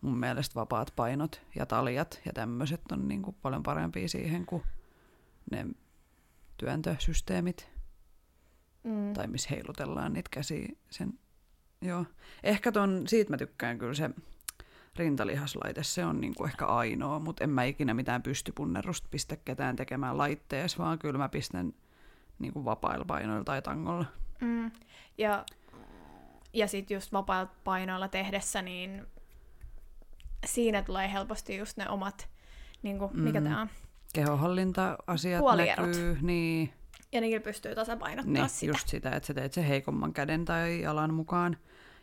mun 0.00 0.18
mielestä 0.18 0.54
vapaat 0.54 0.92
painot 0.96 1.42
ja 1.54 1.66
taljat 1.66 2.20
ja 2.24 2.32
tämmöiset 2.32 2.80
on 2.92 3.08
niin 3.08 3.22
kuin 3.22 3.36
paljon 3.42 3.62
parempia 3.62 4.08
siihen 4.08 4.46
kuin 4.46 4.62
ne 5.50 5.66
työntösysteemit 6.56 7.69
Mm. 8.84 9.12
tai 9.12 9.26
missä 9.26 9.48
heilutellaan 9.50 10.12
niitä 10.12 10.28
käsiä. 10.32 10.68
Sen, 10.90 11.18
joo. 11.82 12.04
Ehkä 12.42 12.72
ton, 12.72 13.02
siitä 13.06 13.30
mä 13.30 13.36
tykkään 13.36 13.78
kyllä 13.78 13.94
se 13.94 14.10
rintalihaslaite, 14.96 15.82
se 15.82 16.04
on 16.04 16.20
niinku 16.20 16.44
ehkä 16.44 16.66
ainoa, 16.66 17.18
mutta 17.18 17.44
en 17.44 17.50
mä 17.50 17.64
ikinä 17.64 17.94
mitään 17.94 18.22
pystypunnerusta 18.22 19.08
pistä 19.10 19.36
ketään 19.36 19.76
tekemään 19.76 20.18
laitteessa, 20.18 20.78
vaan 20.78 20.98
kyllä 20.98 21.18
mä 21.18 21.28
pistän 21.28 21.72
niinku 22.38 22.64
vapailla 22.64 23.04
painoilla 23.04 23.44
tai 23.44 23.62
tangolla. 23.62 24.04
Mm. 24.40 24.70
Ja, 25.18 25.44
ja 26.52 26.68
sitten 26.68 26.94
just 26.94 27.12
vapailla 27.12 27.52
painoilla 27.64 28.08
tehdessä, 28.08 28.62
niin 28.62 29.06
siinä 30.46 30.82
tulee 30.82 31.12
helposti 31.12 31.56
just 31.56 31.76
ne 31.76 31.88
omat, 31.88 32.28
niin 32.82 32.98
kuin, 32.98 33.10
mikä 33.20 33.40
Mm. 33.40 33.44
tämä 33.44 33.60
on. 33.60 33.68
Kehohallinta-asiat 34.14 35.40
Puolierot. 35.40 35.86
näkyy, 35.86 36.18
niin, 36.22 36.72
Ja 37.12 37.20
niillä 37.20 37.40
pystyy 37.40 37.74
tasapainottaa 37.74 38.32
niin 38.32 38.48
sitä. 38.48 38.70
just 38.70 38.88
sitä, 38.88 39.10
että 39.10 39.26
sä 39.26 39.34
teet 39.34 39.52
se 39.52 39.68
heikomman 39.68 40.12
käden 40.12 40.44
tai 40.44 40.80
jalan 40.80 41.14
mukaan. 41.14 41.56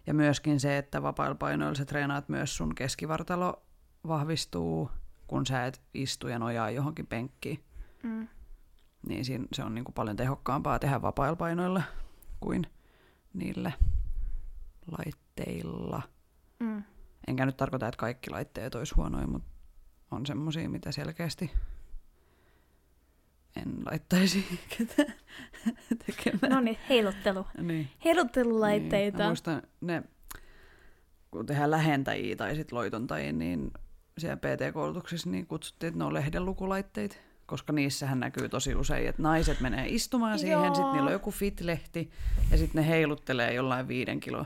Ja 0.08 0.14
myöskin 0.14 0.60
se, 0.60 0.78
että 0.78 1.04
vapailla 1.04 1.36
painoilla 1.36 1.76
sä 1.76 1.86
treenaat 1.86 2.30
myös 2.30 2.58
sun 2.58 2.76
keskivartalo 2.76 3.64
vahvistuu, 4.08 4.92
kun 5.28 5.46
sä 5.46 5.66
et 5.66 5.82
istu 5.94 6.28
ja 6.28 6.40
nojaa 6.40 6.70
johonkin 6.70 7.08
penkkiin. 7.08 7.64
Mm. 8.04 8.28
niin 9.08 9.26
siinä, 9.26 9.46
se 9.54 9.64
on 9.64 9.76
niin 9.76 9.86
kuin 9.86 9.94
paljon 9.94 10.16
tehokkaampaa 10.16 10.80
tehdä 10.80 11.02
vapailla 11.02 11.36
painoilla 11.36 11.84
kuin 12.40 12.68
niillä 13.34 13.72
laitteilla. 14.98 16.02
Mm. 16.60 16.84
Enkä 17.28 17.46
nyt 17.46 17.58
tarkoita, 17.58 17.88
että 17.88 18.00
kaikki 18.00 18.30
laitteet 18.30 18.76
olisi 18.76 18.96
huonoja, 18.96 19.28
mutta 19.28 19.50
on 20.12 20.26
semmoisia, 20.26 20.70
mitä 20.70 20.92
selkeästi 20.92 21.52
en 23.58 23.74
laittaisi 23.86 24.60
ketään 24.78 25.14
tekemään. 26.06 26.52
No 26.52 26.60
niin, 26.62 26.78
heiluttelu. 26.90 27.46
niin. 27.62 27.90
Heiluttelulaitteita. 28.06 29.18
Niin. 29.18 29.24
Mä 29.26 29.30
muistan 29.30 29.62
ne, 29.82 30.04
kun 31.32 31.46
tehdään 31.46 31.72
lähentäjiä 31.72 32.36
tai 32.36 32.56
sit 32.56 32.72
loitontajia, 32.72 33.34
niin 33.34 33.72
siellä 34.18 34.38
PT-koulutuksessa 34.38 35.30
niin 35.30 35.48
kutsuttiin, 35.48 35.88
että 35.88 35.98
ne 35.98 36.06
on 36.06 36.14
lehdenlukulaitteet, 36.14 37.22
koska 37.46 37.74
niissähän 37.74 38.20
näkyy 38.20 38.50
tosi 38.50 38.76
usein, 38.76 39.10
että 39.10 39.22
naiset 39.22 39.60
menee 39.60 39.88
istumaan 39.88 40.40
siihen, 40.40 40.76
sitten 40.76 40.94
niillä 40.94 41.08
on 41.08 41.12
joku 41.12 41.32
fit-lehti, 41.32 42.12
ja 42.52 42.58
sitten 42.58 42.82
ne 42.82 42.88
heiluttelee 42.88 43.54
jollain 43.54 43.88
viiden 43.88 44.20
kilo 44.20 44.46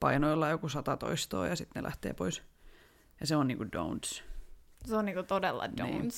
painoilla 0.00 0.48
joku 0.48 0.68
sata 0.68 0.96
toistoa, 0.96 1.46
ja 1.46 1.56
sitten 1.56 1.82
ne 1.82 1.86
lähtee 1.86 2.12
pois. 2.12 2.42
Ja 3.20 3.26
se 3.26 3.36
on 3.36 3.48
niinku 3.48 3.64
don'ts. 3.64 4.22
Se 4.84 4.96
on 4.96 5.04
niinku 5.04 5.22
todella 5.22 5.66
don'ts. 5.66 5.82
Niin. 5.84 6.10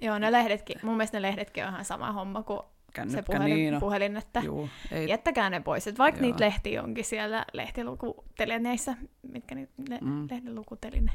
Joo, 0.00 0.18
ne 0.18 0.32
lehdetkin, 0.32 0.76
mun 0.82 0.96
mielestä 0.96 1.16
ne 1.16 1.22
lehdetkin 1.22 1.64
on 1.64 1.72
ihan 1.72 1.84
sama 1.84 2.12
homma 2.12 2.42
kuin 2.42 2.60
se 2.60 2.92
Kännykkä 2.92 3.22
puhelin, 3.22 3.54
niin 3.56 3.80
puhelin 3.80 4.16
että 4.16 4.40
Juu, 4.40 4.68
ei, 4.90 5.08
jättäkää 5.08 5.50
ne 5.50 5.60
pois. 5.60 5.86
Et 5.86 5.98
vaikka 5.98 6.20
Joo. 6.20 6.26
niitä 6.26 6.44
lehtiä 6.44 6.82
onkin 6.82 7.04
siellä 7.04 7.44
lehtilukutelineissä, 7.52 8.94
mitkä 9.32 9.54
niitä, 9.54 9.72
le, 9.88 9.98
Mm. 10.00 10.28
lehtilukuteline, 10.30 11.12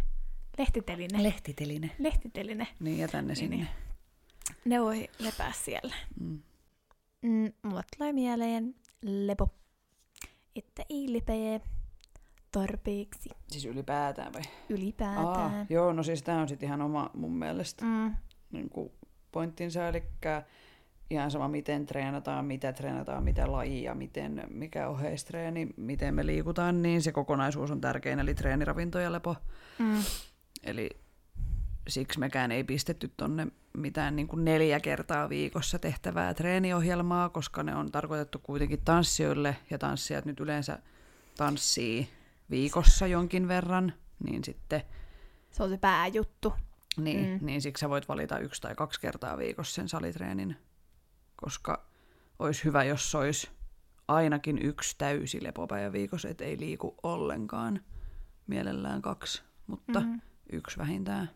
lehtiteline, 0.57 1.23
lehtiteline. 1.23 1.91
lehtiteline, 1.99 2.67
Niin, 2.79 2.97
jätän 2.97 3.23
ne 3.27 3.27
Niin, 3.27 3.37
sinne. 3.37 3.55
niin. 3.55 3.67
ne 4.65 4.81
voi 4.81 5.07
lepää 5.19 5.51
siellä. 5.51 5.95
Mm. 6.19 6.39
Mm, 7.21 7.51
mulle 7.63 7.81
tulee 7.97 8.13
mieleen 8.13 8.75
lepo, 9.01 9.49
että 10.55 10.83
ei 10.89 11.13
lepää 11.13 11.59
tarpeeksi 12.51 13.29
Siis 13.51 13.65
ylipäätään 13.65 14.33
vai? 14.33 14.41
ylipäätään. 14.69 15.25
Aa, 15.27 15.65
joo, 15.69 15.93
no 15.93 16.03
siis 16.03 16.23
tämä 16.23 16.41
on 16.41 16.47
sitten 16.49 16.67
ihan 16.67 16.81
oma 16.81 17.09
mun 17.13 17.33
mielestä 17.37 17.85
Mm, 17.85 18.15
niin 18.55 18.69
kuin 18.69 18.91
pointtinsa, 19.31 19.87
eli 19.87 20.03
ihan 21.09 21.31
sama 21.31 21.47
miten 21.47 21.85
treenataan, 21.85 22.45
mitä 22.45 22.73
treenataan, 22.73 23.23
mitä 23.23 23.51
lajia, 23.51 23.95
miten, 23.95 24.43
mikä 24.49 24.87
oheistreeni, 24.87 25.67
miten 25.77 26.15
me 26.15 26.25
liikutaan, 26.25 26.81
niin 26.81 27.01
se 27.01 27.11
kokonaisuus 27.11 27.71
on 27.71 27.81
tärkein, 27.81 28.19
eli 28.19 28.35
treeniravinto 28.35 28.99
ja 28.99 29.11
lepo. 29.11 29.35
mm, 29.79 30.03
Eli 30.63 30.89
siksi 31.87 32.19
mekään 32.19 32.51
ei 32.51 32.63
pistetty 32.63 33.13
tonne 33.17 33.47
mitään 33.77 34.15
niin 34.15 34.27
kuin 34.27 34.45
neljä 34.45 34.79
kertaa 34.79 35.29
viikossa 35.29 35.79
tehtävää 35.79 36.33
treeniohjelmaa, 36.33 37.29
koska 37.29 37.63
ne 37.63 37.75
on 37.75 37.91
tarkoitettu 37.91 38.39
kuitenkin 38.39 38.81
tanssijoille, 38.85 39.55
ja 39.69 39.77
tanssijat 39.77 40.25
nyt 40.25 40.39
yleensä 40.39 40.79
tanssii 41.37 42.09
viikossa 42.49 43.07
jonkin 43.07 43.47
verran, 43.47 43.93
niin 44.27 44.43
sitten 44.43 44.81
se 45.51 45.63
on 45.63 45.69
se 45.69 45.77
pääjuttu. 45.77 46.53
Niin, 46.97 47.39
Mm. 47.41 47.45
niin 47.45 47.61
siksi 47.61 47.81
sä 47.81 47.89
voit 47.89 48.07
valita 48.07 48.39
yksi 48.39 48.61
tai 48.61 48.75
kaksi 48.75 49.01
kertaa 49.01 49.37
viikossa 49.37 49.75
sen 49.75 49.89
salitreenin, 49.89 50.55
koska 51.35 51.85
olisi 52.39 52.63
hyvä, 52.63 52.83
jos 52.83 53.15
olisi 53.15 53.49
ainakin 54.07 54.59
yksi 54.65 54.95
täysi 54.97 55.43
lepopäivä 55.43 55.91
viikossa, 55.91 56.29
et 56.29 56.41
ei 56.41 56.59
liiku 56.59 56.95
ollenkaan, 57.03 57.81
mielellään 58.47 59.01
kaksi, 59.01 59.43
mutta. 59.67 59.99
Mm. 59.99 60.21
yksi 60.51 60.77
vähintään. 60.77 61.29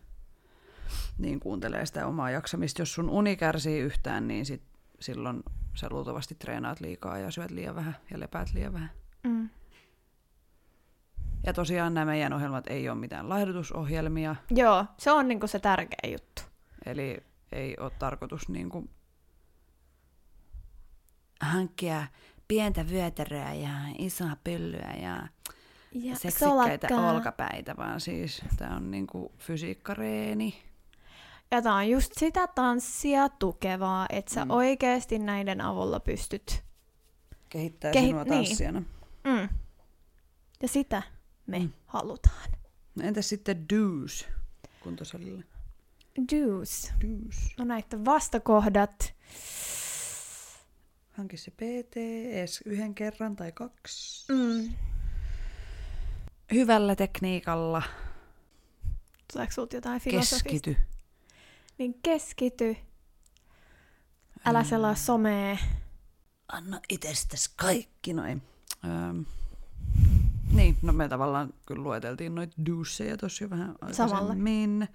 Niin 1.18 1.40
kuuntelee 1.40 1.86
sitä 1.86 2.06
omaa 2.06 2.30
jaksamista. 2.30 2.82
Jos 2.82 2.94
sun 2.94 3.10
uni 3.10 3.36
kärsii 3.36 3.80
yhtään, 3.80 4.28
niin 4.28 4.46
sit 4.46 4.62
silloin 5.00 5.42
sä 5.74 5.86
luultavasti 5.90 6.34
treenaat 6.34 6.80
liikaa 6.80 7.18
ja 7.18 7.30
syöt 7.30 7.50
liian 7.50 7.74
vähän 7.74 7.96
ja 8.10 8.20
lepäät 8.20 8.54
liian 8.54 8.72
vähän. 8.72 8.90
Mm. 9.24 9.48
Ja 11.46 11.52
tosiaan 11.52 11.94
nämä 11.94 12.06
meidän 12.06 12.32
ohjelmat 12.32 12.66
ei 12.66 12.88
ole 12.88 12.98
mitään 12.98 13.28
laihdutusohjelmia, 13.28 14.36
Joo, 14.50 14.84
se 14.98 15.10
on 15.12 15.28
niinku 15.28 15.46
se 15.46 15.58
tärkeä 15.58 16.10
juttu. 16.12 16.42
eli 16.86 17.22
ei 17.52 17.76
ole 17.80 17.90
tarkoitus 17.98 18.48
niinku 18.48 18.88
hankkia 21.40 22.06
pientä 22.48 22.88
vyötäröä 22.88 23.52
ja 23.54 23.70
isoa 23.98 24.36
pyllyä 24.44 24.92
ja 25.02 25.28
Ja 25.92 26.16
seksikkäitä 26.16 26.88
solakkaa. 26.88 27.10
olkapäitä, 27.12 27.76
vaan 27.76 28.00
siis 28.00 28.42
tämä 28.56 28.76
on 28.76 28.90
niinku 28.90 29.32
fysiikkareeni. 29.38 30.62
Ja 31.50 31.62
tää 31.62 31.74
on 31.74 31.88
just 31.88 32.12
sitä 32.18 32.46
tanssia 32.46 33.28
tukevaa, 33.28 34.06
että 34.10 34.34
sä 34.34 34.44
Mm. 34.44 34.50
oikeesti 34.50 35.18
näiden 35.18 35.60
avulla 35.60 36.00
pystyt. 36.00 36.64
Kehittää 37.48 37.90
Kehi- 37.92 38.06
sinua 38.06 38.24
niin. 38.24 38.34
tanssijana. 38.46 38.82
Mm. 39.24 39.48
Ja 40.62 40.68
sitä 40.68 41.02
me 41.50 41.58
Mm. 41.58 41.70
halutaan. 41.86 42.50
No 42.94 43.04
entäs 43.06 43.28
sitten 43.28 43.66
do's 43.72 44.26
kuntosalilla? 44.80 45.42
Do's. 46.20 46.92
Do's. 47.04 47.54
No 47.58 47.64
näitä 47.64 48.04
vastakohdat. 48.04 49.14
Hanki 51.10 51.36
se 51.36 51.50
PT, 51.50 51.96
edes 52.32 52.60
yhden 52.64 52.94
kerran 52.94 53.36
tai 53.36 53.52
kaksi. 53.52 54.32
Mm. 54.32 54.72
Hyvällä 56.52 56.96
tekniikalla 56.96 57.82
Tuleeko 59.32 59.52
sulta 59.52 59.76
jotain 59.76 60.00
filosofista? 60.00 60.42
keskity. 60.48 60.76
Niin 61.78 61.94
keskity. 62.02 62.76
Älä 64.44 64.64
selaa 64.64 64.94
somea. 64.94 65.56
Anna 66.48 66.80
itsestäsi 66.88 67.50
kaikki 67.56 68.12
noin. 68.12 68.42
Öm, 68.84 69.24
niin, 70.52 70.76
no 70.82 70.92
me 70.92 71.08
tavallaan 71.08 71.54
kyllä 71.66 71.82
lueteltiin 71.82 72.34
noita 72.34 72.56
doucheja 72.66 73.16
tuossa 73.16 73.44
jo 73.44 73.50
vähän 73.50 73.74
Samalla. 73.92 74.18
aikaisemmin. 74.18 74.88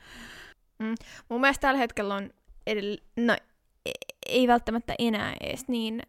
Mun 1.30 1.42
mielestä 1.42 1.62
tällä 1.62 1.78
hetkellä 1.78 2.16
on 2.16 2.30
edell- 2.70 3.04
no, 3.18 3.34
e- 3.86 3.92
ei 4.26 4.48
välttämättä 4.48 4.96
enää 5.00 5.34
edes 5.42 5.68
niin 5.68 6.02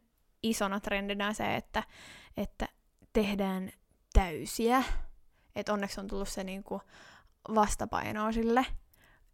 isona 0.43 0.81
trendinä 0.81 1.33
se, 1.33 1.57
että, 1.57 1.83
että 2.37 2.69
tehdään 3.13 3.71
täysiä. 4.13 4.85
Et 5.57 5.69
onneksi 5.69 6.01
on 6.01 6.07
tullut 6.07 6.29
se 6.29 6.45
niinku 6.45 6.81
vastapainoa 7.55 8.33
sille. 8.33 8.67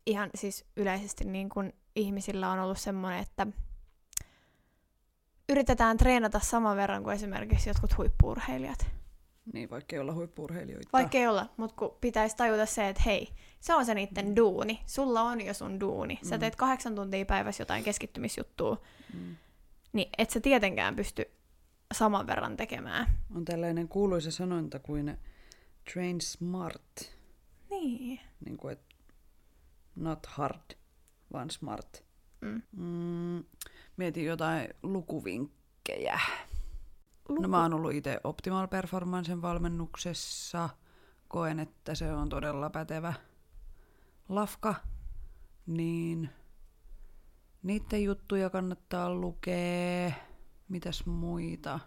Ihan 0.06 0.30
siis 0.34 0.64
yleisesti 0.76 1.24
niin 1.24 1.48
kun 1.48 1.72
ihmisillä 1.96 2.50
on 2.50 2.58
ollut 2.58 2.78
semmoinen, 2.78 3.20
että 3.20 3.46
yritetään 5.48 5.96
treenata 5.96 6.40
saman 6.40 6.76
verran 6.76 7.02
kuin 7.02 7.14
esimerkiksi 7.14 7.70
jotkut 7.70 7.98
huippuurheilijat. 7.98 9.01
Niin, 9.52 9.70
vaikka 9.70 9.96
ei 9.96 10.00
olla 10.00 10.14
huippuurheilijoita. 10.14 10.88
Vaikka 10.92 11.18
ei 11.18 11.26
olla, 11.26 11.48
mutta 11.56 11.76
kun 11.76 11.96
pitäisi 12.00 12.36
tajuta 12.36 12.66
se, 12.66 12.88
että 12.88 13.02
hei, 13.06 13.28
se 13.60 13.74
on 13.74 13.86
se 13.86 13.94
niiden 13.94 14.36
duuni. 14.36 14.80
Sulla 14.86 15.22
on 15.22 15.40
jo 15.40 15.54
sun 15.54 15.80
duuni. 15.80 16.18
Sä 16.22 16.36
Mm. 16.36 16.40
teet 16.40 16.56
kahdeksan 16.56 16.94
tuntia 16.94 17.24
päivässä 17.26 17.60
jotain 17.62 17.84
keskittymisjuttua, 17.84 18.82
Mm. 19.14 19.36
niin 19.92 20.08
et 20.18 20.30
sä 20.30 20.40
tietenkään 20.40 20.96
pysty 20.96 21.24
saman 21.94 22.26
verran 22.26 22.56
tekemään. 22.56 23.06
On 23.36 23.44
tällainen 23.44 23.88
kuuluisa 23.88 24.30
sanonta 24.30 24.78
kuin 24.78 25.16
train 25.92 26.20
smart. 26.20 27.12
Niin. 27.70 28.20
Niin 28.44 28.56
kuin, 28.56 28.72
et 28.72 28.80
not 29.96 30.26
hard, 30.26 30.76
vaan 31.32 31.50
smart. 31.50 32.04
Mm. 32.40 32.62
Mm, 32.76 33.44
mietin 33.96 34.24
jotain 34.24 34.68
lukuvinkkejä. 34.82 36.20
Luku. 37.28 37.42
No 37.42 37.48
mä 37.48 37.62
oon 37.62 37.74
ollut 37.74 37.92
itse 37.92 38.20
Optimal 38.24 38.68
Performancen 38.68 39.42
valmennuksessa. 39.42 40.68
Koen, 41.28 41.60
että 41.60 41.94
se 41.94 42.12
on 42.12 42.28
todella 42.28 42.70
pätevä 42.70 43.14
lafka. 44.28 44.74
Niin 45.66 46.30
niiden 47.62 48.04
juttuja 48.04 48.50
kannattaa 48.50 49.14
lukea. 49.14 50.12
Mitäs 50.68 51.06
muita? 51.06 51.80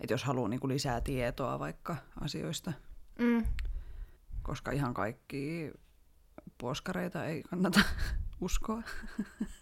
Et 0.00 0.10
jos 0.10 0.24
haluaa 0.24 0.48
niinku 0.48 0.68
lisää 0.68 1.00
tietoa 1.00 1.58
vaikka 1.58 1.96
asioista. 2.20 2.72
Mm. 3.18 3.44
Koska 4.42 4.70
ihan 4.70 4.94
kaikki 4.94 5.72
puoskareita 6.58 7.24
ei 7.26 7.42
kannata 7.42 7.80
uskoa 8.40 8.82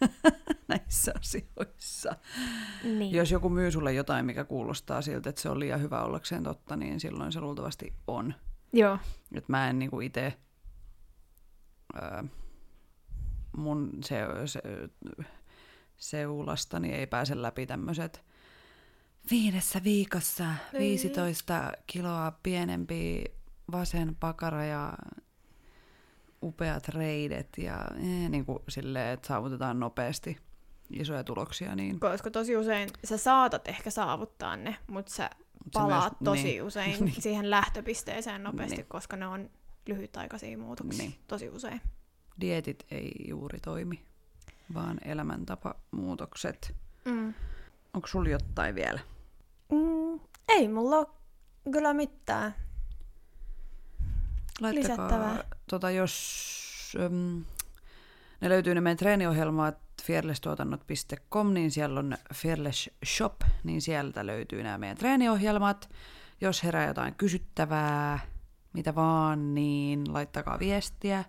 näissä 0.78 1.12
asioissa. 1.20 2.16
Niin. 2.84 3.14
Jos 3.14 3.30
joku 3.30 3.48
myy 3.48 3.70
sulle 3.70 3.92
jotain, 3.92 4.26
mikä 4.26 4.44
kuulostaa 4.44 5.02
siltä, 5.02 5.30
että 5.30 5.42
se 5.42 5.48
on 5.48 5.60
liian 5.60 5.80
hyvä 5.80 6.02
ollakseen 6.02 6.42
totta, 6.42 6.76
niin 6.76 7.00
silloin 7.00 7.32
se 7.32 7.40
luultavasti 7.40 7.94
on. 8.06 8.34
Joo. 8.72 8.98
Et 9.34 9.48
mä 9.48 9.70
en 9.70 9.78
niinku 9.78 10.00
itse... 10.00 10.38
mun 13.56 13.90
se, 14.04 14.20
se, 14.46 14.60
seulastani 15.96 16.92
ei 16.92 17.06
pääse 17.06 17.42
läpi 17.42 17.66
tämmöiset 17.66 18.24
viidessä 19.30 19.84
viikossa 19.84 20.54
Ei. 20.72 20.80
15 20.80 21.72
kiloa 21.86 22.32
pienempi 22.42 23.24
vasen 23.72 24.16
pakara 24.20 24.64
ja 24.64 24.92
upeat 26.42 26.88
reidet 26.88 27.48
ja 27.58 27.86
eh, 27.96 28.28
niin 28.28 28.46
kuin 28.46 28.58
silleen, 28.68 29.12
että 29.12 29.28
saavutetaan 29.28 29.80
nopeasti 29.80 30.36
isoja 30.90 31.24
tuloksia, 31.24 31.74
niin 31.76 32.00
Koska 32.00 32.30
tosi 32.30 32.56
usein 32.56 32.88
sä 33.04 33.16
saatat 33.16 33.68
ehkä 33.68 33.90
saavuttaa 33.90 34.56
ne, 34.56 34.76
mutta 34.86 35.12
sä 35.12 35.30
palaat 35.72 36.20
myös- 36.20 36.24
tosi 36.24 36.42
niin. 36.42 36.62
usein 36.62 36.96
Niin. 37.04 37.22
siihen 37.22 37.50
lähtöpisteeseen 37.50 38.42
nopeasti, 38.42 38.76
Niin. 38.76 38.86
koska 38.88 39.16
ne 39.16 39.26
on 39.26 39.50
lyhytaikaisia 39.86 40.58
muutoksia. 40.58 41.02
Niin. 41.04 41.14
Tosi 41.26 41.48
usein. 41.48 41.80
dietit 42.40 42.86
ei 42.90 43.12
juuri 43.28 43.60
toimi, 43.60 44.04
vaan 44.74 44.98
elämäntapamuutokset. 45.04 46.74
Mm. 47.04 47.34
Onko 47.94 48.08
sulla 48.08 48.28
jotain 48.28 48.74
vielä? 48.74 49.00
Mm, 49.72 50.20
ei 50.48 50.68
mulla 50.68 50.96
ole 50.96 51.06
kyllä 51.72 51.94
mitään. 51.94 52.54
Laittakaa, 54.60 54.92
Lisättävää. 54.96 55.44
tota, 55.70 55.90
jos 55.90 56.96
äm, 57.06 57.44
ne 58.40 58.48
löytyy 58.48 58.74
ne 58.74 58.80
meidän 58.80 58.96
treeniohjelmat 58.96 59.78
fearlesstuotannot.com, 60.02 61.54
niin 61.54 61.70
siellä 61.70 62.00
on 62.00 62.16
Fearless 62.34 62.90
Shop, 63.06 63.40
niin 63.64 63.82
sieltä 63.82 64.26
löytyy 64.26 64.62
nämä 64.62 64.78
meidän 64.78 64.96
treeniohjelmat. 64.96 65.90
Jos 66.40 66.64
herää 66.64 66.86
jotain 66.86 67.14
kysyttävää, 67.14 68.18
mitä 68.72 68.94
vaan, 68.94 69.54
niin 69.54 70.12
laittakaa 70.12 70.58
viestiä 70.58 71.24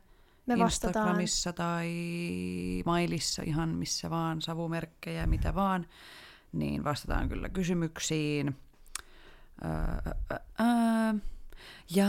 Me 0.45 0.59
vastataan. 0.59 1.03
Instagramissa 1.03 1.53
tai 1.53 1.93
mailissa, 2.85 3.43
ihan 3.45 3.69
missä 3.69 4.09
vaan, 4.09 4.41
savumerkkejä, 4.41 5.27
mitä 5.27 5.55
vaan, 5.55 5.85
niin 6.51 6.83
vastataan 6.83 7.29
kyllä 7.29 7.49
kysymyksiin. 7.49 8.57
Öö, 9.65 10.13
öö. 10.61 11.19
Ja 11.95 12.07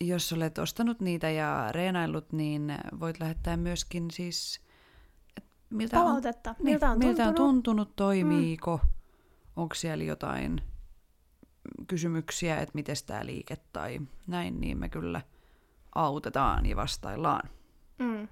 jos 0.00 0.32
olet 0.32 0.58
ostanut 0.58 1.00
niitä 1.00 1.30
ja 1.30 1.68
reenaillut, 1.70 2.32
niin 2.32 2.74
voit 3.00 3.20
lähettää 3.20 3.56
myöskin 3.56 4.10
siis, 4.10 4.60
miltä 5.70 5.98
on, 6.00 6.04
Palautetta. 6.06 6.54
niin, 6.58 6.64
Miltä 6.64 6.90
on 6.90 6.98
miltä 6.98 7.28
on 7.28 7.34
tuntunut? 7.34 7.96
toimiiko, 7.96 8.80
mm. 8.84 8.88
onko 9.56 9.74
siellä 9.74 10.04
jotain 10.04 10.60
kysymyksiä, 11.86 12.58
että 12.60 12.70
miten 12.74 12.96
tämä 13.06 13.26
liike 13.26 13.56
tai 13.72 13.98
näin, 14.26 14.60
niin 14.60 14.78
me 14.78 14.88
kyllä 14.88 15.20
autetaan 15.94 16.66
ja 16.66 16.76
vastaillaan. 16.76 17.48
Mm. 17.98 18.28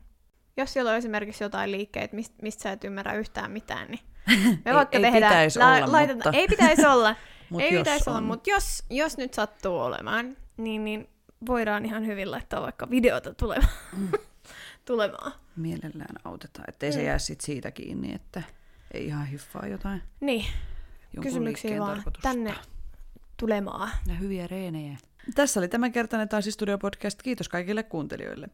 Jos 0.57 0.73
siellä 0.73 0.91
on 0.91 0.97
esimerkiksi 0.97 1.45
jotain 1.45 1.73
liikkeitä, 1.73 2.17
mistä, 2.17 2.37
mistä 2.43 2.63
sä 2.63 2.73
et 2.73 2.85
ymmärrä 2.85 3.15
yhtään 3.15 3.51
mitään, 3.51 3.89
niin 3.91 4.01
me 4.65 4.71
Ei- 4.71 4.75
vaikka 4.75 4.97
ei 4.97 5.03
tehdään. 5.03 5.31
pitäisi 5.33 5.59
olla, 5.63 6.15
mutta- 6.15 6.31
Ei 6.33 6.49
pitäisi 6.49 6.87
olla. 6.87 7.17
Mut 7.51 7.61
ei 7.61 7.79
pitäisi 7.79 8.11
olla, 8.11 8.19
on. 8.19 8.25
mutta 8.25 8.51
jos, 8.51 8.83
jos 8.91 9.17
nyt 9.19 9.35
sattuu 9.35 9.79
olemaan, 9.79 10.37
niin, 10.57 10.85
niin 10.85 11.09
voidaan 11.47 11.85
ihan 11.85 12.07
hyvin 12.07 12.31
laittaa 12.31 12.63
vaikka 12.63 12.91
videota 12.91 13.35
tulemaan. 13.35 13.73
Mm. 13.97 14.09
Tulemaan. 14.89 15.33
Mielellään 15.57 16.17
autetaan, 16.25 16.65
ettei 16.69 16.93
se 16.93 16.99
Mm. 16.99 17.05
jää 17.07 17.19
sit 17.19 17.41
siitä 17.41 17.71
kiinni, 17.71 18.15
että 18.15 18.43
ei 18.95 19.07
ihan 19.07 19.27
hiffaa 19.27 19.67
jotain 19.67 20.03
Niin, 20.21 20.45
jonkun 21.15 21.23
kysymyksiä 21.23 21.81
vaan 21.81 21.95
tarkoitusta. 21.95 22.29
tänne 22.29 22.55
tulemaan. 23.37 23.91
Ja 24.07 24.15
hyviä 24.15 24.47
reenejä. 24.47 24.97
Tässä 25.35 25.61
oli 25.61 25.69
tämänkertainen 25.69 26.29
Tanssistudio 26.29 26.79
podcast. 26.79 27.23
Kiitos 27.23 27.49
kaikille 27.49 27.83
kuuntelijoille. 27.83 28.49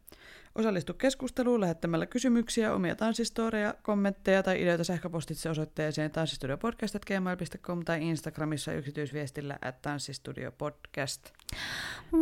Osallistu 0.54 0.94
keskusteluun 0.94 1.60
lähettämällä 1.60 2.06
kysymyksiä, 2.06 2.74
omia 2.74 2.96
tanssistoreja, 2.96 3.74
kommentteja 3.82 4.42
tai 4.42 4.62
ideoita 4.62 4.84
sähköpostitse 4.84 5.50
osoitteeseen 5.50 6.10
tanssistudiopodcast.gmail.com 6.10 7.84
tai 7.84 8.02
Instagramissa 8.08 8.72
yksityisviestillä 8.72 9.58
at 9.62 9.82
tanssistudiopodcast. 9.82 11.30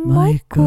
Moikka! 0.05 0.59